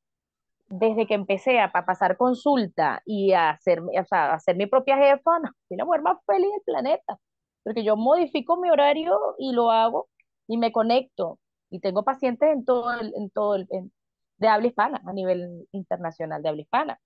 desde 0.69 1.07
que 1.07 1.15
empecé 1.15 1.61
a, 1.61 1.73
pa- 1.73 1.85
pasar 1.87 2.17
consulta 2.17 3.03
y 3.07 3.33
a 3.33 3.51
hacer, 3.51 3.81
o 3.83 4.05
sea, 4.09 4.35
a 4.35 4.41
ser 4.41 4.57
mi 4.57 4.67
propia 4.67 4.97
jefa, 4.99 5.39
no, 5.41 5.51
soy 5.69 5.77
la 5.79 5.85
mujer 5.85 6.03
más 6.03 6.19
feliz 6.27 6.51
del 6.53 6.63
planeta, 6.65 7.19
porque 7.65 7.85
yo 7.85 7.97
modifico 7.97 8.57
mi 8.59 8.71
horario 8.71 9.19
y 9.39 9.53
lo 9.53 9.71
hago 9.71 10.09
y 10.49 10.59
me 10.59 10.73
conecto 10.73 11.39
y 11.71 11.81
tengo 11.81 12.05
pacientes 12.05 12.51
en 12.53 12.65
todo 12.65 12.93
el, 13.01 13.13
en 13.17 13.31
todo 13.31 13.57
el, 13.57 13.67
en- 13.71 13.93
de 14.39 14.49
habla 14.49 14.69
hispana, 14.69 15.03
a 15.07 15.13
nivel 15.13 15.69
internacional 15.73 16.43
de 16.43 16.49
habla 16.51 16.63
hispana, 16.63 17.01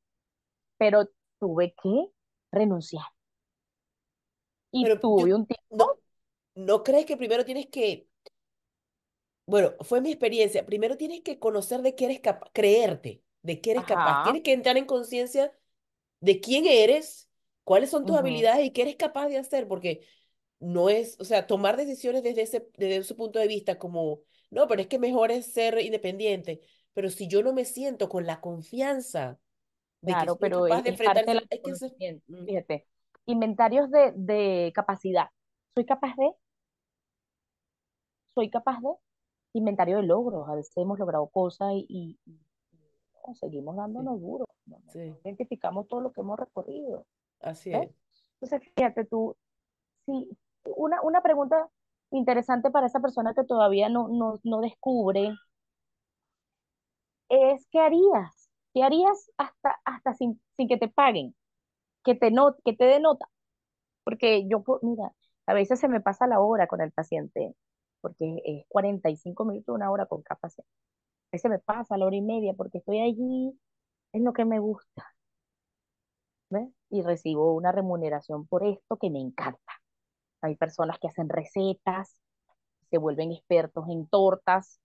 pero 0.78 1.06
tuve 1.40 1.74
que 1.82 2.08
renunciar. 2.52 3.04
Y 4.72 4.80
Pero 4.80 5.00
yo, 5.14 5.26
tuve 5.26 5.34
un 5.34 5.46
no, 5.70 5.86
tiempo, 5.86 5.98
¿no 6.56 6.82
crees 6.84 7.06
que 7.06 7.16
primero 7.16 7.44
tienes 7.44 7.68
que, 7.68 8.08
bueno, 9.48 9.72
fue 9.80 10.02
mi 10.02 10.10
experiencia, 10.10 10.66
primero 10.66 10.98
tienes 10.98 11.22
que 11.22 11.38
conocer 11.38 11.80
de 11.80 11.94
qué 11.94 12.04
eres 12.04 12.20
capaz, 12.20 12.50
creerte, 12.52 13.22
de 13.40 13.62
qué 13.62 13.70
eres 13.70 13.84
capaz, 13.84 14.22
tienes 14.24 14.42
que 14.42 14.52
entrar 14.52 14.76
en 14.76 14.84
conciencia 14.84 15.50
de 16.20 16.38
quién 16.38 16.66
eres, 16.66 17.30
cuáles 17.64 17.88
son 17.88 18.04
tus 18.04 18.14
habilidades 18.18 18.66
y 18.66 18.72
qué 18.72 18.82
eres 18.82 18.96
capaz 18.96 19.28
de 19.28 19.38
hacer, 19.38 19.66
porque 19.66 20.06
no 20.60 20.90
es, 20.90 21.18
o 21.18 21.24
sea, 21.24 21.46
tomar 21.46 21.78
decisiones 21.78 22.22
desde 22.22 22.42
ese, 22.42 22.68
desde 22.76 22.96
ese 22.96 23.14
punto 23.14 23.38
de 23.38 23.48
vista 23.48 23.78
como, 23.78 24.20
no, 24.50 24.68
pero 24.68 24.82
es 24.82 24.86
que 24.86 24.98
mejor 24.98 25.30
es 25.30 25.46
ser 25.50 25.78
independiente, 25.80 26.60
pero 26.92 27.08
si 27.08 27.26
yo 27.26 27.42
no 27.42 27.54
me 27.54 27.64
siento 27.64 28.10
con 28.10 28.26
la 28.26 28.42
confianza 28.42 29.38
de 30.02 30.12
que 30.12 30.12
claro, 30.12 30.32
soy 30.32 30.38
pero 30.40 30.62
capaz 30.64 30.82
de 30.82 30.90
enfrentar 30.90 31.24
esa, 31.24 31.42
hay 31.50 31.62
que 31.62 31.74
ser, 31.74 31.92
fíjate, 32.44 32.86
inventarios 33.24 33.90
de, 33.90 34.12
de 34.14 34.72
capacidad, 34.74 35.28
soy 35.74 35.86
capaz 35.86 36.14
de 36.16 36.32
soy 38.34 38.50
capaz 38.50 38.78
de 38.80 39.07
inventario 39.58 39.98
de 39.98 40.04
logros. 40.04 40.48
A 40.48 40.54
veces 40.56 40.76
hemos 40.76 40.98
logrado 40.98 41.28
cosas 41.28 41.72
y, 41.74 41.86
y- 41.88 42.18
y, 42.26 42.40
no, 43.26 43.34
seguimos 43.34 43.76
sí, 43.96 44.04
dándonos 44.06 44.20
duro. 44.20 44.46
No, 44.66 44.78
no- 44.86 44.94
no 44.94 44.94
sí, 44.94 45.16
identificamos 45.24 45.88
todo 45.88 46.00
lo 46.00 46.12
que 46.12 46.20
hemos 46.20 46.38
recorrido. 46.38 47.06
así 47.40 47.72
¿Ves? 47.72 47.88
es. 47.88 47.90
Entonces, 48.40 48.72
fíjate 48.76 49.04
tú, 49.06 49.36
sí, 50.06 50.28
una, 50.76 51.02
una 51.02 51.22
pregunta 51.22 51.68
interesante 52.12 52.70
para 52.70 52.86
esa 52.88 53.00
persona 53.00 53.34
que 53.34 53.44
todavía 53.44 53.88
no, 53.90 54.08
no, 54.08 54.40
no 54.44 54.60
descubre 54.60 55.34
es 57.28 57.66
¿qué 57.70 57.80
harías? 57.80 58.50
¿Qué 58.74 58.82
harías 58.82 59.30
hasta, 59.38 59.76
hasta 59.84 60.14
sin, 60.14 60.40
sin 60.56 60.68
que 60.68 60.76
te 60.78 60.88
paguen? 60.88 61.34
Que 62.04 62.14
te, 62.14 62.30
no, 62.30 62.56
que 62.64 62.74
te 62.74 62.84
dé 62.86 63.00
nota. 63.00 63.28
Porque 64.04 64.48
yo, 64.48 64.64
mira, 64.82 65.12
a 65.46 65.54
veces 65.54 65.80
se 65.80 65.88
me 65.88 66.00
pasa 66.00 66.26
la 66.26 66.40
hora 66.40 66.66
con 66.68 66.80
el 66.80 66.92
paciente, 66.92 67.54
porque 68.00 68.40
es 68.44 68.64
45 68.68 69.44
minutos, 69.44 69.74
una 69.74 69.90
hora 69.90 70.06
con 70.06 70.22
cada 70.22 70.38
paciente. 70.40 70.70
A 71.32 71.48
me 71.48 71.58
pasa 71.58 71.96
la 71.98 72.06
hora 72.06 72.16
y 72.16 72.22
media 72.22 72.54
porque 72.54 72.78
estoy 72.78 73.00
allí, 73.00 73.58
es 74.12 74.22
lo 74.22 74.32
que 74.32 74.44
me 74.44 74.58
gusta, 74.60 75.06
¿ves? 76.50 76.68
Y 76.90 77.02
recibo 77.02 77.54
una 77.54 77.72
remuneración 77.72 78.46
por 78.46 78.64
esto 78.66 78.96
que 78.96 79.10
me 79.10 79.20
encanta. 79.20 79.72
Hay 80.42 80.56
personas 80.56 80.98
que 80.98 81.08
hacen 81.08 81.28
recetas, 81.28 82.20
se 82.90 82.98
vuelven 82.98 83.32
expertos 83.32 83.86
en 83.90 84.06
tortas, 84.08 84.80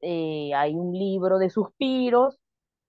eh, 0.00 0.52
hay 0.54 0.74
un 0.74 0.92
libro 0.92 1.38
de 1.38 1.50
suspiros, 1.50 2.39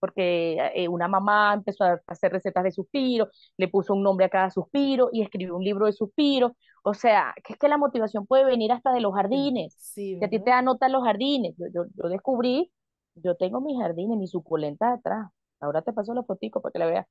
porque 0.02 0.58
eh, 0.74 0.88
una 0.88 1.08
mamá 1.08 1.54
empezó 1.54 1.84
a 1.84 2.02
hacer 2.08 2.32
recetas 2.32 2.64
de 2.64 2.72
suspiros, 2.72 3.28
le 3.56 3.68
puso 3.68 3.94
un 3.94 4.02
nombre 4.04 4.26
a 4.26 4.30
cada 4.30 4.50
suspiro 4.50 5.10
y 5.12 5.22
escribió 5.22 5.56
un 5.56 5.64
libro 5.64 5.86
de 5.86 5.94
suspiros. 5.94 6.52
O 6.84 6.94
sea, 6.94 7.34
que 7.44 7.54
es 7.54 7.58
que 7.60 7.68
la 7.68 7.78
motivación 7.78 8.26
puede 8.26 8.44
venir 8.44 8.72
hasta 8.72 8.92
de 8.92 9.00
los 9.02 9.14
jardines, 9.14 9.74
Sí, 9.78 10.16
que 10.18 10.26
a 10.26 10.30
ti 10.30 10.40
te 10.40 10.52
anotan 10.52 10.92
los 10.92 11.04
jardines. 11.04 11.54
Yo, 11.58 11.66
yo, 11.74 11.84
yo 12.02 12.08
descubrí, 12.10 12.72
yo 13.14 13.36
tengo 13.36 13.60
mis 13.60 13.78
jardines, 13.80 14.18
mis 14.18 14.30
suculentas 14.32 14.98
atrás. 14.98 15.30
Ahora 15.60 15.82
te 15.82 15.92
paso 15.92 16.14
la 16.14 16.24
fotico 16.24 16.60
para 16.60 16.72
que 16.72 16.78
la 16.80 16.86
veas. 16.86 17.06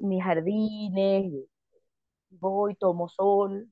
Mis 0.00 0.22
jardines, 0.24 1.32
voy, 2.30 2.74
tomo 2.76 3.08
sol, 3.08 3.70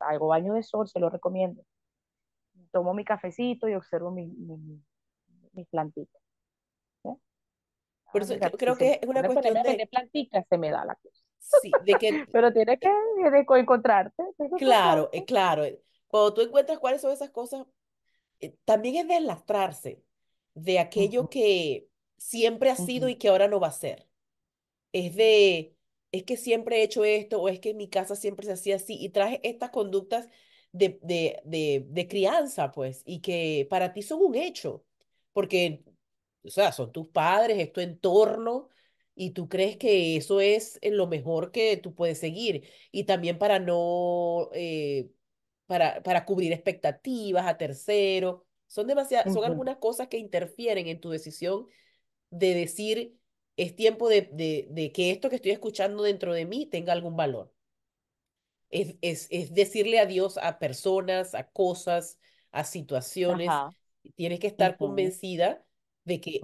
hago 0.00 0.28
baño 0.28 0.54
de 0.54 0.62
sol, 0.64 0.88
se 0.88 1.00
lo 1.00 1.10
recomiendo. 1.10 1.62
Tomo 2.72 2.92
mi 2.92 3.04
cafecito 3.04 3.68
y 3.68 3.74
observo 3.74 4.10
mis 4.10 4.28
mi, 4.36 4.56
mi- 4.56 4.82
mis 5.54 5.68
plantitas. 5.68 6.21
Por 8.12 8.22
Ah, 8.22 8.24
eso 8.24 8.34
cre- 8.38 8.56
si 8.64 8.74
creo 8.76 8.76
que 8.76 9.00
es 9.02 9.08
una 9.08 9.24
cuestión 9.24 9.62
vender 9.62 9.88
de, 9.88 9.88
plantitas, 9.90 10.44
se 10.48 10.58
me 10.58 10.70
da 10.70 10.84
la 10.84 10.94
cosa. 10.96 11.22
sí, 11.38 11.78
de 11.82 11.98
que, 11.98 12.24
Pero 12.32 12.52
tienes 12.52 12.78
que 12.80 12.88
de 13.30 13.46
co- 13.46 13.56
encontrarte, 13.56 14.22
que 14.38 14.44
claro, 14.54 15.10
encontrarte. 15.10 15.24
claro, 15.26 15.64
eh, 15.64 15.82
cuando 16.06 16.34
tú 16.34 16.40
encuentras 16.42 16.78
cuáles 16.78 17.00
son 17.00 17.12
esas 17.12 17.30
cosas, 17.30 17.66
eh, 18.40 18.56
también 18.66 18.96
es 18.96 19.08
deslastrarse 19.08 20.04
de 20.54 20.78
aquello 20.80 21.28
Ujú, 21.28 21.30
que 21.30 21.88
siempre 22.18 22.70
ha 22.70 22.76
sido 22.76 23.08
ujú, 23.08 23.10
y 23.10 23.16
que 23.16 23.28
ahora 23.28 23.48
no 23.48 23.60
va 23.60 23.68
a 23.68 23.72
ser. 23.72 24.08
Es 24.92 25.14
de, 25.16 25.76
es 26.12 26.24
que 26.24 26.36
siempre 26.36 26.78
he 26.78 26.82
hecho 26.84 27.04
esto 27.04 27.40
o 27.42 27.48
es 27.48 27.60
que 27.60 27.70
en 27.72 27.76
mi 27.78 27.88
casa 27.90 28.16
siempre 28.16 28.46
se 28.46 28.52
hacía 28.54 28.76
así 28.76 28.96
y 29.00 29.10
traje 29.10 29.40
estas 29.48 29.70
conductas 29.70 30.28
de, 30.72 30.98
de, 31.02 31.40
de, 31.44 31.86
de 31.88 32.08
crianza, 32.08 32.72
pues, 32.72 33.02
y 33.06 33.20
que 33.20 33.66
para 33.70 33.92
ti 33.94 34.02
son 34.02 34.20
un 34.22 34.34
hecho, 34.36 34.84
porque, 35.32 35.84
o 36.44 36.50
sea, 36.50 36.72
son 36.72 36.92
tus 36.92 37.08
padres, 37.08 37.58
es 37.58 37.72
tu 37.72 37.80
entorno 37.80 38.68
y 39.14 39.30
tú 39.30 39.48
crees 39.48 39.76
que 39.76 40.16
eso 40.16 40.40
es 40.40 40.78
eh, 40.82 40.90
lo 40.90 41.06
mejor 41.06 41.52
que 41.52 41.76
tú 41.76 41.94
puedes 41.94 42.18
seguir 42.18 42.68
y 42.90 43.04
también 43.04 43.38
para 43.38 43.58
no, 43.58 44.48
eh, 44.54 45.10
para, 45.66 46.02
para 46.02 46.24
cubrir 46.24 46.52
expectativas 46.52 47.46
a 47.46 47.58
terceros. 47.58 48.42
Son 48.66 48.86
demasiadas, 48.86 49.32
son 49.32 49.44
algunas 49.44 49.76
cosas 49.78 50.08
que 50.08 50.18
interfieren 50.18 50.88
en 50.88 51.00
tu 51.00 51.10
decisión 51.10 51.68
de 52.30 52.54
decir, 52.54 53.18
es 53.56 53.76
tiempo 53.76 54.08
de, 54.08 54.22
de, 54.32 54.68
de 54.70 54.92
que 54.92 55.10
esto 55.12 55.30
que 55.30 55.36
estoy 55.36 55.52
escuchando 55.52 56.02
dentro 56.04 56.34
de 56.34 56.46
mí 56.46 56.66
tenga 56.66 56.92
algún 56.92 57.16
valor. 57.16 57.52
Es, 58.70 58.96
es, 59.02 59.26
es 59.30 59.52
decirle 59.54 60.00
adiós 60.00 60.38
a 60.38 60.58
personas, 60.58 61.34
a 61.34 61.48
cosas, 61.50 62.18
a 62.52 62.64
situaciones. 62.64 63.54
Ajá, 63.54 63.74
Tienes 64.16 64.40
que 64.40 64.46
estar 64.46 64.78
convencida 64.78 65.64
de 66.04 66.20
que 66.20 66.40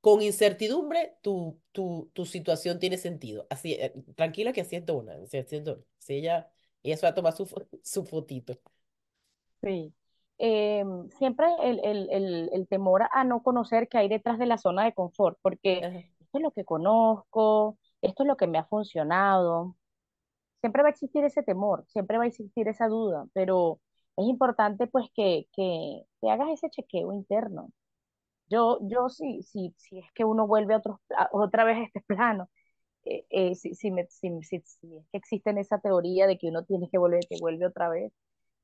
con 0.00 0.22
incertidumbre 0.22 1.18
tu, 1.22 1.60
tu, 1.72 2.10
tu 2.14 2.26
situación 2.26 2.78
tiene 2.78 2.96
sentido. 2.98 3.46
Así, 3.50 3.74
eh, 3.74 3.94
tranquila 4.16 4.52
que 4.52 4.62
así 4.62 4.76
es 4.76 4.86
Donna. 4.86 5.14
Si 5.26 6.14
ella, 6.14 6.50
ella 6.82 6.96
se 6.96 7.06
va 7.06 7.10
a 7.10 7.14
tomar 7.14 7.34
su, 7.34 7.46
su 7.82 8.04
fotito. 8.04 8.58
Sí. 9.62 9.94
Em, 10.38 11.10
siempre 11.18 11.46
el, 11.62 11.80
el, 11.84 12.08
el, 12.10 12.50
el 12.52 12.68
temor 12.68 13.02
a 13.12 13.24
no 13.24 13.42
conocer 13.42 13.88
qué 13.88 13.98
hay 13.98 14.08
detrás 14.08 14.38
de 14.38 14.46
la 14.46 14.56
zona 14.58 14.84
de 14.84 14.94
confort, 14.94 15.38
porque 15.42 15.78
esto 16.20 16.38
es 16.38 16.42
lo 16.42 16.50
que 16.52 16.64
conozco, 16.64 17.78
esto 18.00 18.22
es 18.22 18.26
lo 18.26 18.36
que 18.36 18.46
me 18.46 18.58
ha 18.58 18.64
funcionado. 18.64 19.76
Siempre 20.60 20.82
va 20.82 20.88
a 20.88 20.92
existir 20.92 21.24
ese 21.24 21.42
temor, 21.42 21.84
siempre 21.88 22.18
va 22.18 22.24
a 22.24 22.28
existir 22.28 22.68
esa 22.68 22.88
duda, 22.88 23.26
pero 23.34 23.80
es 24.16 24.26
importante 24.28 24.86
pues 24.88 25.08
que, 25.14 25.48
que, 25.54 26.04
que 26.20 26.30
hagas 26.30 26.50
ese 26.50 26.70
chequeo 26.70 27.12
interno. 27.12 27.70
Yo, 28.50 28.78
yo 28.82 29.08
sí, 29.08 29.42
sí, 29.44 29.74
si 29.78 29.98
es 30.00 30.06
que 30.14 30.24
uno 30.24 30.46
vuelve 30.46 30.74
a 30.74 30.78
otros, 30.78 30.98
a- 31.16 31.28
otra 31.32 31.64
vez 31.64 31.78
a 31.78 31.82
este 31.84 32.00
plano, 32.02 32.50
eh, 33.04 33.26
eh, 33.30 33.54
si, 33.56 33.74
si, 33.74 33.90
me- 33.92 34.06
si, 34.08 34.30
si, 34.44 34.60
si 34.62 34.96
es 34.98 35.06
que 35.12 35.18
existe 35.18 35.50
esa 35.60 35.80
teoría 35.80 36.26
de 36.26 36.38
que 36.38 36.48
uno 36.48 36.64
tiene 36.64 36.88
que 36.90 36.98
volver, 36.98 37.26
que 37.28 37.38
vuelve 37.40 37.66
otra 37.66 37.88
vez, 37.90 38.12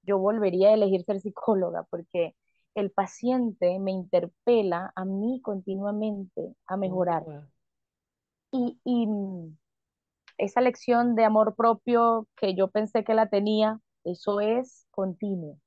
yo 0.05 0.19
volvería 0.19 0.71
a 0.71 0.75
elegir 0.75 1.05
ser 1.05 1.21
psicóloga 1.21 1.85
porque 1.91 2.37
el 2.77 2.91
paciente 2.93 3.79
me 3.81 3.93
interpela 3.93 4.93
a 4.97 5.05
mí 5.05 5.41
continuamente 5.43 6.55
a 6.67 6.77
mejorar. 6.79 7.29
Y, 8.53 8.79
y 8.85 9.07
mm, 9.07 9.57
esa 10.39 10.61
lección 10.63 11.15
de 11.17 11.25
amor 11.25 11.57
propio 11.57 12.29
que 12.37 12.55
yo 12.57 12.69
pensé 12.71 13.05
que 13.05 13.15
la 13.15 13.29
tenía, 13.31 13.81
eso 14.05 14.41
es 14.41 14.87
continuo, 14.93 15.61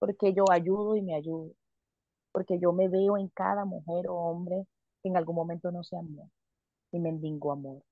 porque 0.00 0.34
yo 0.34 0.50
ayudo 0.50 0.96
y 0.96 1.02
me 1.02 1.16
ayudo, 1.16 1.52
porque 2.36 2.60
yo 2.60 2.72
me 2.74 2.88
veo 2.90 3.16
en 3.16 3.30
cada 3.30 3.64
mujer 3.64 4.08
o 4.10 4.14
hombre 4.16 4.66
que 5.02 5.08
en 5.08 5.16
algún 5.16 5.36
momento 5.36 5.72
no 5.72 5.82
se 5.82 5.96
amó 5.96 6.30
y 6.92 7.00
mendigó 7.00 7.52
amor, 7.52 7.82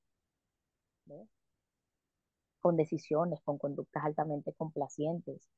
¿ves? 1.07 1.29
Con 2.59 2.77
decisiones, 2.77 3.41
con 3.45 3.59
conductas 3.59 4.03
altamente 4.05 4.53
complacientes, 4.55 5.49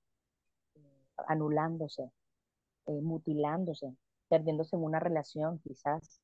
anulándose, 1.28 2.02
eh, 2.86 3.00
mutilándose, 3.02 3.94
perdiéndose 4.28 4.76
en 4.76 4.82
una 4.84 5.00
relación 5.00 5.58
quizás. 5.60 6.20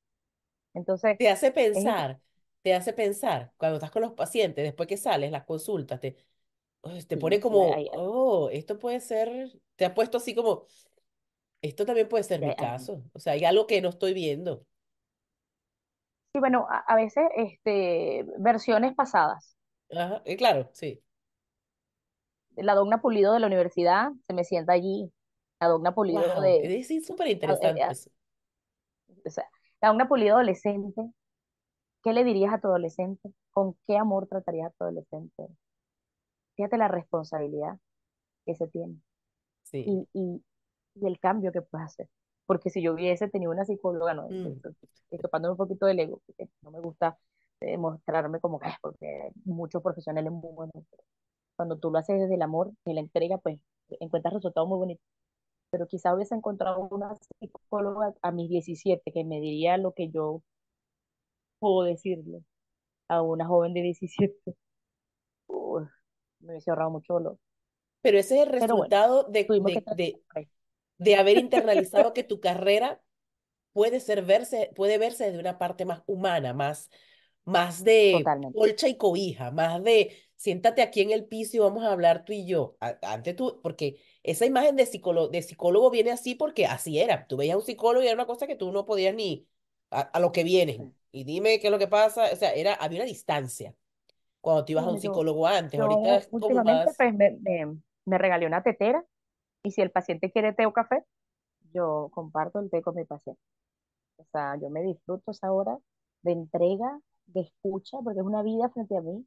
Entonces, 0.74 1.18
Te 1.18 1.28
hace 1.28 1.52
es 1.72 1.84
pensar, 1.92 2.20
te 2.62 2.74
hace 2.74 2.92
pensar, 2.92 3.52
cuando 3.56 3.76
estás 3.76 3.90
con 3.90 4.02
los 4.02 4.12
pacientes, 4.14 4.64
después 4.64 4.88
que 4.88 4.96
sales, 4.96 5.30
las 5.30 5.44
consultas, 5.44 6.00
te, 6.00 6.16
te 7.08 7.16
pone 7.18 7.40
como, 7.40 7.70
oh, 7.94 8.50
esto 8.52 8.78
puede 8.78 9.00
ser, 9.00 9.52
te 9.76 9.84
ha 9.86 9.94
puesto 9.94 10.18
así 10.18 10.34
como, 10.34 10.66
esto 11.62 11.86
también 11.86 12.08
puede 12.08 12.24
ser 12.24 12.42
mi 12.42 12.54
caso. 12.54 13.04
O 13.12 13.18
sea, 13.20 13.34
hay 13.34 13.44
algo 13.44 13.66
que 13.66 13.80
no 13.82 13.88
estoy 13.90 14.12
viendo. 14.14 14.66
sí, 16.32 16.38
bueno, 16.40 16.66
a, 16.70 16.78
a 16.80 16.96
veces 16.96 17.24
este, 17.36 18.24
versiones 18.38 18.94
pasadas. 18.94 19.56
Ajá, 19.90 20.22
y 20.26 20.36
claro, 20.36 20.70
sí. 20.72 21.02
La 22.56 22.74
Dogna 22.74 23.00
Pulido 23.00 23.32
de 23.34 23.40
la 23.40 23.46
universidad 23.46 24.10
se 24.26 24.32
me 24.34 24.44
sienta 24.44 24.72
allí. 24.72 25.12
La 25.60 25.68
Dogna 25.68 25.94
Pulido 25.94 26.24
Wow, 26.26 26.40
de, 26.40 26.68
es 26.68 27.06
súper 27.06 27.26
a- 27.44 27.54
eh, 27.54 27.56
interesante 27.56 27.82
eh, 27.90 27.92
eso. 27.92 28.10
o 29.26 29.30
sea, 29.30 29.44
la 29.80 29.88
Dogna 29.88 30.08
Pulido 30.08 30.34
adolescente. 30.36 31.02
¿Qué 32.04 32.12
le 32.12 32.24
dirías 32.24 32.54
a 32.54 32.60
tu 32.60 32.68
adolescente? 32.68 33.32
¿Con 33.50 33.76
qué 33.86 33.96
amor 33.98 34.28
tratarías 34.28 34.68
a 34.68 34.70
tu 34.70 34.84
adolescente? 34.84 35.48
Fíjate 36.56 36.78
la 36.78 36.88
responsabilidad 36.88 37.78
que 38.46 38.54
se 38.56 38.68
tiene 38.68 38.96
Sí. 39.64 39.86
y, 39.86 40.08
y, 40.14 40.44
y 40.94 41.06
el 41.06 41.18
cambio 41.20 41.52
que 41.52 41.62
puedes 41.62 41.86
hacer. 41.86 42.08
Porque 42.46 42.70
si 42.70 42.82
yo 42.82 42.94
hubiese 42.94 43.28
tenido 43.28 43.52
una 43.52 43.64
psicóloga, 43.64 44.14
no, 44.14 44.28
Mm. 44.28 44.60
escapándome 45.10 45.52
un 45.52 45.56
poquito 45.58 45.86
del 45.86 46.00
ego, 46.00 46.20
porque 46.26 46.48
no 46.62 46.70
me 46.70 46.80
gusta 46.80 47.18
eh, 47.60 47.78
mostrarme 47.78 48.40
como 48.40 48.58
que, 48.58 48.70
porque 48.82 49.30
muchos 49.44 49.82
profesionales 49.82 50.32
muy 50.32 50.52
buenos, 50.52 50.74
cuando 51.56 51.78
tú 51.78 51.90
lo 51.90 51.98
haces 51.98 52.20
desde 52.20 52.34
el 52.34 52.42
amor 52.42 52.72
y 52.84 52.94
la 52.94 53.00
entrega, 53.00 53.38
pues 53.38 53.58
encuentras 54.00 54.34
resultados 54.34 54.68
muy 54.68 54.78
bonitos. 54.78 55.04
Pero 55.70 55.86
quizá 55.88 56.14
hubiese 56.14 56.34
encontrado 56.34 56.88
una 56.90 57.14
psicóloga 57.40 58.14
a 58.22 58.32
mis 58.32 58.48
17 58.50 59.12
que 59.12 59.24
me 59.24 59.40
diría 59.40 59.76
lo 59.78 59.92
que 59.92 60.10
yo 60.10 60.42
puedo 61.58 61.82
decirle 61.84 62.42
a 63.08 63.22
una 63.22 63.46
joven 63.46 63.74
de 63.74 63.82
17. 63.82 64.56
Uf, 65.48 65.88
me 66.40 66.52
hubiese 66.52 66.70
ahorrado 66.70 66.90
mucho 66.90 67.14
dolor. 67.14 67.38
Pero 68.02 68.18
ese 68.18 68.36
es 68.36 68.42
el 68.42 68.48
bueno, 68.58 68.66
resultado 68.66 69.24
de, 69.24 69.44
de, 69.44 69.84
de, 69.96 70.22
ahí. 70.34 70.48
De 70.98 71.16
haber 71.16 71.38
internalizado 71.38 72.12
que 72.14 72.24
tu 72.24 72.40
carrera 72.40 73.02
puede 73.72 74.00
ser 74.00 74.22
verse, 74.22 74.70
puede 74.74 74.98
verse 74.98 75.24
desde 75.26 75.38
una 75.40 75.58
parte 75.58 75.84
más 75.84 76.02
humana, 76.06 76.52
más, 76.54 76.90
más 77.44 77.84
de 77.84 78.18
Totalmente. 78.18 78.58
colcha 78.58 78.88
y 78.88 78.96
cobija, 78.96 79.50
más 79.50 79.82
de 79.82 80.16
siéntate 80.36 80.82
aquí 80.82 81.00
en 81.00 81.10
el 81.12 81.26
piso 81.26 81.56
y 81.56 81.60
vamos 81.60 81.84
a 81.84 81.92
hablar 81.92 82.24
tú 82.24 82.32
y 82.32 82.46
yo. 82.46 82.76
Antes 83.02 83.36
tú, 83.36 83.60
porque 83.62 84.00
esa 84.22 84.46
imagen 84.46 84.76
de 84.76 84.86
psicólogo, 84.86 85.28
de 85.28 85.42
psicólogo 85.42 85.90
viene 85.90 86.10
así 86.10 86.34
porque 86.34 86.66
así 86.66 86.98
era. 86.98 87.26
Tú 87.26 87.36
veías 87.36 87.54
a 87.54 87.58
un 87.58 87.64
psicólogo 87.64 88.02
y 88.04 88.06
era 88.08 88.14
una 88.14 88.26
cosa 88.26 88.46
que 88.46 88.56
tú 88.56 88.72
no 88.72 88.84
podías 88.84 89.14
ni 89.14 89.46
a, 89.90 90.00
a 90.00 90.20
lo 90.20 90.32
que 90.32 90.44
vienen. 90.44 90.94
Y 91.12 91.24
dime 91.24 91.60
qué 91.60 91.68
es 91.68 91.70
lo 91.70 91.78
que 91.78 91.88
pasa. 91.88 92.30
O 92.32 92.36
sea, 92.36 92.52
era, 92.54 92.74
había 92.74 93.00
una 93.00 93.06
distancia 93.06 93.74
cuando 94.40 94.64
tú 94.64 94.72
ibas 94.72 94.86
a 94.86 94.90
un 94.90 94.98
psicólogo 94.98 95.46
antes. 95.46 95.80
Ahorita 95.80 96.20
yo 96.20 96.28
últimamente 96.30 96.62
más, 96.62 96.96
pues 96.96 97.14
me, 97.14 97.38
me, 97.40 97.76
me 98.04 98.18
regalé 98.18 98.46
una 98.46 98.62
tetera 98.62 99.04
y 99.62 99.70
si 99.70 99.80
el 99.80 99.90
paciente 99.90 100.30
quiere 100.30 100.52
té 100.52 100.66
o 100.66 100.72
café, 100.72 101.04
yo 101.72 102.10
comparto 102.12 102.60
el 102.60 102.70
té 102.70 102.82
con 102.82 102.94
mi 102.94 103.04
paciente. 103.04 103.40
O 104.16 104.24
sea, 104.32 104.56
yo 104.60 104.70
me 104.70 104.82
disfruto 104.82 105.30
esa 105.32 105.52
hora 105.52 105.78
de 106.22 106.32
entrega, 106.32 107.00
de 107.26 107.42
escucha, 107.42 107.98
porque 108.04 108.20
es 108.20 108.26
una 108.26 108.42
vida 108.42 108.70
frente 108.70 108.96
a 108.96 109.00
mí, 109.00 109.26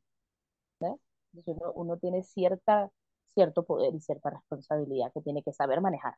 ¿ves? 0.80 0.94
Entonces 1.34 1.56
uno, 1.62 1.74
uno 1.76 1.98
tiene 1.98 2.24
cierta, 2.24 2.92
cierto 3.34 3.66
poder 3.66 3.94
y 3.96 4.00
cierta 4.02 4.30
responsabilidad 4.30 5.12
que 5.14 5.22
tiene 5.22 5.44
que 5.44 5.54
saber 5.54 5.82
manejar, 5.82 6.16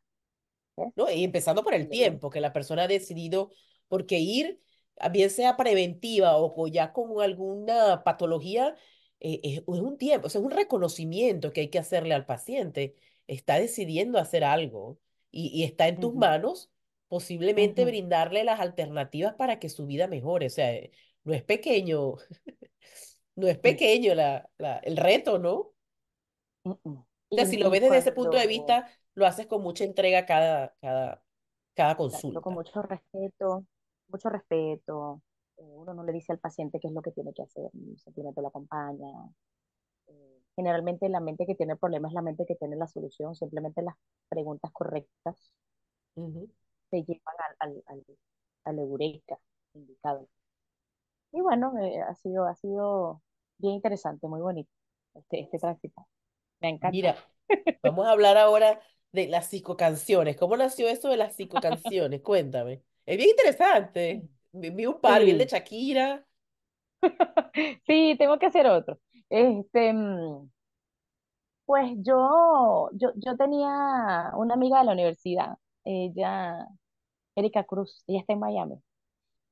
¿ves? 0.78 0.94
¿no? 0.96 1.10
Y 1.10 1.24
empezando 1.24 1.64
por 1.64 1.74
el 1.74 1.90
tiempo, 1.90 2.30
que 2.30 2.42
la 2.42 2.54
persona 2.54 2.84
ha 2.84 2.88
decidido, 2.88 3.52
porque 3.88 4.20
ir, 4.20 4.62
a 5.00 5.10
bien 5.10 5.30
sea 5.30 5.58
preventiva 5.58 6.38
o 6.38 6.68
ya 6.68 6.94
con 6.94 7.22
alguna 7.22 8.04
patología, 8.04 8.76
eh, 9.20 9.40
es, 9.44 9.58
es 9.60 9.66
un 9.68 9.98
tiempo, 9.98 10.28
o 10.28 10.30
sea, 10.30 10.40
es 10.42 10.46
un 10.46 10.52
reconocimiento 10.52 11.52
que 11.54 11.62
hay 11.62 11.70
que 11.70 11.80
hacerle 11.80 12.14
al 12.14 12.26
paciente. 12.26 12.96
Está 13.28 13.60
decidiendo 13.60 14.20
hacer 14.20 14.44
algo 14.44 15.00
y, 15.32 15.48
y 15.48 15.64
está 15.64 15.88
en 15.88 16.00
tus 16.00 16.16
manos 16.16 16.72
posiblemente 17.08 17.86
brindarle 17.86 18.44
las 18.44 18.60
alternativas 18.60 19.36
para 19.36 19.60
que 19.60 19.70
su 19.70 19.86
vida 19.86 20.08
mejore. 20.08 20.48
O 20.48 20.50
sea, 20.50 20.74
eh, 20.74 20.92
no 21.24 21.34
es 21.34 21.44
pequeño, 21.44 22.16
no 23.36 23.48
es 23.48 23.58
pequeño 23.58 24.16
la, 24.16 24.50
la, 24.58 24.78
el 24.80 24.98
reto, 24.98 25.40
¿no? 25.40 25.74
O 27.30 27.36
sea, 27.36 27.46
si 27.46 27.58
lo 27.58 27.70
ves 27.70 27.82
desde 27.82 27.98
ese 27.98 28.12
punto 28.12 28.38
de 28.38 28.48
vista, 28.48 28.90
lo 29.14 29.26
haces 29.26 29.48
con 29.48 29.62
mucha 29.62 29.84
entrega 29.84 30.26
cada, 30.26 30.76
cada, 30.82 31.24
cada 31.74 31.96
exacto, 32.12 32.42
con 32.42 32.54
consulta. 32.54 32.56
mucho 32.56 32.82
respeto, 32.82 33.66
mucho 34.08 34.30
respeto, 34.30 35.22
eh, 35.58 35.64
uno 35.64 35.94
no 35.94 36.04
le 36.04 36.14
dice 36.14 36.32
al 36.32 36.40
paciente 36.40 36.80
qué 36.80 36.88
es 36.88 36.94
lo 36.94 37.02
que 37.02 37.12
tiene 37.12 37.34
que 37.34 37.44
hacer, 37.44 37.70
simplemente 37.98 38.42
lo 38.42 38.48
acompaña. 38.50 39.12
Generalmente 40.58 41.08
la 41.08 41.22
mente 41.22 41.46
que 41.46 41.56
tiene 41.56 41.74
el 41.74 41.80
problema 41.80 42.10
es 42.10 42.16
la 42.16 42.24
mente 42.24 42.46
que 42.48 42.56
tiene 42.56 42.76
la 42.76 42.88
solución, 42.88 43.36
simplemente 43.36 43.82
las 43.84 43.96
preguntas 44.28 44.72
correctas 44.74 45.54
Ujú. 46.16 46.50
te 46.90 47.04
llevan 47.04 47.36
al, 47.60 47.84
al, 47.88 48.04
al, 48.66 48.80
eureka 48.80 49.38
indicado. 49.74 50.28
Y 51.32 51.42
bueno, 51.42 51.74
eh, 51.80 52.02
ha 52.02 52.16
sido, 52.16 52.46
ha 52.46 52.56
sido 52.56 53.22
bien 53.60 53.76
interesante, 53.76 54.28
muy 54.28 54.42
bonito 54.42 54.72
este, 55.16 55.42
este 55.42 55.60
tránsito. 55.60 56.08
Me 56.60 56.70
ha 56.70 56.72
encantado. 56.72 56.92
Mira, 56.94 57.16
vamos 57.84 58.08
a 58.08 58.12
hablar 58.12 58.38
ahora 58.38 58.82
de 59.12 59.28
las 59.28 59.48
psicocanciones. 59.48 60.38
¿Cómo 60.38 60.58
nació 60.58 60.88
eso 60.88 61.10
de 61.10 61.18
las 61.18 61.36
psicocanciones? 61.36 62.22
Cuéntame. 62.22 62.84
Es 63.06 63.18
bien 63.18 63.30
interesante. 63.30 64.28
Vi 64.52 64.86
un 64.86 65.00
par, 65.00 65.24
vi 65.24 65.32
el 65.32 65.38
de 65.38 65.46
Sí, 65.46 65.52
Shakira. 65.52 66.26
sí, 67.88 68.16
tengo 68.18 68.38
que 68.40 68.46
hacer 68.48 68.68
otro. 68.68 69.00
Este, 69.30 69.94
mm, 69.94 70.50
pues 71.66 71.92
yo, 72.02 72.90
yo, 72.94 73.12
yo 73.16 73.36
tenía 73.38 74.32
una 74.36 74.54
amiga 74.54 74.80
de 74.80 74.86
la 74.86 74.94
universidad, 74.94 75.58
ella, 75.84 76.66
Erika 77.36 77.64
Cruz, 77.66 78.04
ella 78.08 78.20
está 78.22 78.34
en 78.34 78.40
Miami. 78.40 78.82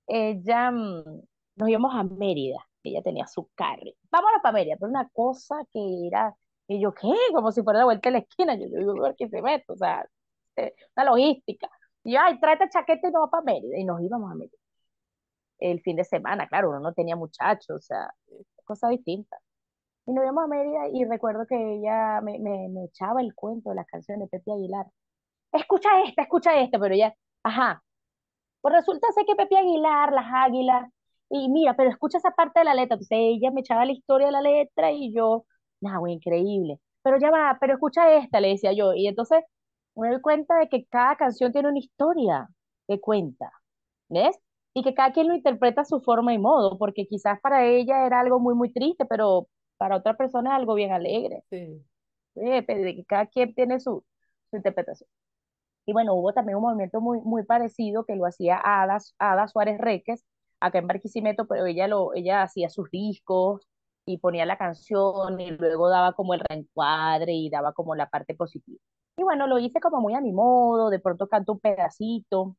Ella, 0.07 0.71
mm, 0.71 1.21
nos 1.57 1.69
íbamos 1.69 1.93
a 1.95 2.03
Mérida, 2.03 2.59
ella 2.83 3.01
tenía 3.03 3.27
su 3.27 3.49
carro. 3.55 3.91
Vámonos 4.11 4.41
para 4.43 4.53
Mérida, 4.53 4.77
pero 4.79 4.89
una 4.91 5.09
cosa 5.09 5.57
que 5.71 6.07
era, 6.07 6.35
y 6.67 6.81
yo, 6.81 6.93
¿qué? 6.93 7.09
Como 7.33 7.51
si 7.51 7.63
fuera 7.63 7.79
la 7.79 7.85
vuelta 7.85 8.09
de 8.09 8.13
la 8.13 8.19
esquina, 8.19 8.55
yo, 8.55 8.67
yo 8.69 8.95
¿por 8.95 9.15
qué 9.15 9.29
se 9.29 9.41
mete? 9.41 9.65
O 9.73 9.77
sea, 9.77 10.05
eh, 10.57 10.75
una 10.95 11.05
logística. 11.07 11.69
Y 12.03 12.13
yo, 12.13 12.19
ay, 12.21 12.39
tráete 12.39 12.69
chaqueta 12.69 13.07
y 13.09 13.11
nos 13.11 13.21
vamos 13.21 13.31
para 13.31 13.43
Mérida, 13.43 13.77
y 13.79 13.85
nos 13.85 14.01
íbamos 14.01 14.31
a 14.31 14.35
Mérida. 14.35 14.57
El 15.59 15.81
fin 15.81 15.95
de 15.97 16.03
semana, 16.05 16.47
claro, 16.47 16.69
uno 16.69 16.79
no 16.79 16.93
tenía 16.93 17.15
muchachos, 17.15 17.69
o 17.77 17.81
sea, 17.81 18.13
cosa 18.65 18.87
distinta. 18.89 19.37
Y 20.05 20.13
nos 20.13 20.23
íbamos 20.23 20.43
a 20.45 20.47
Mérida 20.47 20.87
y 20.93 21.05
recuerdo 21.05 21.45
que 21.47 21.55
ella 21.55 22.21
me, 22.21 22.39
me, 22.39 22.69
me 22.69 22.85
echaba 22.85 23.21
el 23.21 23.33
cuento 23.35 23.69
de 23.69 23.75
las 23.75 23.87
canciones 23.87 24.29
de 24.29 24.37
Pepe 24.39 24.51
Aguilar. 24.51 24.85
Escucha 25.53 25.89
esta, 26.03 26.23
escucha 26.23 26.59
esta, 26.61 26.79
pero 26.79 26.95
ella, 26.95 27.15
ajá, 27.43 27.83
pues 28.61 28.73
resulta 28.75 29.11
ser 29.13 29.25
que 29.25 29.35
Pepe 29.35 29.57
Aguilar, 29.57 30.11
las 30.13 30.25
águilas, 30.33 30.89
y 31.29 31.49
mira, 31.49 31.75
pero 31.75 31.89
escucha 31.89 32.17
esa 32.17 32.31
parte 32.31 32.59
de 32.59 32.65
la 32.65 32.73
letra. 32.75 32.95
Entonces 32.95 33.17
ella 33.19 33.51
me 33.51 33.61
echaba 33.61 33.85
la 33.85 33.91
historia 33.93 34.27
de 34.27 34.33
la 34.33 34.41
letra 34.41 34.91
y 34.91 35.13
yo, 35.13 35.45
nada, 35.81 35.97
güey, 35.99 36.13
increíble. 36.13 36.79
Pero 37.03 37.17
ya 37.19 37.31
va, 37.31 37.57
pero 37.59 37.73
escucha 37.73 38.11
esta, 38.17 38.39
le 38.39 38.49
decía 38.49 38.73
yo. 38.73 38.93
Y 38.93 39.07
entonces 39.07 39.43
me 39.95 40.09
doy 40.09 40.21
cuenta 40.21 40.57
de 40.59 40.69
que 40.69 40.85
cada 40.87 41.15
canción 41.15 41.51
tiene 41.51 41.69
una 41.69 41.79
historia 41.79 42.49
que 42.87 42.99
cuenta, 42.99 43.51
¿ves? 44.09 44.37
Y 44.73 44.83
que 44.83 44.93
cada 44.93 45.13
quien 45.13 45.27
lo 45.27 45.35
interpreta 45.35 45.81
a 45.81 45.85
su 45.85 46.01
forma 46.01 46.33
y 46.33 46.39
modo, 46.39 46.77
porque 46.77 47.07
quizás 47.07 47.39
para 47.41 47.65
ella 47.65 48.05
era 48.05 48.19
algo 48.19 48.39
muy, 48.39 48.55
muy 48.55 48.71
triste, 48.71 49.05
pero 49.05 49.47
para 49.77 49.97
otra 49.97 50.15
persona 50.17 50.51
es 50.51 50.55
algo 50.57 50.75
bien 50.75 50.91
alegre. 50.91 51.43
Sí. 51.49 51.83
¿eh? 52.35 52.65
De 52.67 52.95
que 52.95 53.05
cada 53.05 53.27
quien 53.27 53.53
tiene 53.55 53.79
su, 53.79 54.03
su 54.49 54.57
interpretación. 54.57 55.09
Y 55.85 55.93
bueno, 55.93 56.15
hubo 56.15 56.33
también 56.33 56.57
un 56.57 56.63
movimiento 56.63 57.01
muy, 57.01 57.19
muy 57.21 57.43
parecido 57.43 58.05
que 58.05 58.15
lo 58.15 58.25
hacía 58.25 58.59
Ada, 58.63 58.97
Ada 59.19 59.47
Suárez 59.47 59.77
Reques, 59.79 60.25
acá 60.59 60.79
en 60.79 60.87
Barquisimeto, 60.87 61.47
pero 61.47 61.65
ella, 61.65 61.87
lo, 61.87 62.13
ella 62.15 62.41
hacía 62.43 62.69
sus 62.69 62.89
discos 62.89 63.67
y 64.05 64.17
ponía 64.17 64.45
la 64.45 64.57
canción 64.57 65.39
y 65.39 65.51
luego 65.51 65.89
daba 65.89 66.13
como 66.13 66.33
el 66.33 66.41
reencuadre 66.41 67.33
y 67.33 67.49
daba 67.49 67.73
como 67.73 67.95
la 67.95 68.09
parte 68.09 68.35
positiva. 68.35 68.79
Y 69.17 69.23
bueno, 69.23 69.47
lo 69.47 69.59
hice 69.59 69.79
como 69.79 70.01
muy 70.01 70.13
a 70.15 70.21
mi 70.21 70.31
modo, 70.33 70.89
de 70.89 70.99
pronto 70.99 71.27
canto 71.27 71.53
un 71.53 71.59
pedacito. 71.59 72.57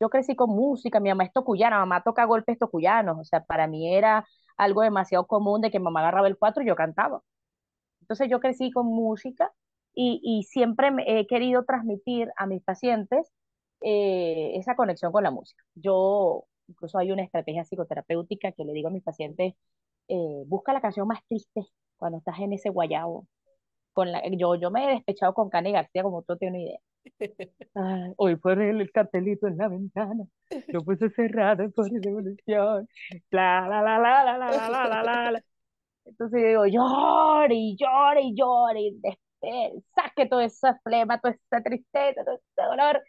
Yo 0.00 0.10
crecí 0.10 0.36
con 0.36 0.50
música, 0.50 1.00
mi 1.00 1.08
mamá 1.08 1.24
es 1.24 1.32
tocuyana, 1.32 1.78
mamá 1.78 2.02
toca 2.02 2.24
golpes 2.26 2.58
tocuyanos, 2.58 3.18
o 3.18 3.24
sea, 3.24 3.44
para 3.44 3.66
mí 3.66 3.94
era 3.94 4.26
algo 4.56 4.82
demasiado 4.82 5.26
común 5.26 5.60
de 5.60 5.70
que 5.70 5.80
mamá 5.80 6.00
agarraba 6.00 6.28
el 6.28 6.38
cuatro 6.38 6.62
y 6.62 6.66
yo 6.66 6.76
cantaba. 6.76 7.22
Entonces 8.00 8.28
yo 8.30 8.40
crecí 8.40 8.70
con 8.70 8.86
música 8.86 9.52
y, 9.94 10.20
y 10.22 10.44
siempre 10.44 10.90
me 10.90 11.20
he 11.20 11.26
querido 11.26 11.64
transmitir 11.64 12.30
a 12.36 12.46
mis 12.46 12.62
pacientes 12.62 13.32
eh, 13.80 14.52
esa 14.56 14.76
conexión 14.76 15.12
con 15.12 15.22
la 15.24 15.30
música. 15.30 15.62
Yo, 15.74 16.46
incluso 16.68 16.98
hay 16.98 17.12
una 17.12 17.22
estrategia 17.24 17.64
psicoterapéutica 17.64 18.52
que 18.52 18.64
le 18.64 18.72
digo 18.72 18.88
a 18.88 18.90
mis 18.92 19.02
pacientes, 19.02 19.54
eh, 20.08 20.42
busca 20.46 20.72
la 20.72 20.80
canción 20.80 21.08
más 21.08 21.20
triste 21.28 21.66
cuando 21.96 22.18
estás 22.18 22.38
en 22.40 22.52
ese 22.52 22.70
guayabo. 22.70 23.26
Con 23.92 24.12
la, 24.12 24.22
yo, 24.30 24.56
yo 24.56 24.70
me 24.70 24.84
he 24.86 24.94
despechado 24.94 25.34
con 25.34 25.50
Cani 25.50 25.72
García, 25.72 26.02
como 26.02 26.22
tú 26.22 26.36
tienes 26.36 26.54
una 26.60 26.64
idea. 26.70 26.80
Ay, 27.74 28.12
hoy 28.16 28.36
por 28.36 28.60
el, 28.60 28.80
el 28.80 28.90
cartelito 28.92 29.46
en 29.46 29.56
la 29.58 29.68
ventana, 29.68 30.24
lo 30.70 30.82
puse 30.84 31.10
cerrado 31.10 31.70
por 31.72 31.90
revolución. 31.90 32.88
La, 33.30 33.66
la, 33.68 33.82
la, 33.82 33.98
la, 33.98 34.24
la, 34.24 34.38
la, 34.38 34.68
la, 34.70 34.88
la, 34.88 35.02
la, 35.04 35.30
la. 35.32 35.42
Entonces 36.06 36.42
yo 36.42 36.48
digo, 36.48 36.66
llore 36.66 37.54
y 37.54 37.76
llore 37.78 38.22
y 38.22 38.34
llore, 38.36 38.80
y 38.82 39.00
saque 39.94 40.26
toda 40.26 40.44
esa 40.44 40.78
flema, 40.84 41.20
toda 41.20 41.34
esa 41.34 41.62
tristeza, 41.62 42.24
todo 42.24 42.36
ese 42.36 42.68
dolor. 42.68 43.02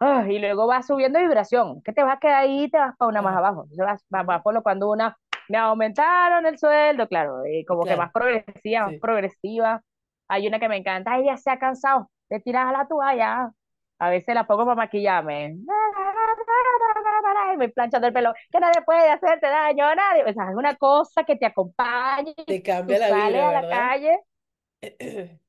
Ah, 0.00 0.24
y 0.28 0.38
luego 0.38 0.66
va 0.66 0.82
subiendo 0.82 1.18
vibración, 1.20 1.82
que 1.82 1.92
te 1.92 2.02
vas 2.02 2.16
a 2.16 2.20
quedar 2.20 2.42
ahí 2.44 2.64
y 2.64 2.70
te 2.70 2.78
vas 2.78 2.96
para 2.96 3.08
una 3.08 3.22
más 3.22 3.36
abajo. 3.36 3.62
Entonces 3.64 3.84
vas, 3.86 4.04
vas, 4.10 4.26
vas 4.26 4.42
por 4.42 4.54
lo 4.54 4.62
cuando 4.62 4.90
una, 4.90 5.16
me 5.48 5.58
aumentaron 5.58 6.46
el 6.46 6.58
sueldo, 6.58 7.08
claro, 7.08 7.46
y 7.46 7.64
Y 7.64 7.64
como 7.64 7.86
que 7.86 7.96
más 7.96 8.10
claro, 8.10 8.12
progresiva, 8.12 8.86
más 8.86 8.94
sí. 8.94 9.00
progresiva. 9.00 9.82
Hay 10.28 10.46
una 10.46 10.58
que 10.60 10.68
me 10.68 10.76
encanta, 10.76 11.20
ya 11.24 11.36
se 11.36 11.50
ha 11.50 11.58
cansado 11.58 12.10
de 12.30 12.40
tirar 12.40 12.72
la 12.72 12.86
toalla. 12.86 13.50
A 14.00 14.10
veces 14.10 14.34
la 14.34 14.46
pongo 14.46 14.64
para 14.64 14.76
maquillarme. 14.76 15.56
Y 17.54 17.56
me 17.56 17.68
planchando 17.70 18.06
el 18.06 18.12
pelo, 18.12 18.32
que 18.50 18.60
nadie 18.60 18.82
puede 18.84 19.10
hacerte 19.10 19.46
daño, 19.48 19.94
nadie. 19.94 20.22
O 20.24 20.32
sea, 20.32 20.50
es 20.50 20.56
una 20.56 20.76
cosa 20.76 21.24
que 21.24 21.36
te 21.36 21.46
acompaña 21.46 22.32
y 22.36 22.44
Te 22.44 22.62
cambia 22.62 22.98
la 22.98 23.08
sales 23.08 23.26
vibra, 23.32 23.48
a 23.48 23.52
la 23.52 23.60
¿verdad? 23.62 23.78
calle 23.88 24.18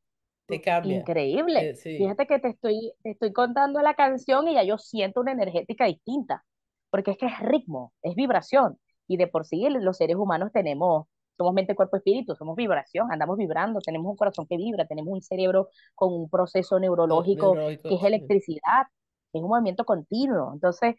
Te 0.48 0.62
cambia. 0.62 0.98
increíble. 0.98 1.70
Eh, 1.70 1.76
sí. 1.76 1.98
Fíjate 1.98 2.26
que 2.26 2.40
te 2.40 2.48
estoy, 2.50 2.94
te 3.04 3.12
estoy 3.12 3.34
contando 3.34 3.82
la 3.82 3.94
canción 3.94 4.48
y 4.48 4.56
ya 4.56 4.64
yo 4.64 4.78
siento 4.80 5.22
una 5.22 5.32
energética 5.34 5.86
distinta, 5.86 6.44
porque 6.90 7.12
es 7.12 7.18
que 7.18 7.28
es 7.28 7.40
ritmo, 7.40 7.94
es 8.02 8.16
vibración. 8.16 8.80
Y 9.08 9.18
de 9.18 9.28
por 9.28 9.46
sí 9.46 9.68
los 9.70 9.98
seres 9.98 10.16
humanos 10.18 10.52
tenemos, 10.52 11.08
somos 11.40 11.56
mente, 11.56 11.76
cuerpo, 11.76 11.98
espíritu, 11.98 12.36
somos 12.36 12.56
vibración, 12.58 13.12
andamos 13.12 13.38
vibrando, 13.38 13.82
tenemos 13.82 14.12
un 14.12 14.18
corazón 14.18 14.48
que 14.48 14.58
vibra, 14.58 14.88
tenemos 14.88 15.14
un 15.14 15.24
cerebro 15.24 15.70
con 15.96 16.14
un 16.14 16.30
proceso 16.30 16.80
neurológico 16.80 17.62
que 17.88 17.96
es 17.96 18.04
electricidad, 18.04 18.88
es 19.34 19.42
un 19.44 19.50
movimiento 19.50 19.86
continuo. 19.86 20.54
Entonces, 20.54 20.96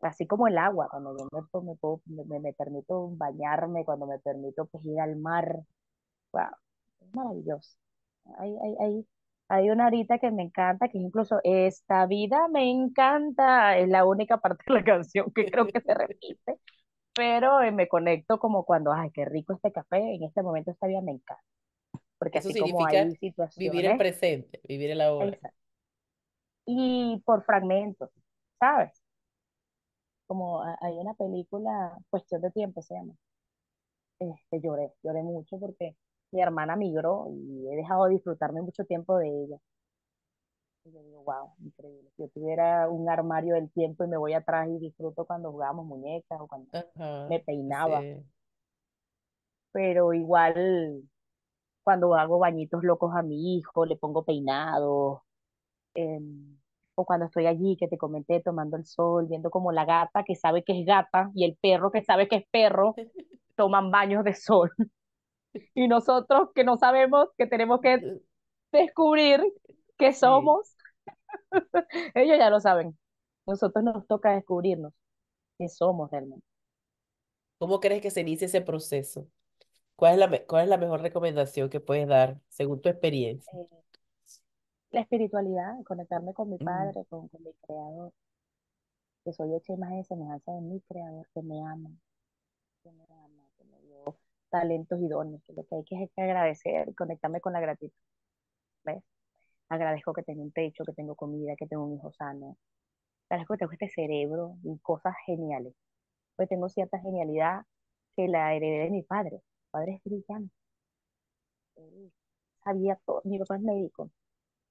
así 0.00 0.26
como 0.26 0.48
el 0.48 0.58
agua, 0.58 0.88
cuando 0.90 1.16
yo 1.18 1.28
me, 1.32 1.40
me, 1.72 1.76
puedo- 1.76 2.00
me, 2.06 2.40
me 2.40 2.52
permito 2.54 3.10
bañarme, 3.16 3.84
cuando 3.84 4.06
me 4.06 4.18
permito 4.20 4.66
pues, 4.66 4.84
ir 4.86 5.00
al 5.00 5.16
mar, 5.16 5.56
wow, 6.32 6.44
es 7.00 7.14
maravilloso. 7.14 7.76
Hay, 8.38 8.50
hay, 8.62 8.76
hay, 8.80 9.06
hay 9.48 9.70
una 9.70 9.84
ahorita 9.86 10.18
que 10.18 10.30
me 10.30 10.44
encanta, 10.44 10.88
que 10.88 10.98
incluso 10.98 11.40
Esta 11.44 12.06
vida 12.06 12.48
me 12.48 12.70
encanta, 12.70 13.78
es 13.78 13.88
la 13.88 14.04
única 14.06 14.38
parte 14.38 14.64
de 14.68 14.74
la 14.74 14.84
canción 14.84 15.32
que 15.34 15.46
creo 15.50 15.66
que 15.68 15.80
se 15.80 15.94
repite, 15.94 16.60
pero 17.16 17.62
eh, 17.62 17.72
me 17.72 17.88
conecto 17.88 18.38
como 18.40 18.64
cuando, 18.66 18.92
ay, 18.92 19.10
qué 19.12 19.26
rico 19.26 19.54
este 19.54 19.72
café, 19.72 19.98
en 19.98 20.24
este 20.24 20.42
momento 20.42 20.72
esta 20.72 20.88
vida 20.88 21.02
me 21.02 21.12
encanta, 21.12 21.44
porque 22.18 22.38
Eso 22.38 22.50
así 22.50 22.56
como 22.56 22.84
hay 22.86 23.16
vivir 23.56 23.84
el 23.86 23.96
situaciones, 23.96 23.96
presente, 23.96 24.60
vivir 24.68 24.90
el 24.92 25.00
ahora. 25.00 25.38
esa- 25.40 25.52
y 26.66 27.20
por 27.24 27.44
fragmentos, 27.44 28.10
¿sabes? 28.60 29.02
Como 30.28 30.62
a- 30.62 30.78
hay 30.82 30.92
una 30.98 31.14
película, 31.14 31.98
Cuestión 32.10 32.40
de 32.40 32.52
Tiempo 32.52 32.80
se 32.80 32.94
llama, 32.94 33.14
este, 34.18 34.60
lloré, 34.60 34.92
lloré 35.02 35.22
mucho 35.22 35.58
porque 35.58 35.96
mi 36.32 36.42
hermana 36.42 36.76
migró 36.76 37.26
y 37.30 37.68
he 37.72 37.76
dejado 37.76 38.04
de 38.06 38.12
disfrutarme 38.14 38.62
mucho 38.62 38.84
tiempo 38.84 39.16
de 39.18 39.28
ella. 39.28 39.56
Y 40.86 40.92
yo 40.92 41.02
digo, 41.02 41.22
wow, 41.24 41.52
increíble. 41.60 42.10
Si 42.16 42.22
yo 42.22 42.28
tuviera 42.30 42.88
un 42.88 43.08
armario 43.10 43.54
del 43.56 43.70
tiempo 43.72 44.04
y 44.04 44.08
me 44.08 44.16
voy 44.16 44.32
atrás 44.32 44.68
y 44.68 44.78
disfruto 44.78 45.26
cuando 45.26 45.52
jugábamos 45.52 45.86
muñecas 45.86 46.40
o 46.40 46.46
cuando 46.48 46.70
Ajá. 46.72 47.28
me 47.28 47.40
peinaba, 47.40 48.06
Sí. 48.06 48.24
pero 49.72 50.12
igual 50.14 51.02
cuando 51.84 52.14
hago 52.16 52.38
bañitos 52.38 52.82
locos 52.84 53.14
a 53.16 53.22
mi 53.22 53.56
hijo, 53.58 53.86
le 53.86 53.96
pongo 53.96 54.24
peinado, 54.24 55.24
em, 55.94 56.58
o 56.96 57.04
cuando 57.06 57.26
estoy 57.26 57.46
allí, 57.46 57.76
que 57.78 57.88
te 57.88 57.98
comenté, 57.98 58.40
tomando 58.42 58.76
el 58.76 58.86
sol, 58.86 59.26
viendo 59.28 59.50
como 59.50 59.72
la 59.72 59.84
gata 59.86 60.24
que 60.24 60.36
sabe 60.36 60.64
que 60.64 60.80
es 60.80 60.86
gata 60.86 61.30
y 61.34 61.44
el 61.44 61.56
perro 61.60 61.90
que 61.92 62.02
sabe 62.04 62.28
que 62.28 62.36
es 62.38 62.46
perro, 62.50 62.94
toman 63.56 63.90
baños 63.92 64.24
de 64.24 64.34
sol. 64.34 64.72
Y 65.74 65.88
nosotros 65.88 66.50
que 66.54 66.64
no 66.64 66.76
sabemos, 66.76 67.28
que 67.38 67.46
tenemos 67.46 67.80
que 67.80 68.00
descubrir 68.72 69.42
que 69.98 70.12
somos, 70.12 70.75
ellos 72.14 72.38
ya 72.38 72.50
lo 72.50 72.60
saben. 72.60 72.98
Nosotros 73.46 73.84
nos 73.84 74.06
toca 74.06 74.32
descubrirnos 74.32 74.92
qué 75.58 75.68
somos 75.68 76.10
realmente. 76.12 76.46
¿Cómo 77.58 77.80
crees 77.80 78.00
que 78.02 78.10
se 78.10 78.20
inicia 78.22 78.46
ese 78.46 78.60
proceso? 78.62 79.28
¿Cuál 79.96 80.14
es 80.14 80.18
la, 80.20 80.46
cuál 80.46 80.64
es 80.64 80.70
la 80.70 80.78
mejor 80.78 81.02
recomendación 81.02 81.70
que 81.70 81.80
puedes 81.80 82.08
dar 82.08 82.40
según 82.50 82.80
tu 82.82 82.88
experiencia? 82.90 83.52
Eh, 83.52 83.66
la 84.90 85.00
espiritualidad, 85.02 85.74
conectarme 85.84 86.34
con 86.34 86.50
mi 86.50 86.58
Mm. 86.60 86.66
padre, 86.66 87.04
con, 87.08 87.28
con 87.28 87.40
mi 87.44 87.52
creador, 87.64 88.12
que 89.24 89.32
soy 89.32 89.54
hecha 89.54 89.72
imagen 89.74 89.98
y 89.98 90.04
semejanza 90.04 90.52
de 90.52 90.60
mi 90.62 90.80
creador, 90.82 91.26
que 91.34 91.42
me 91.42 91.60
ama, 91.62 91.90
que 92.82 92.90
me 92.92 93.04
ama, 93.10 93.48
que 93.58 93.64
me 93.64 93.80
dio 93.82 94.16
talentos 94.50 95.00
y 95.00 95.08
dones, 95.08 95.42
que 95.44 95.52
lo 95.54 95.64
que 95.66 95.76
hay 95.76 95.84
que 95.84 96.04
es 96.04 96.10
que 96.14 96.22
agradecer 96.22 96.88
y 96.88 96.94
conectarme 96.94 97.40
con 97.40 97.52
la 97.54 97.60
gratitud, 97.60 97.96
¿ves? 98.84 99.02
Agradezco 99.68 100.12
que 100.12 100.22
tengo 100.22 100.42
un 100.42 100.52
techo, 100.52 100.84
que 100.84 100.92
tengo 100.92 101.16
comida, 101.16 101.54
que 101.56 101.66
tengo 101.66 101.84
un 101.84 101.94
hijo 101.94 102.12
sano, 102.12 102.56
agradezco 103.28 103.54
que 103.54 103.58
tengo 103.58 103.72
este 103.72 103.88
cerebro 103.88 104.56
y 104.62 104.78
cosas 104.80 105.14
geniales, 105.26 105.74
pues 106.36 106.48
tengo 106.48 106.68
cierta 106.68 106.98
genialidad 107.00 107.62
que 108.16 108.28
la 108.28 108.54
heredé 108.54 108.84
de 108.84 108.90
mi 108.90 109.02
padre. 109.02 109.36
Mi 109.36 109.70
padre 109.70 109.94
es 109.96 110.04
brillante, 110.04 110.54
él 111.76 112.12
sabía 112.64 112.98
todo, 113.04 113.22
mi 113.24 113.38
papá 113.38 113.56
es 113.56 113.62
médico, 113.62 114.10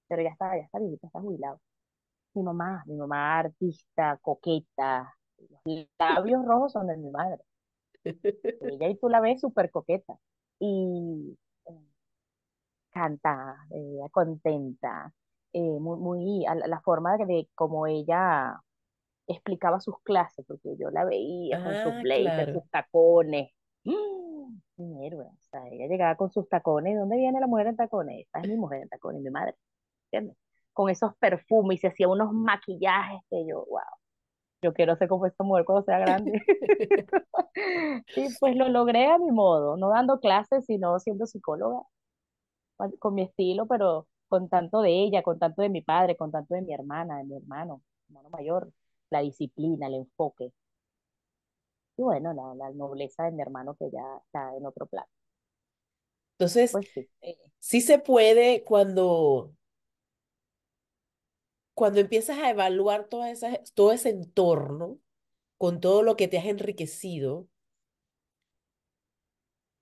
pero 0.08 0.22
ya 0.24 0.30
está, 0.30 0.56
ya 0.58 0.64
está 0.64 0.80
viejito, 0.80 1.08
está 1.08 1.20
jubilado. 1.22 1.60
Mi 2.34 2.44
mamá, 2.44 2.84
mi 2.88 2.96
mamá 2.96 3.40
artista, 3.40 4.18
coqueta, 4.22 5.16
los 5.66 5.88
labios 6.00 6.46
rojos 6.46 6.74
son 6.74 6.88
de 6.88 6.98
mi 6.98 7.10
madre. 7.10 7.44
Ella 8.62 8.90
y 8.90 8.96
tú 8.98 9.10
la 9.10 9.20
ves 9.20 9.42
súper 9.42 9.72
coqueta. 9.72 10.18
Y 10.60 11.38
canta, 12.96 13.58
eh, 13.72 14.00
contenta, 14.12 15.14
eh, 15.54 15.80
muy, 15.82 15.98
muy, 16.00 16.46
a 16.48 16.56
la, 16.56 16.68
la 16.68 16.82
forma 16.82 17.18
de, 17.18 17.50
como 17.56 17.88
ella 17.88 18.60
explicaba 19.28 19.80
sus 19.82 20.00
clases, 20.04 20.46
porque 20.48 20.76
yo 20.78 20.90
la 20.92 21.06
veía 21.06 21.62
con 21.64 21.78
sus 21.78 21.94
Ah, 21.94 22.00
blazers, 22.02 22.36
claro. 22.36 22.54
sus 22.54 22.70
tacones. 22.72 23.52
¡Mm! 23.86 24.60
Mi 24.78 25.08
héroe, 25.08 25.26
o 25.28 25.38
sea, 25.52 25.68
ella 25.70 25.88
llegaba 25.88 26.16
con 26.18 26.32
sus 26.32 26.50
tacones. 26.50 26.94
¿De 26.96 27.00
dónde 27.00 27.18
viene 27.18 27.40
la 27.40 27.48
mujer 27.48 27.68
en 27.68 27.78
tacones? 27.78 28.22
Esta 28.26 28.42
es 28.42 28.48
mi 28.50 28.58
mujer 28.58 28.84
en 28.84 28.90
tacones, 28.90 29.22
mi 29.22 29.32
madre, 29.32 29.56
¿entiendes? 30.12 30.38
Con 30.74 30.90
esos 30.90 31.16
perfumes 31.18 31.78
y 31.78 31.82
se 31.82 31.88
hacía 31.90 32.08
unos 32.10 32.34
maquillajes 32.34 33.22
que 33.30 33.46
yo, 33.48 33.66
wow, 33.68 33.82
yo 34.64 34.74
quiero 34.74 34.96
ser 34.98 35.10
como 35.10 35.26
esta 35.28 35.44
mujer 35.46 35.66
cuando 35.66 35.84
sea 35.86 36.00
grande. 36.00 36.42
Y 38.16 38.28
pues 38.40 38.56
lo 38.58 38.70
logré 38.70 39.08
a 39.12 39.18
mi 39.18 39.32
modo, 39.32 39.78
no 39.78 39.90
dando 39.90 40.20
clases, 40.20 40.66
sino 40.66 41.00
siendo 41.00 41.26
psicóloga, 41.26 41.84
con 43.00 43.14
mi 43.14 43.24
estilo, 43.24 43.66
pero 43.68 44.08
con 44.28 44.50
tanto 44.50 44.82
de 44.82 44.92
ella, 45.04 45.24
con 45.24 45.40
tanto 45.40 45.62
de 45.62 45.70
mi 45.70 45.82
padre, 45.82 46.18
con 46.18 46.32
tanto 46.32 46.56
de 46.56 46.62
mi 46.62 46.74
hermana, 46.74 47.18
de 47.20 47.26
mi 47.26 47.36
hermano, 47.38 47.82
hermano 48.10 48.30
mayor, 48.30 48.72
la 49.10 49.22
disciplina, 49.22 49.88
el 49.88 49.96
enfoque. 49.96 50.52
Y 51.98 52.04
bueno, 52.04 52.32
la, 52.34 52.56
la 52.56 52.72
nobleza 52.74 53.24
de 53.26 53.32
mi 53.34 53.42
hermano 53.42 53.76
que 53.76 53.92
ya 53.92 54.00
está 54.26 54.56
en 54.56 54.66
otro 54.66 54.86
plano. 54.86 55.08
Entonces, 56.34 56.80
Pues 56.80 56.88
sí, 56.94 57.10
eh, 57.22 57.38
sí 57.60 57.82
se 57.82 58.00
puede 58.00 58.64
cuando, 58.64 59.56
cuando 61.76 62.00
empiezas 62.00 62.38
a 62.40 62.50
evaluar 62.50 63.08
todas 63.10 63.32
esas, 63.32 63.60
todo 63.74 63.92
ese 63.92 64.10
entorno 64.10 65.00
con 65.58 65.80
todo 65.82 66.04
lo 66.04 66.16
que 66.18 66.28
te 66.30 66.38
has 66.40 66.46
enriquecido, 66.46 67.50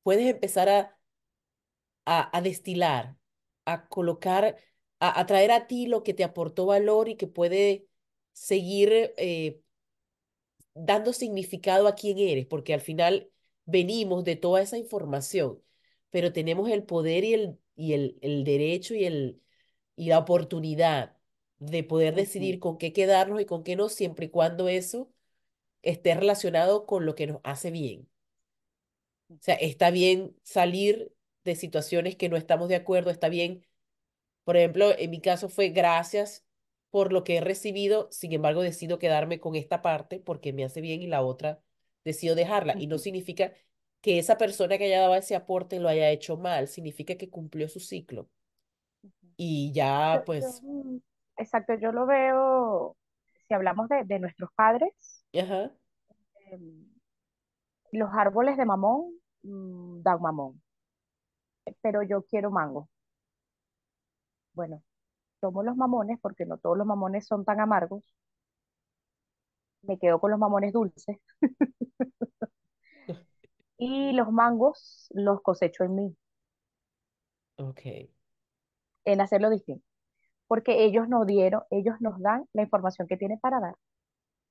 puedes 0.04 0.28
empezar 0.28 0.70
a, 0.70 0.98
a, 2.06 2.36
a 2.38 2.42
destilar, 2.42 3.18
a 3.66 3.88
colocar, 3.90 4.58
a, 5.00 5.20
a 5.20 5.26
traer 5.26 5.52
a 5.52 5.68
ti 5.68 5.88
lo 5.88 6.04
que 6.04 6.14
te 6.14 6.24
aportó 6.24 6.66
valor 6.68 7.10
y 7.10 7.16
que 7.18 7.28
puede 7.28 7.88
seguir 8.34 9.14
eh, 9.18 9.62
dando 10.76 11.14
significado 11.14 11.88
a 11.88 11.96
quién 11.96 12.18
eres, 12.20 12.46
porque 12.48 12.74
al 12.74 12.82
final 12.82 13.32
venimos 13.66 14.24
de 14.24 14.36
toda 14.36 14.62
esa 14.62 14.78
información, 14.78 15.62
pero 16.10 16.34
tenemos 16.34 16.70
el 16.70 16.84
poder 16.84 17.24
y 17.24 17.34
el, 17.34 17.60
y 17.76 17.94
el, 17.94 18.18
el 18.22 18.44
derecho 18.44 18.96
y, 18.96 19.06
el, 19.06 19.42
y 19.96 20.08
la 20.10 20.20
oportunidad 20.20 21.18
de 21.60 21.84
poder 21.84 22.16
decidir 22.16 22.60
con 22.60 22.78
qué 22.78 22.94
quedarnos 22.94 23.42
y 23.42 23.46
con 23.46 23.64
qué 23.64 23.76
no, 23.76 23.90
siempre 23.90 24.26
y 24.28 24.30
cuando 24.30 24.68
eso 24.70 25.12
esté 25.84 26.16
relacionado 26.16 26.86
con 26.88 27.06
lo 27.06 27.16
que 27.16 27.28
nos 27.28 27.42
hace 27.44 27.72
bien. 27.72 28.10
O 29.30 29.38
sea, 29.42 29.56
está 29.56 29.90
bien 29.92 30.36
salir 30.44 31.13
de 31.44 31.56
situaciones 31.56 32.16
que 32.16 32.30
no 32.30 32.38
estamos 32.38 32.70
de 32.70 32.76
acuerdo, 32.76 33.10
está 33.12 33.30
bien. 33.30 33.66
Por 34.44 34.58
ejemplo, 34.58 34.92
en 34.98 35.10
mi 35.10 35.22
caso 35.22 35.50
fue 35.50 35.70
gracias 35.70 36.46
por 36.90 37.12
lo 37.12 37.24
que 37.24 37.38
he 37.38 37.42
recibido, 37.42 38.08
sin 38.12 38.34
embargo, 38.34 38.62
decido 38.62 39.00
quedarme 39.00 39.40
con 39.40 39.56
esta 39.56 39.82
parte 39.82 40.20
porque 40.20 40.54
me 40.54 40.64
hace 40.64 40.82
bien 40.82 41.02
y 41.02 41.08
la 41.08 41.22
otra 41.22 41.60
decido 42.04 42.36
dejarla. 42.36 42.76
Y 42.78 42.88
no 42.88 42.98
significa 42.98 43.54
que 44.02 44.20
esa 44.20 44.38
persona 44.38 44.78
que 44.78 44.86
haya 44.86 45.02
dado 45.02 45.16
ese 45.16 45.36
aporte 45.36 45.80
lo 45.80 45.88
haya 45.90 46.10
hecho 46.10 46.38
mal, 46.38 46.68
significa 46.68 47.16
que 47.16 47.30
cumplió 47.30 47.70
su 47.70 47.80
ciclo. 47.80 48.30
Y 49.38 49.72
ya, 49.74 50.24
pues, 50.26 50.62
mm, 50.62 50.98
exacto, 51.38 51.74
yo 51.76 51.92
lo 51.92 52.06
veo, 52.06 52.96
si 53.48 53.54
hablamos 53.54 53.90
de, 53.90 54.04
de 54.04 54.20
nuestros 54.20 54.50
padres, 54.56 54.92
ajá, 55.34 55.72
em, 56.52 56.86
los 57.92 58.10
árboles 58.14 58.58
de 58.58 58.66
mamón 58.66 59.14
mm, 59.44 60.02
dan 60.02 60.22
mamón, 60.22 60.62
pero 61.82 62.04
yo 62.04 62.24
quiero 62.24 62.52
mango. 62.52 62.90
Bueno, 64.54 64.84
tomo 65.42 65.64
los 65.64 65.76
mamones 65.78 66.20
porque 66.22 66.46
no 66.46 66.60
todos 66.60 66.78
los 66.78 66.88
mamones 66.88 67.28
son 67.28 67.46
tan 67.46 67.62
amargos, 67.62 68.06
me 69.84 69.98
quedo 70.00 70.20
con 70.20 70.32
los 70.32 70.40
mamones 70.40 70.74
dulces 70.74 71.18
y 73.78 74.14
los 74.14 74.32
mangos 74.32 75.06
los 75.12 75.40
cosecho 75.44 75.84
en 75.84 75.94
mí, 75.96 76.18
ok, 77.58 77.82
en 79.06 79.22
hacerlo 79.22 79.50
distinto, 79.50 79.86
porque 80.48 80.84
ellos 80.86 81.08
nos 81.10 81.26
dieron, 81.28 81.64
ellos 81.72 81.96
nos 82.02 82.20
dan 82.22 82.46
la 82.54 82.64
información 82.64 83.08
que 83.08 83.18
tienen 83.18 83.40
para 83.40 83.60
dar, 83.62 83.76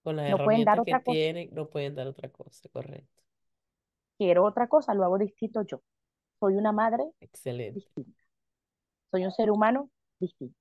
con 0.02 0.16
las 0.16 0.26
no 0.26 0.42
pueden 0.42 0.64
dar 0.64 0.78
herramientas 0.78 0.84
que 0.84 0.90
otra 0.94 1.02
cosa. 1.02 1.12
tienen, 1.12 1.48
no 1.52 1.68
pueden 1.70 1.94
dar 1.94 2.06
otra 2.08 2.28
cosa, 2.30 2.68
correcto. 2.70 3.22
Quiero 4.16 4.44
otra 4.46 4.68
cosa, 4.68 4.94
lo 4.94 5.04
hago 5.04 5.18
distinto 5.18 5.60
yo. 5.66 5.82
Soy 6.42 6.56
una 6.56 6.72
madre 6.72 7.04
Excelente, 7.20 7.88
distinta, 7.94 8.12
soy 9.10 9.24
un 9.24 9.32
ser 9.32 9.50
humano 9.50 9.90
distinto, 10.20 10.56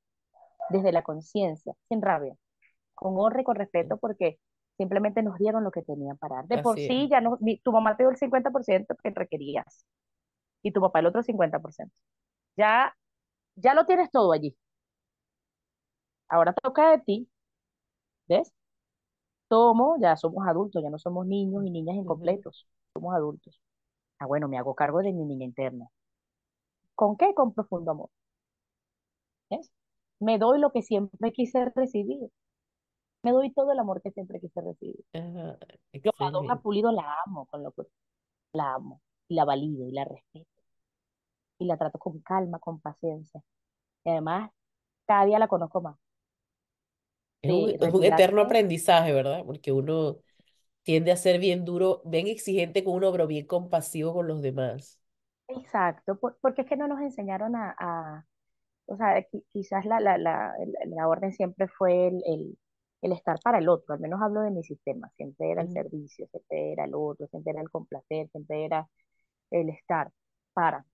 desde 0.69 0.91
la 0.93 1.03
conciencia, 1.03 1.73
sin 1.89 2.01
rabia, 2.01 2.35
con 2.95 3.15
honra 3.19 3.41
y 3.41 3.43
con 3.45 3.55
respeto, 3.57 3.97
porque 3.97 4.39
simplemente 4.77 5.23
nos 5.23 5.37
dieron 5.39 5.63
lo 5.65 5.71
que 5.71 5.83
tenían 5.83 6.17
para 6.17 6.37
dar. 6.37 6.47
De 6.47 6.59
por 6.59 6.79
es. 6.79 6.85
sí, 6.87 7.09
ya 7.11 7.21
no, 7.21 7.37
mi- 7.41 7.59
tu 7.59 7.71
mamá 7.73 7.97
te 7.97 8.03
dio 8.03 8.11
el 8.11 8.17
50% 8.17 8.95
que 9.03 9.11
requerías 9.11 9.85
y 10.63 10.71
tu 10.73 10.81
papá 10.81 10.99
el 11.01 11.07
otro 11.07 11.23
50%. 11.23 11.95
Ya, 12.57 12.95
ya 13.55 13.73
lo 13.75 13.85
tienes 13.87 14.11
todo 14.11 14.33
allí. 14.33 14.55
Ahora 16.29 16.53
toca 16.53 16.91
de 16.91 16.99
ti, 16.99 17.29
¿ves? 18.27 18.51
Tomo, 19.49 19.97
ya 20.01 20.15
somos 20.17 20.47
adultos, 20.47 20.83
ya 20.83 20.89
no 20.89 20.97
somos 20.99 21.27
niños 21.27 21.63
y 21.65 21.71
niñas 21.71 21.95
incompletos, 21.97 22.67
somos 22.93 23.15
adultos. 23.15 23.61
Ah, 24.21 24.27
bueno, 24.27 24.47
me 24.47 24.59
hago 24.59 24.75
cargo 24.75 24.99
de 24.99 25.11
mi 25.11 25.25
niña 25.25 25.45
interna. 25.45 25.87
¿Con 26.93 27.17
qué? 27.17 27.33
Con 27.33 27.53
profundo 27.55 27.89
amor. 27.89 28.09
¿ves? 29.49 29.71
Me 30.19 30.37
doy 30.37 30.59
lo 30.59 30.71
que 30.71 30.83
siempre 30.83 31.31
quise 31.31 31.65
recibir. 31.75 32.29
Me 33.23 33.31
doy 33.31 33.51
todo 33.51 33.71
el 33.71 33.79
amor 33.79 33.99
que 34.03 34.11
siempre 34.11 34.39
quise 34.39 34.61
recibir. 34.61 35.03
Ajá, 35.13 35.57
Yo 35.93 36.11
a 36.19 36.29
Donna. 36.29 36.61
Pulido 36.61 36.91
la 36.91 37.03
amo, 37.25 37.47
con 37.47 37.63
lo 37.63 37.71
que 37.71 37.81
la 38.53 38.75
amo, 38.75 39.01
y 39.27 39.33
la 39.33 39.45
valido, 39.45 39.87
y 39.87 39.91
la 39.91 40.05
respeto, 40.05 40.61
y 41.57 41.65
la 41.65 41.77
trato 41.77 41.97
con 41.97 42.19
calma, 42.19 42.59
con 42.59 42.79
paciencia. 42.79 43.41
Y 44.05 44.11
además, 44.11 44.51
cada 45.07 45.25
día 45.25 45.39
la 45.39 45.47
conozco 45.47 45.81
más. 45.81 45.97
Es 47.41 47.51
un, 47.51 47.69
es 47.71 47.91
un 47.91 48.03
eterno 48.03 48.41
aprendizaje, 48.41 49.13
¿verdad? 49.13 49.43
Porque 49.43 49.71
uno 49.71 50.17
tiende 50.83 51.11
a 51.11 51.17
ser 51.17 51.39
bien 51.39 51.65
duro, 51.65 52.01
bien 52.05 52.27
exigente 52.27 52.83
con 52.83 52.95
uno, 52.95 53.11
pero 53.11 53.27
bien 53.27 53.45
compasivo 53.47 54.13
con 54.13 54.27
los 54.27 54.41
demás. 54.41 54.99
exacto, 55.47 56.17
por- 56.19 56.37
porque 56.41 56.61
es 56.61 56.67
que 56.67 56.77
no 56.77 56.87
nos 56.87 57.01
enseñaron 57.01 57.55
a, 57.55 57.75
a- 57.79 58.25
o 58.87 58.97
sea, 58.97 59.19
qui- 59.31 59.45
quizás 59.51 59.85
la, 59.85 59.99
la, 59.99 60.17
la, 60.17 60.53
la 60.87 61.07
orden 61.07 61.33
siempre 61.33 61.67
fue 61.69 62.07
el, 62.09 62.23
el, 62.27 62.59
el 63.03 63.11
estar 63.13 63.39
para 63.43 63.59
el 63.59 63.69
otro, 63.69 63.93
al 63.95 64.01
menos 64.01 64.21
hablo 64.21 64.41
de 64.41 64.51
mi 64.51 64.63
sistema, 64.63 65.09
siempre 65.17 65.51
era 65.51 65.61
el 65.63 65.69
servicio, 65.71 66.27
siempre 66.29 66.73
era 66.73 66.85
el 66.85 66.95
otro, 66.95 67.27
siempre 67.29 67.51
era 67.53 67.61
el 67.61 67.71
complacer, 67.71 68.29
siempre 68.31 68.65
era 68.65 68.87
el 69.51 69.69
estar 69.69 70.11
para. 70.53 70.85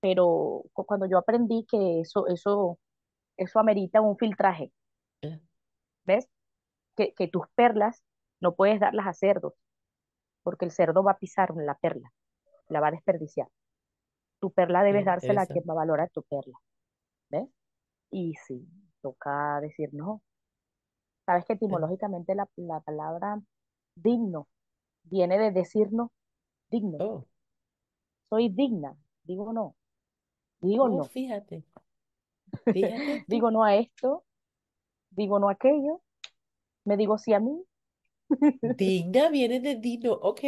Pero 0.00 0.64
cu- 0.72 0.86
cuando 0.86 1.06
yo 1.06 1.18
aprendí 1.18 1.66
que 1.70 2.00
eso, 2.02 2.28
eso, 2.28 2.78
eso 3.38 3.60
amerita 3.60 4.00
un 4.02 4.18
filtraje, 4.18 4.72
eh, 5.22 5.38
¿ves? 6.04 6.28
Que, 6.96 7.14
que 7.14 7.28
tus 7.28 7.48
perlas 7.56 8.02
no 8.44 8.54
puedes 8.54 8.78
darlas 8.78 9.06
a 9.08 9.14
cerdos, 9.14 9.54
porque 10.44 10.66
el 10.66 10.70
cerdo 10.70 11.02
va 11.02 11.12
a 11.12 11.18
pisar 11.18 11.52
la 11.56 11.74
perla, 11.74 12.12
la 12.68 12.80
va 12.80 12.88
a 12.88 12.92
desperdiciar. 12.92 13.48
Tu 14.38 14.52
perla 14.52 14.82
debes 14.84 15.04
dársela 15.04 15.42
a 15.42 15.46
quien 15.46 15.64
va 15.68 15.72
a 15.72 15.76
valorar 15.76 16.10
tu 16.10 16.22
perla, 16.22 16.58
¿ves? 17.30 17.48
Y 18.10 18.34
sí, 18.46 18.68
toca 19.00 19.60
decir 19.60 19.88
no, 19.92 20.22
Sabes 21.26 21.46
que 21.46 21.54
etimológicamente 21.54 22.34
la, 22.34 22.48
la 22.56 22.80
palabra 22.80 23.40
digno 23.94 24.46
viene 25.04 25.38
de 25.38 25.52
decirnos 25.52 26.10
digno. 26.70 26.98
Oh, 27.00 27.24
Soy 28.28 28.50
digna, 28.50 28.94
digo 29.22 29.52
no, 29.52 29.74
digo 30.60 30.84
oh, 30.84 30.88
no, 30.88 31.04
fíjate, 31.04 31.64
fíjate 32.64 33.24
digo 33.26 33.50
no 33.50 33.64
a 33.64 33.76
esto, 33.76 34.24
digo 35.10 35.38
no 35.38 35.48
a 35.48 35.52
aquello, 35.52 36.02
me 36.84 36.96
digo 36.96 37.16
sí 37.16 37.32
a 37.32 37.40
mí. 37.40 37.64
Digna 38.62 39.28
viene 39.30 39.60
de 39.60 39.76
Dino. 39.76 40.12
Ok, 40.14 40.40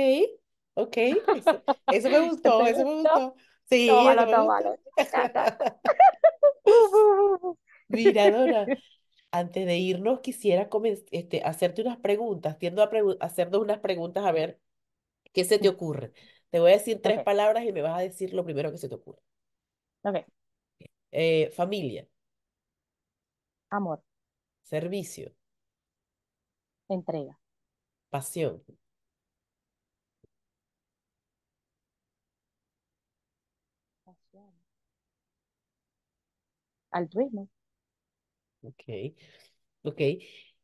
ok. 0.74 0.96
Eso, 1.32 1.62
eso 1.88 2.10
me 2.10 2.20
gustó, 2.20 2.66
¿Te 2.66 2.66
eso 2.66 2.84
me 2.84 2.94
gustó? 3.02 3.36
Sí, 3.64 4.06
eso 4.08 4.26
Tómalo, 4.26 4.26
me 4.26 4.38
gustó. 4.38 4.78
Mira, 7.88 8.30
Dora, 8.30 8.72
antes 9.30 9.66
de 9.66 9.78
irnos 9.78 10.20
quisiera 10.20 10.68
comen- 10.70 11.04
este, 11.12 11.42
hacerte 11.44 11.82
unas 11.82 11.98
preguntas. 11.98 12.58
Tiendo 12.58 12.82
a 12.82 12.90
pregu- 12.90 13.16
hacernos 13.20 13.60
unas 13.62 13.80
preguntas 13.80 14.24
a 14.24 14.32
ver 14.32 14.60
qué 15.32 15.44
se 15.44 15.58
te 15.58 15.68
ocurre. 15.70 16.12
Te 16.50 16.60
voy 16.60 16.72
a 16.72 16.74
decir 16.78 17.02
tres 17.02 17.20
Ok, 17.20 17.22
palabras 17.22 17.64
y 17.66 17.72
me 17.72 17.82
vas 17.82 17.98
a 17.98 18.02
decir 18.02 18.34
lo 18.34 18.44
primero 18.44 18.72
que 18.72 18.78
se 18.78 18.88
te 18.88 18.94
ocurre. 18.96 19.22
ok. 20.02 20.26
Eh, 21.10 21.50
familia, 21.54 22.06
Amor, 23.70 24.02
servicio, 24.62 25.32
entrega, 26.88 27.38
pasión. 28.10 28.62
pasión, 34.04 34.52
altruismo. 36.90 37.48
Ok, 38.62 38.82
ok. 39.82 40.00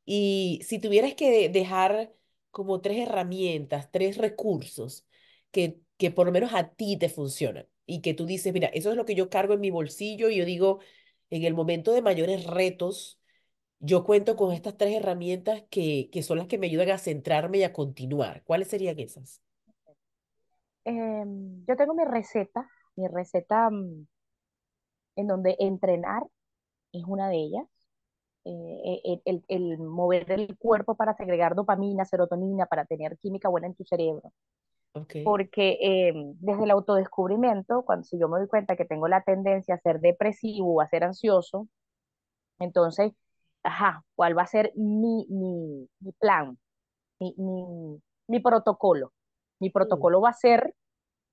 Y 0.05 0.61
si 0.67 0.81
tuvieras 0.81 1.15
que 1.15 1.49
dejar 1.49 2.13
como 2.51 2.81
tres 2.81 2.99
herramientas, 2.99 3.91
tres 3.93 4.19
recursos 4.19 5.07
que, 5.51 5.81
que 5.99 6.11
por 6.11 6.27
lo 6.27 6.33
menos 6.33 6.53
a 6.55 6.71
ti 6.75 6.99
te 6.99 7.09
funcionan 7.09 7.69
y 7.87 8.01
que 8.03 8.15
tú 8.15 8.27
dices, 8.27 8.53
mira, 8.53 8.69
eso 8.69 8.91
es 8.91 8.97
lo 8.97 9.05
que 9.05 9.15
yo 9.15 9.31
cargo 9.31 9.55
en 9.55 9.61
mi 9.61 9.71
bolsillo 9.71 10.29
y 10.31 10.37
yo 10.39 10.45
digo, 10.45 10.81
en 11.31 11.45
el 11.45 11.55
momento 11.55 11.93
de 11.93 12.03
mayores 12.03 12.45
retos, 12.47 13.21
yo 13.83 14.05
cuento 14.05 14.37
con 14.37 14.53
estas 14.53 14.79
tres 14.79 14.97
herramientas 14.97 15.65
que, 15.71 16.11
que 16.13 16.23
son 16.25 16.39
las 16.39 16.49
que 16.49 16.59
me 16.59 16.69
ayudan 16.69 16.91
a 16.91 16.99
centrarme 16.99 17.59
y 17.61 17.65
a 17.65 17.75
continuar. 17.75 18.45
¿Cuáles 18.45 18.69
serían 18.69 18.99
esas? 19.01 19.43
Em, 20.85 21.65
yo 21.67 21.77
tengo 21.77 21.95
mi 21.95 22.05
receta, 22.05 22.69
mi 22.97 23.09
receta 23.09 23.69
mm, 23.71 24.07
en 25.17 25.27
donde 25.27 25.57
entrenar 25.59 26.25
es 26.93 27.05
una 27.07 27.29
de 27.31 27.37
ellas. 27.39 27.67
Eh, 28.47 29.01
el, 29.05 29.23
el- 29.27 29.45
el 29.49 29.79
mover 29.79 30.31
el 30.33 30.57
cuerpo 30.59 30.97
para 30.97 31.15
segregar 31.17 31.55
dopamina, 31.57 32.05
serotonina, 32.07 32.67
para 32.67 32.87
tener 32.87 33.19
química 33.19 33.49
buena 33.51 33.69
en 33.69 33.75
tu 33.75 33.85
cerebro. 33.85 34.33
Porque 35.23 35.79
em, 35.81 36.35
desde 36.41 36.65
el 36.65 36.71
autodescubrimiento, 36.73 37.83
cuando 37.85 38.05
si 38.05 38.19
yo 38.19 38.29
me 38.29 38.39
doy 38.39 38.49
cuenta 38.49 38.77
que 38.77 38.85
tengo 38.85 39.09
la 39.09 39.23
tendencia 39.23 39.77
a 39.77 39.81
ser 39.81 40.01
depresivo 40.01 40.75
o 40.77 40.81
a 40.81 40.89
ser 40.89 41.05
ansioso, 41.05 41.69
entonces, 42.61 43.13
ajá, 43.63 44.05
¿cuál 44.15 44.37
va 44.37 44.43
a 44.43 44.47
ser 44.47 44.73
mi, 44.77 45.27
mi, 45.31 45.89
mi 46.01 46.13
plan, 46.13 46.59
mi, 47.21 47.35
mi, 47.39 48.03
mi 48.29 48.41
protocolo? 48.41 49.13
Mi 49.61 49.71
protocolo 49.71 50.21
va 50.21 50.31
a 50.31 50.35
ser 50.35 50.75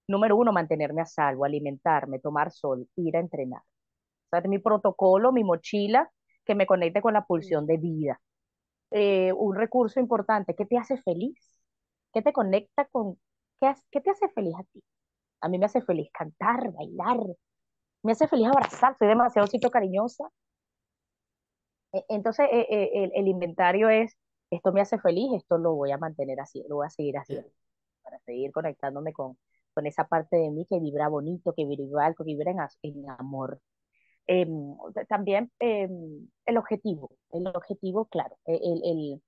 Número 0.08 0.36
uno, 0.38 0.52
mantenerme 0.52 1.02
a 1.02 1.06
salvo, 1.06 1.46
alimentarme, 1.46 2.20
tomar 2.20 2.52
sol, 2.52 2.88
ir 2.96 3.16
a 3.16 3.20
entrenar. 3.20 3.62
O 3.62 4.30
sea, 4.32 4.42
mi 4.50 4.60
protocolo, 4.60 5.32
mi 5.32 5.44
mochila 5.44 6.12
que 6.46 6.56
me 6.56 6.66
conecte 6.68 7.02
con 7.02 7.14
la 7.14 7.26
pulsión 7.26 7.68
de 7.68 7.78
vida. 7.78 8.22
Eh, 8.92 9.34
un 9.34 9.56
recurso 9.56 10.00
importante, 10.00 10.56
¿qué 10.56 10.66
te 10.66 10.78
hace 10.78 10.98
feliz? 11.02 11.64
¿Qué 12.14 12.22
te 12.22 12.34
conecta 12.34 12.86
con, 12.86 13.20
qué, 13.62 13.74
qué 13.92 14.02
te 14.02 14.12
hace 14.12 14.30
feliz 14.30 14.56
a 14.60 14.64
ti? 14.64 14.84
A 15.42 15.50
mí 15.50 15.60
me 15.60 15.66
hace 15.68 15.82
feliz 15.82 16.10
cantar, 16.14 16.72
bailar, 16.74 17.20
me 18.04 18.14
hace 18.14 18.28
feliz 18.28 18.48
abrazar, 18.48 18.98
soy 18.98 19.08
demasiado 19.08 19.48
cariñosa. 19.72 20.30
E- 21.94 22.06
Entonces, 22.10 22.48
eh, 22.52 22.68
eh, 22.70 22.92
el, 23.06 23.12
el 23.16 23.28
inventario 23.28 23.90
es, 23.90 24.18
esto 24.52 24.72
me 24.74 24.82
hace 24.82 25.00
feliz, 25.00 25.32
esto 25.36 25.58
lo 25.58 25.74
voy 25.76 25.92
a 25.92 25.98
mantener 25.98 26.40
así, 26.40 26.64
lo 26.70 26.78
voy 26.78 26.88
a 26.88 26.90
seguir 26.90 27.18
haciendo, 27.18 27.50
para 28.04 28.20
seguir 28.22 28.52
conectándome 28.52 29.14
con, 29.14 29.38
con 29.74 29.86
esa 29.88 30.08
parte 30.08 30.38
de 30.38 30.52
mí 30.52 30.66
que 30.70 30.80
vibra 30.80 31.08
bonito, 31.10 31.54
que 31.56 31.66
vibra 31.66 32.06
alto, 32.08 32.24
que 32.24 32.34
vibra 32.34 32.52
en, 32.52 32.60
en 32.84 33.10
amor. 33.12 33.62
Em, 34.28 34.76
también 35.10 35.52
em, 35.60 36.28
el 36.46 36.58
objetivo, 36.58 37.12
el 37.32 37.48
objetivo, 37.48 38.06
claro, 38.08 38.38
e, 38.46 38.56
el, 38.56 38.82
el, 38.86 39.24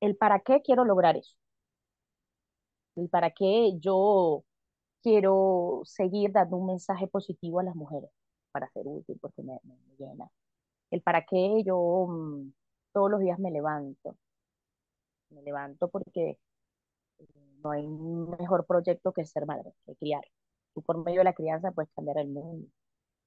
el 0.00 0.16
para 0.16 0.40
qué 0.40 0.60
quiero 0.60 0.84
lograr 0.84 1.16
eso, 1.16 1.36
el 2.96 3.08
para 3.08 3.30
qué 3.30 3.72
yo 3.80 4.44
quiero 5.02 5.82
seguir 5.84 6.32
dando 6.32 6.56
un 6.58 6.66
mensaje 6.68 7.08
positivo 7.08 7.60
a 7.60 7.64
las 7.64 7.76
mujeres 7.76 8.10
para 8.52 8.68
ser 8.70 8.84
útil, 8.86 9.18
porque 9.20 9.42
me, 9.42 9.54
me- 9.64 9.76
me 9.76 9.96
llena. 9.98 10.30
El 10.90 11.02
para 11.02 11.24
qué 11.24 11.62
yo 11.64 12.06
mm, 12.08 12.52
todos 12.92 13.10
los 13.10 13.20
días 13.20 13.38
me 13.38 13.50
levanto, 13.50 14.16
me 15.30 15.42
levanto 15.42 15.88
porque 15.88 16.38
no 17.62 17.70
hay 17.70 17.86
mejor 17.86 18.66
proyecto 18.66 19.12
que 19.12 19.24
ser 19.24 19.46
madre, 19.46 19.72
que 19.86 19.94
criar. 19.96 20.22
Tú 20.74 20.82
por 20.82 21.04
medio 21.04 21.20
de 21.20 21.24
la 21.24 21.32
crianza 21.34 21.72
puedes 21.72 21.90
cambiar 21.92 22.18
el 22.18 22.28
mundo. 22.28 22.68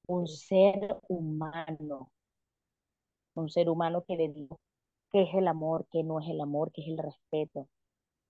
Un 0.08 0.24
eh, 0.24 0.28
ser 0.28 0.98
humano, 1.10 2.12
un 3.36 3.50
ser 3.50 3.70
humano 3.70 4.04
que 4.08 4.16
le 4.16 4.30
digo 4.30 4.60
qué 5.12 5.24
es 5.24 5.34
el 5.36 5.48
amor, 5.48 5.86
qué 5.92 6.04
no 6.04 6.20
es 6.20 6.30
el 6.30 6.40
amor, 6.42 6.72
qué 6.72 6.82
es 6.82 6.88
el 6.88 6.98
respeto, 6.98 7.68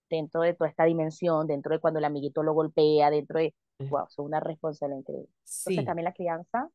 dentro 0.09 0.41
de 0.41 0.53
toda 0.55 0.69
esta 0.69 0.85
dimensión, 0.85 1.47
dentro 1.47 1.73
de 1.73 1.79
cuando 1.79 1.99
el 1.99 2.05
amiguito 2.05 2.43
lo 2.43 2.53
golpea, 2.53 3.09
dentro 3.11 3.39
de, 3.39 3.53
eh, 3.79 3.89
wow, 3.89 4.05
es 4.07 4.17
una 4.19 4.39
responsabilidad 4.39 4.99
increíble. 4.99 5.29
Entonces 5.63 5.85
Sí, 5.85 5.85
también 5.85 6.05
la 6.05 6.13
crianza 6.13 6.69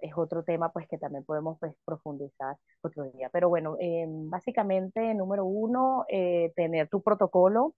es 0.00 0.12
otro 0.16 0.44
tema 0.44 0.70
pues 0.72 0.86
que 0.88 0.98
también 0.98 1.24
podemos 1.24 1.58
pues, 1.60 1.74
profundizar 1.84 2.56
otro 2.82 3.04
día. 3.12 3.30
Pero 3.32 3.48
bueno, 3.48 3.76
eh, 3.80 4.06
básicamente, 4.08 5.14
número 5.14 5.44
uno, 5.44 6.04
eh, 6.08 6.52
tener 6.56 6.88
tu 6.88 7.02
protocolo 7.02 7.74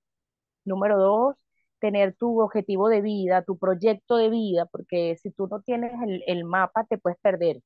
Número 0.64 0.98
dos, 0.98 1.36
tener 1.80 2.14
tu 2.16 2.40
objetivo 2.42 2.88
de 2.88 3.00
vida, 3.00 3.42
tu 3.44 3.58
proyecto 3.58 4.16
de 4.16 4.30
vida, 4.30 4.66
porque 4.66 5.16
si 5.22 5.30
tú 5.30 5.46
no 5.48 5.60
tienes 5.62 5.92
el, 6.02 6.22
el 6.26 6.44
mapa, 6.44 6.84
te 6.84 6.98
puedes 6.98 7.18
perder. 7.20 7.62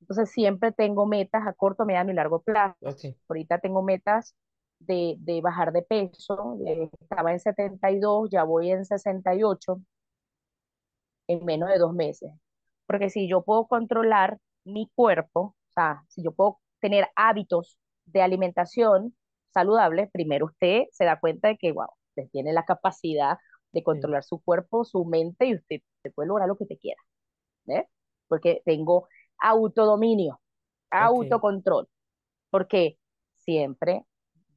Entonces 0.00 0.30
siempre 0.30 0.72
tengo 0.72 1.06
metas 1.06 1.46
a 1.46 1.52
corto, 1.54 1.84
mediano 1.84 2.10
y 2.10 2.14
largo 2.14 2.42
plazo. 2.42 2.76
ok. 2.80 3.16
Ahorita 3.28 3.58
tengo 3.60 3.82
metas 3.82 4.34
de, 4.80 5.16
de 5.20 5.40
bajar 5.40 5.72
de 5.72 5.82
peso. 5.82 6.58
eh, 6.66 6.90
estaba 7.00 7.32
en 7.32 7.40
72, 7.40 8.28
ya 8.30 8.44
voy 8.44 8.70
en 8.70 8.84
68 8.84 9.80
en 11.28 11.44
menos 11.44 11.68
de 11.68 11.78
dos 11.78 11.92
meses. 11.94 12.30
Porque 12.92 13.08
si 13.08 13.26
yo 13.26 13.42
puedo 13.42 13.66
controlar 13.66 14.38
mi 14.64 14.90
cuerpo, 14.94 15.40
o 15.40 15.72
sea, 15.74 16.04
si 16.08 16.22
yo 16.22 16.32
puedo 16.32 16.60
tener 16.78 17.08
hábitos 17.16 17.78
de 18.04 18.20
alimentación 18.20 19.16
saludable, 19.54 20.10
primero 20.12 20.46
usted 20.46 20.84
se 20.92 21.06
da 21.06 21.18
cuenta 21.18 21.48
de 21.48 21.56
que, 21.56 21.72
wow, 21.72 21.88
usted 22.10 22.28
tiene 22.30 22.52
la 22.52 22.64
capacidad 22.66 23.38
de 23.72 23.80
eh, 23.80 23.82
controlar 23.82 24.24
su 24.24 24.40
cuerpo, 24.42 24.84
su 24.84 25.06
mente 25.06 25.46
y 25.46 25.54
usted, 25.54 25.80
usted 25.96 26.12
puede 26.14 26.28
lograr 26.28 26.48
lo 26.48 26.56
que 26.56 26.64
usted 26.64 26.76
quiera, 26.78 27.00
¿ves? 27.64 27.86
Porque 28.28 28.60
tengo 28.66 29.08
autodominio, 29.38 30.40
autocontrol, 30.90 31.88
porque 32.50 32.98
siempre 33.36 34.04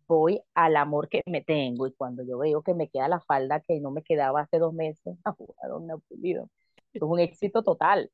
voy 0.07 0.41
al 0.55 0.75
amor 0.75 1.07
que 1.07 1.21
me 1.25 1.41
tengo 1.41 1.87
y 1.87 1.93
cuando 1.93 2.23
yo 2.23 2.37
veo 2.37 2.61
que 2.61 2.73
me 2.73 2.89
queda 2.89 3.07
la 3.07 3.21
falda 3.21 3.61
que 3.61 3.79
no 3.79 3.91
me 3.91 4.03
quedaba 4.03 4.41
hace 4.41 4.59
dos 4.59 4.73
meses, 4.73 5.17
a 5.23 5.67
dónde 5.69 5.93
ha 5.93 5.97
pulido. 5.97 6.49
Es 6.93 7.01
un 7.01 7.19
éxito 7.19 7.63
total, 7.63 8.11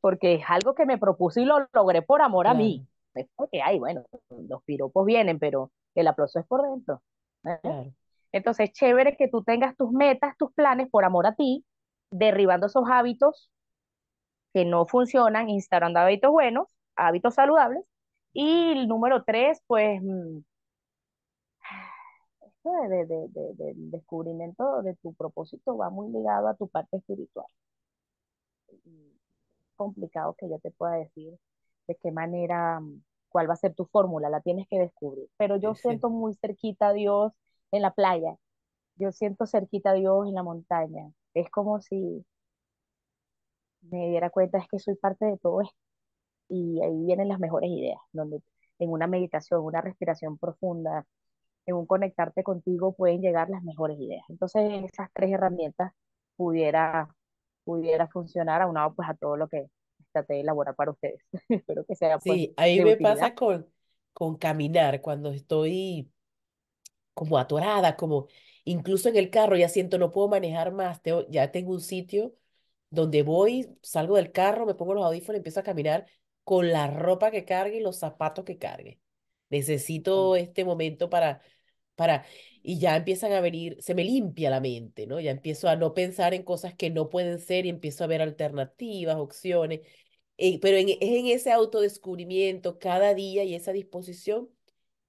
porque 0.00 0.34
es 0.34 0.44
algo 0.48 0.74
que 0.74 0.86
me 0.86 0.98
propuse 0.98 1.42
y 1.42 1.44
lo 1.44 1.68
logré 1.72 2.02
por 2.02 2.22
amor 2.22 2.46
a 2.46 2.54
mí. 2.54 2.86
Es 3.14 3.26
porque, 3.36 3.62
ay, 3.62 3.78
bueno, 3.78 4.04
los 4.30 4.62
piropos 4.64 5.04
vienen, 5.06 5.38
pero 5.38 5.70
el 5.94 6.06
aplauso 6.06 6.38
es 6.38 6.46
por 6.46 6.62
dentro. 6.62 7.02
¿eh? 7.44 7.58
claro. 7.62 7.92
Entonces, 8.32 8.70
es 8.70 8.72
chévere 8.74 9.16
que 9.16 9.28
tú 9.28 9.42
tengas 9.42 9.76
tus 9.76 9.90
metas, 9.92 10.36
tus 10.36 10.52
planes 10.52 10.88
por 10.90 11.04
amor 11.04 11.26
a 11.26 11.34
ti, 11.34 11.64
derribando 12.10 12.66
esos 12.66 12.84
hábitos 12.90 13.50
que 14.52 14.64
no 14.64 14.86
funcionan, 14.86 15.48
instaurando 15.48 16.00
hábitos 16.00 16.30
buenos, 16.30 16.68
hábitos 16.96 17.34
saludables. 17.34 17.84
Y 18.32 18.72
el 18.72 18.88
número 18.88 19.24
tres, 19.24 19.62
pues, 19.66 20.00
mm, 20.02 20.38
esto 22.46 22.70
de, 22.88 22.88
de, 22.88 23.06
de, 23.06 23.28
de- 23.28 23.54
del 23.64 23.90
descubrimiento 23.92 24.82
de 24.82 24.94
tu 24.96 25.14
propósito 25.14 25.76
va 25.76 25.88
muy 25.90 26.10
ligado 26.12 26.48
a 26.48 26.54
tu 26.56 26.68
parte 26.68 26.96
espiritual. 26.96 27.46
Complicado 29.78 30.36
que 30.38 30.50
yo 30.50 30.60
te 30.60 30.72
pueda 30.72 30.94
decir 30.96 31.34
de 31.88 31.96
qué 31.96 32.12
manera, 32.12 32.80
mm, 32.80 33.02
cuál 33.30 33.50
va 33.50 33.54
a 33.54 33.58
ser 33.58 33.74
tu 33.76 33.86
fórmula, 33.86 34.30
la 34.30 34.42
tienes 34.42 34.68
que 34.70 34.80
descubrir. 34.80 35.28
Pero 35.38 35.58
yo 35.58 35.74
Sí, 35.74 35.76
siento 35.76 36.10
muy 36.10 36.34
cerquita 36.36 36.90
a 36.90 36.94
Dios 36.94 37.32
en 37.72 37.82
la 37.82 37.92
playa, 37.94 38.36
yo 38.96 39.12
siento 39.12 39.46
cerquita 39.46 39.90
a 39.92 39.94
Dios 39.94 40.26
en 40.28 40.34
la 40.34 40.42
montaña. 40.44 41.10
Es 41.34 41.50
como 41.50 41.80
si 41.82 42.24
me 43.82 44.08
diera 44.10 44.30
cuenta 44.30 44.58
es 44.58 44.68
que 44.68 44.78
soy 44.78 44.96
parte 44.96 45.24
de 45.26 45.38
todo 45.38 45.60
esto 45.62 45.76
y 46.48 46.82
ahí 46.82 47.04
vienen 47.06 47.28
las 47.28 47.40
mejores 47.40 47.70
ideas, 47.70 47.98
donde 48.12 48.42
en 48.80 48.90
una 48.90 49.06
meditación, 49.08 49.62
una 49.64 49.82
respiración 49.82 50.38
profunda, 50.38 51.06
en 51.66 51.76
un 51.76 51.86
conectarte 51.86 52.42
contigo, 52.44 52.94
pueden 52.94 53.22
llegar 53.22 53.50
las 53.50 53.62
mejores 53.64 53.98
ideas. 54.00 54.24
Entonces, 54.30 54.84
esas 54.84 55.10
tres 55.14 55.32
herramientas 55.32 55.92
pudiera, 56.36 57.08
pudiera 57.68 58.08
funcionar 58.08 58.62
aunado 58.62 58.94
pues 58.94 59.08
a 59.10 59.14
todo 59.16 59.36
lo 59.36 59.48
que 59.48 59.68
traté 60.12 60.34
de 60.36 60.40
elaborar 60.42 60.74
para 60.76 60.92
ustedes. 60.92 61.20
Espero 61.50 61.84
que 61.86 61.96
sea 61.96 62.18
pues 62.20 62.40
Sí, 62.40 62.54
a 62.56 62.64
mí 62.66 62.80
de 62.80 62.84
me 62.84 62.96
utilidad. 62.96 62.96
pasa 62.96 63.34
con, 63.34 63.66
con 64.12 64.36
caminar 64.36 65.00
cuando 65.00 65.30
estoy 65.32 66.10
como 67.14 67.38
atorada, 67.38 67.96
como 67.96 68.28
incluso 68.64 69.08
en 69.08 69.16
el 69.16 69.30
carro 69.30 69.56
ya 69.56 69.68
siento 69.68 69.98
no 69.98 70.12
puedo 70.12 70.28
manejar 70.28 70.72
más, 70.72 71.02
tengo- 71.02 71.26
ya 71.28 71.50
tengo 71.52 71.72
un 71.72 71.80
sitio 71.80 72.34
donde 72.90 73.22
voy, 73.22 73.76
salgo 73.82 74.16
del 74.16 74.32
carro, 74.32 74.66
me 74.66 74.74
pongo 74.74 74.94
los 74.94 75.04
audífonos 75.04 75.36
y 75.36 75.38
empiezo 75.38 75.60
a 75.60 75.62
caminar 75.62 76.06
con 76.44 76.70
la 76.72 76.86
ropa 76.88 77.30
que 77.30 77.44
cargue 77.44 77.78
y 77.78 77.80
los 77.80 77.98
zapatos 77.98 78.44
que 78.44 78.58
cargue. 78.58 79.00
Necesito 79.50 80.36
este 80.36 80.64
momento 80.64 81.10
para, 81.10 81.42
para, 81.98 82.26
y 82.62 82.80
ya 82.80 82.96
empiezan 82.96 83.32
a 83.34 83.42
venir, 83.42 83.78
se 83.82 83.94
me 83.94 84.04
limpia 84.04 84.50
la 84.50 84.60
mente, 84.62 85.06
¿no? 85.08 85.20
Ya 85.20 85.32
empiezo 85.32 85.68
a 85.68 85.76
no 85.76 85.94
pensar 85.94 86.34
en 86.34 86.44
cosas 86.44 86.74
que 86.76 86.90
no 86.90 87.10
pueden 87.10 87.40
ser 87.40 87.66
y 87.66 87.70
empiezo 87.70 88.04
a 88.04 88.08
ver 88.08 88.22
alternativas, 88.22 89.16
opciones. 89.18 89.82
Eh, 90.38 90.60
pero 90.60 90.76
en- 90.78 90.90
es 90.90 90.96
en 91.02 91.26
ese 91.28 91.52
autodescubrimiento 91.52 92.78
cada 92.80 93.14
día 93.14 93.44
y 93.44 93.54
esa 93.56 93.72
disposición 93.72 94.50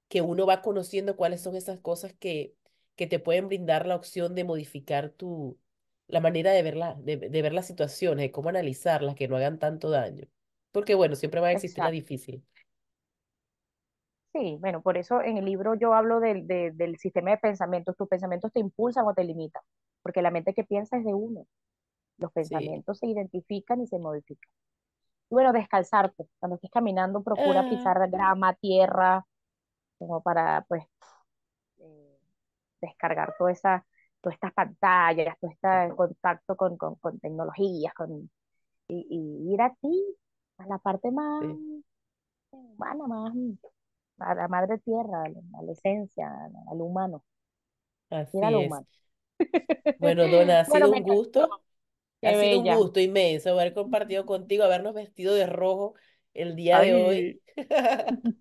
que 0.08 0.22
uno 0.22 0.46
va 0.46 0.62
conociendo 0.62 1.16
cuáles 1.16 1.42
son 1.42 1.56
esas 1.56 1.80
cosas 1.80 2.14
que, 2.14 2.56
que 2.96 3.08
te 3.08 3.20
pueden 3.20 3.48
brindar 3.48 3.86
la 3.88 3.96
opción 3.96 4.36
de 4.36 4.44
modificar 4.44 5.10
tu, 5.12 5.60
la 6.08 6.20
manera 6.22 6.52
de 6.52 6.64
verla, 6.64 6.96
de, 7.00 7.18
de 7.18 7.42
ver 7.42 7.54
las 7.54 7.68
situaciones, 7.68 8.24
de 8.24 8.32
cómo 8.32 8.50
analizarlas, 8.50 9.16
que 9.16 9.28
no 9.28 9.38
hagan 9.38 9.60
tanto 9.60 9.90
daño. 9.90 10.26
Porque 10.72 10.96
bueno, 10.96 11.16
siempre 11.16 11.42
va 11.42 11.48
a 11.50 11.52
existir 11.52 11.84
la 11.84 11.92
Exacto. 11.92 11.92
difícil. 11.92 12.44
Sí, 14.32 14.58
bueno, 14.60 14.82
por 14.82 14.98
eso 14.98 15.22
en 15.22 15.38
el 15.38 15.46
libro 15.46 15.74
yo 15.76 15.94
hablo 15.94 16.20
del, 16.20 16.46
de- 16.48 16.72
del 16.72 16.98
sistema 16.98 17.32
de 17.32 17.38
pensamientos. 17.40 17.96
Tus 17.98 18.08
pensamientos 18.08 18.52
te 18.54 18.60
impulsan 18.60 19.06
o 19.08 19.14
te 19.14 19.24
limitan, 19.24 19.64
porque 20.04 20.22
la 20.22 20.30
mente 20.32 20.54
que 20.54 20.64
piensa 20.64 20.98
es 20.98 21.06
de 21.06 21.14
uno. 21.16 21.48
Los 22.18 22.32
Sí. 22.42 22.74
pensamientos 22.74 23.00
se 23.00 23.08
identifican 23.08 23.82
y 23.82 23.88
se 23.88 24.00
modifican. 24.00 24.50
Y 25.30 25.36
bueno, 25.36 25.54
descalzarte. 25.54 26.28
Cuando 26.40 26.56
estés 26.56 26.72
caminando, 26.72 27.24
procura 27.24 27.64
Ah, 27.64 27.66
pisar 27.66 27.98
grama, 28.12 28.56
tierra, 28.56 29.26
como 30.00 30.22
para, 30.24 30.66
pues, 30.70 30.84
eh, 31.80 32.20
descargar 32.82 33.36
toda 33.38 33.52
esa, 33.52 33.86
todas 34.22 34.36
estas 34.36 34.54
pantallas, 34.54 35.38
todo 35.40 35.52
este 35.52 35.96
contacto 35.96 36.56
con, 36.58 36.78
con, 36.78 36.96
con 36.98 37.20
tecnologías, 37.20 37.94
con, 37.96 38.32
y, 38.90 39.08
y 39.10 39.54
ir 39.54 39.62
a 39.62 39.74
ti, 39.76 40.18
a 40.60 40.68
la 40.68 40.78
parte 40.80 41.12
más 41.12 41.34
sí, 41.40 41.60
humana, 42.52 43.08
más 43.08 43.34
a 44.20 44.36
la 44.36 44.47
madre 44.47 44.78
tierra, 44.80 45.24
a 45.26 45.30
la, 45.63 45.72
esencia, 45.72 46.28
al 46.72 46.82
humano, 46.82 47.24
así 48.09 48.45
lo 48.45 48.59
es. 48.59 48.59
humano. 48.59 48.88
Bueno, 49.97 50.28
Donna, 50.28 50.61
ha 50.61 50.65
Bueno, 50.67 50.88
sido 50.88 50.89
me 50.89 50.97
un 50.97 50.99
encantó, 50.99 51.05
gusto, 51.05 51.61
ha 52.24 52.34
qué 52.34 52.36
sido 52.36 52.59
un 52.61 52.70
gusto 52.70 52.99
inmenso 53.01 53.51
haber 53.51 53.74
compartido 53.74 54.26
contigo, 54.26 54.63
habernos 54.63 54.93
vestido 54.95 55.34
de 55.36 55.47
rojo 55.47 55.95
el 56.34 56.55
día 56.55 56.80
de 56.80 56.95
hoy. 56.95 57.34
Ay, 57.34 57.41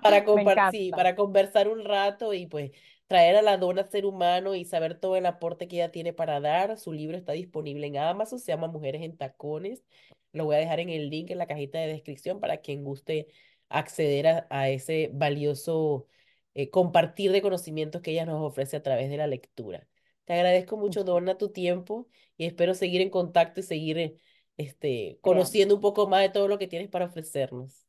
para 0.00 0.24
compartir, 0.24 0.94
encanta. 0.94 0.96
para 0.96 1.16
conversar 1.16 1.68
un 1.68 1.84
rato 1.84 2.34
y 2.34 2.46
pues 2.46 2.72
traer 3.06 3.36
a 3.36 3.42
la 3.42 3.56
dona 3.58 3.84
ser 3.84 4.06
humano 4.06 4.54
y 4.54 4.64
saber 4.64 4.98
todo 4.98 5.16
el 5.16 5.26
aporte 5.26 5.68
que 5.68 5.76
ella 5.76 5.90
tiene 5.92 6.12
para 6.12 6.40
dar. 6.40 6.78
Su 6.78 6.92
libro 6.92 7.16
está 7.16 7.32
disponible 7.32 7.86
en 7.86 7.96
Amazon, 7.98 8.38
se 8.38 8.52
llama 8.52 8.68
Mujeres 8.68 9.02
en 9.02 9.16
Tacones. 9.16 9.82
Lo 10.32 10.44
voy 10.46 10.56
a 10.56 10.58
dejar 10.58 10.80
en 10.80 10.88
el 10.90 11.10
link 11.10 11.30
en 11.30 11.38
la 11.38 11.46
cajita 11.46 11.78
de 11.78 11.86
descripción 11.88 12.40
para 12.40 12.58
quien 12.58 12.84
guste 12.84 13.28
acceder 13.78 14.26
a, 14.26 14.46
a 14.50 14.68
ese 14.68 15.10
valioso 15.12 16.06
eh, 16.54 16.70
compartir 16.70 17.32
de 17.32 17.42
conocimientos 17.42 18.00
que 18.00 18.12
ella 18.12 18.26
nos 18.26 18.42
ofrece 18.42 18.76
a 18.76 18.82
través 18.82 19.10
de 19.10 19.16
la 19.16 19.26
lectura. 19.26 19.88
Te 20.24 20.34
agradezco 20.34 20.76
mucho, 20.76 21.04
Donna, 21.04 21.36
tu 21.36 21.50
tiempo 21.50 22.08
y 22.36 22.46
espero 22.46 22.74
seguir 22.74 23.00
en 23.00 23.10
contacto 23.10 23.60
y 23.60 23.62
seguir 23.62 24.16
este, 24.56 25.18
conociendo 25.20 25.74
un 25.74 25.80
poco 25.80 26.08
más 26.08 26.22
de 26.22 26.28
todo 26.30 26.48
lo 26.48 26.58
que 26.58 26.68
tienes 26.68 26.88
para 26.88 27.06
ofrecernos. 27.06 27.84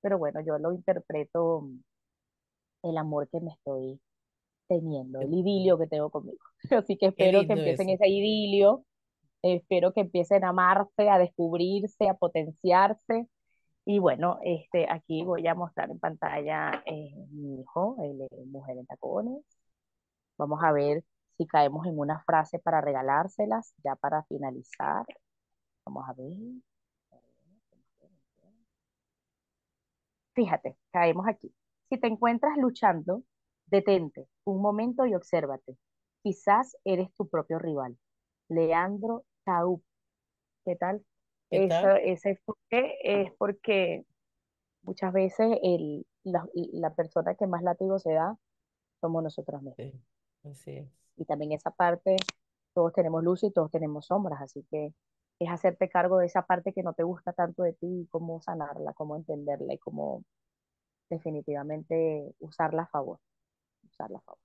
pero 0.00 0.18
bueno, 0.18 0.40
yo 0.40 0.58
lo 0.58 0.72
interpreto 0.72 1.68
el 2.82 2.96
amor 2.98 3.28
que 3.28 3.40
me 3.40 3.52
estoy 3.52 4.00
teniendo, 4.68 5.20
el 5.20 5.32
idilio 5.32 5.78
que 5.78 5.86
tengo 5.86 6.10
conmigo. 6.10 6.44
Así 6.70 6.96
que 6.96 7.06
espero 7.06 7.46
que 7.46 7.52
empiecen 7.52 7.88
eso. 7.88 8.02
ese 8.02 8.12
idilio, 8.12 8.84
espero 9.42 9.92
que 9.92 10.00
empiecen 10.00 10.44
a 10.44 10.50
amarse, 10.50 11.08
a 11.08 11.18
descubrirse, 11.18 12.08
a 12.08 12.14
potenciarse. 12.14 13.28
Y 13.84 13.98
bueno, 13.98 14.38
este, 14.44 14.86
aquí 14.90 15.24
voy 15.24 15.46
a 15.46 15.54
mostrar 15.54 15.90
en 15.90 15.98
pantalla 15.98 16.82
eh, 16.86 17.14
mi 17.30 17.60
hijo, 17.60 17.96
él 18.02 18.22
es 18.30 18.46
Mujer 18.46 18.78
en 18.78 18.86
Tacones. 18.86 19.42
Vamos 20.38 20.60
a 20.62 20.72
ver 20.72 21.04
si 21.36 21.46
caemos 21.46 21.86
en 21.86 21.98
una 21.98 22.22
frase 22.24 22.58
para 22.58 22.80
regalárselas, 22.80 23.74
ya 23.84 23.96
para 23.96 24.22
finalizar. 24.24 25.04
Vamos 25.84 26.08
a 26.08 26.12
ver. 26.14 26.62
Fíjate, 30.34 30.76
caemos 30.92 31.26
aquí. 31.28 31.52
Si 31.92 31.98
te 31.98 32.06
encuentras 32.06 32.56
luchando, 32.56 33.22
detente 33.66 34.26
un 34.44 34.62
momento 34.62 35.04
y 35.04 35.14
obsérvate. 35.14 35.76
Quizás 36.22 36.74
eres 36.84 37.12
tu 37.12 37.28
propio 37.28 37.58
rival. 37.58 37.98
Leandro 38.48 39.26
Taup, 39.44 39.82
¿qué 40.64 40.74
tal? 40.74 41.04
¿Qué 41.50 41.60
Eso, 41.60 41.88
tal? 41.88 42.00
ese 42.02 42.30
enfoque 42.30 42.96
es 43.04 43.32
porque 43.36 44.06
muchas 44.84 45.12
veces 45.12 45.58
el, 45.62 46.06
la, 46.24 46.48
la 46.54 46.94
persona 46.94 47.34
que 47.34 47.46
más 47.46 47.62
látigo 47.62 47.98
se 47.98 48.14
da 48.14 48.38
somos 49.02 49.22
nosotros 49.22 49.60
mismos. 49.62 49.76
Sí, 49.76 49.92
así 50.44 50.70
es. 50.78 50.88
Y 51.16 51.26
también 51.26 51.52
esa 51.52 51.70
parte, 51.72 52.16
todos 52.74 52.94
tenemos 52.94 53.22
luz 53.22 53.44
y 53.44 53.50
todos 53.50 53.70
tenemos 53.70 54.06
sombras, 54.06 54.40
así 54.40 54.64
que 54.70 54.94
es 55.38 55.50
hacerte 55.50 55.90
cargo 55.90 56.18
de 56.18 56.26
esa 56.26 56.46
parte 56.46 56.72
que 56.72 56.82
no 56.82 56.94
te 56.94 57.02
gusta 57.02 57.34
tanto 57.34 57.64
de 57.64 57.74
ti 57.74 57.86
y 58.02 58.06
cómo 58.06 58.40
sanarla, 58.40 58.94
cómo 58.94 59.16
entenderla 59.16 59.74
y 59.74 59.78
cómo 59.78 60.24
definitivamente 61.12 62.34
usarla 62.40 62.82
a 62.82 62.86
favor, 62.86 63.18
usarla 63.84 64.18
a 64.18 64.22
favor. 64.22 64.40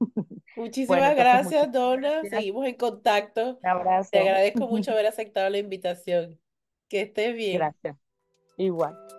Muchísimas 0.56 1.14
gracias, 1.14 1.44
muchísimas 1.44 1.72
Donna. 1.72 2.10
gracias. 2.10 2.40
Seguimos 2.40 2.66
en 2.66 2.74
contacto. 2.74 3.58
Un 3.62 4.06
Te 4.10 4.18
agradezco 4.18 4.66
mucho 4.66 4.90
haber 4.92 5.06
aceptado 5.06 5.48
la 5.50 5.58
invitación. 5.58 6.38
Que 6.88 7.02
estés 7.02 7.34
bien. 7.34 7.58
Gracias. 7.58 7.96
Igual. 8.56 9.17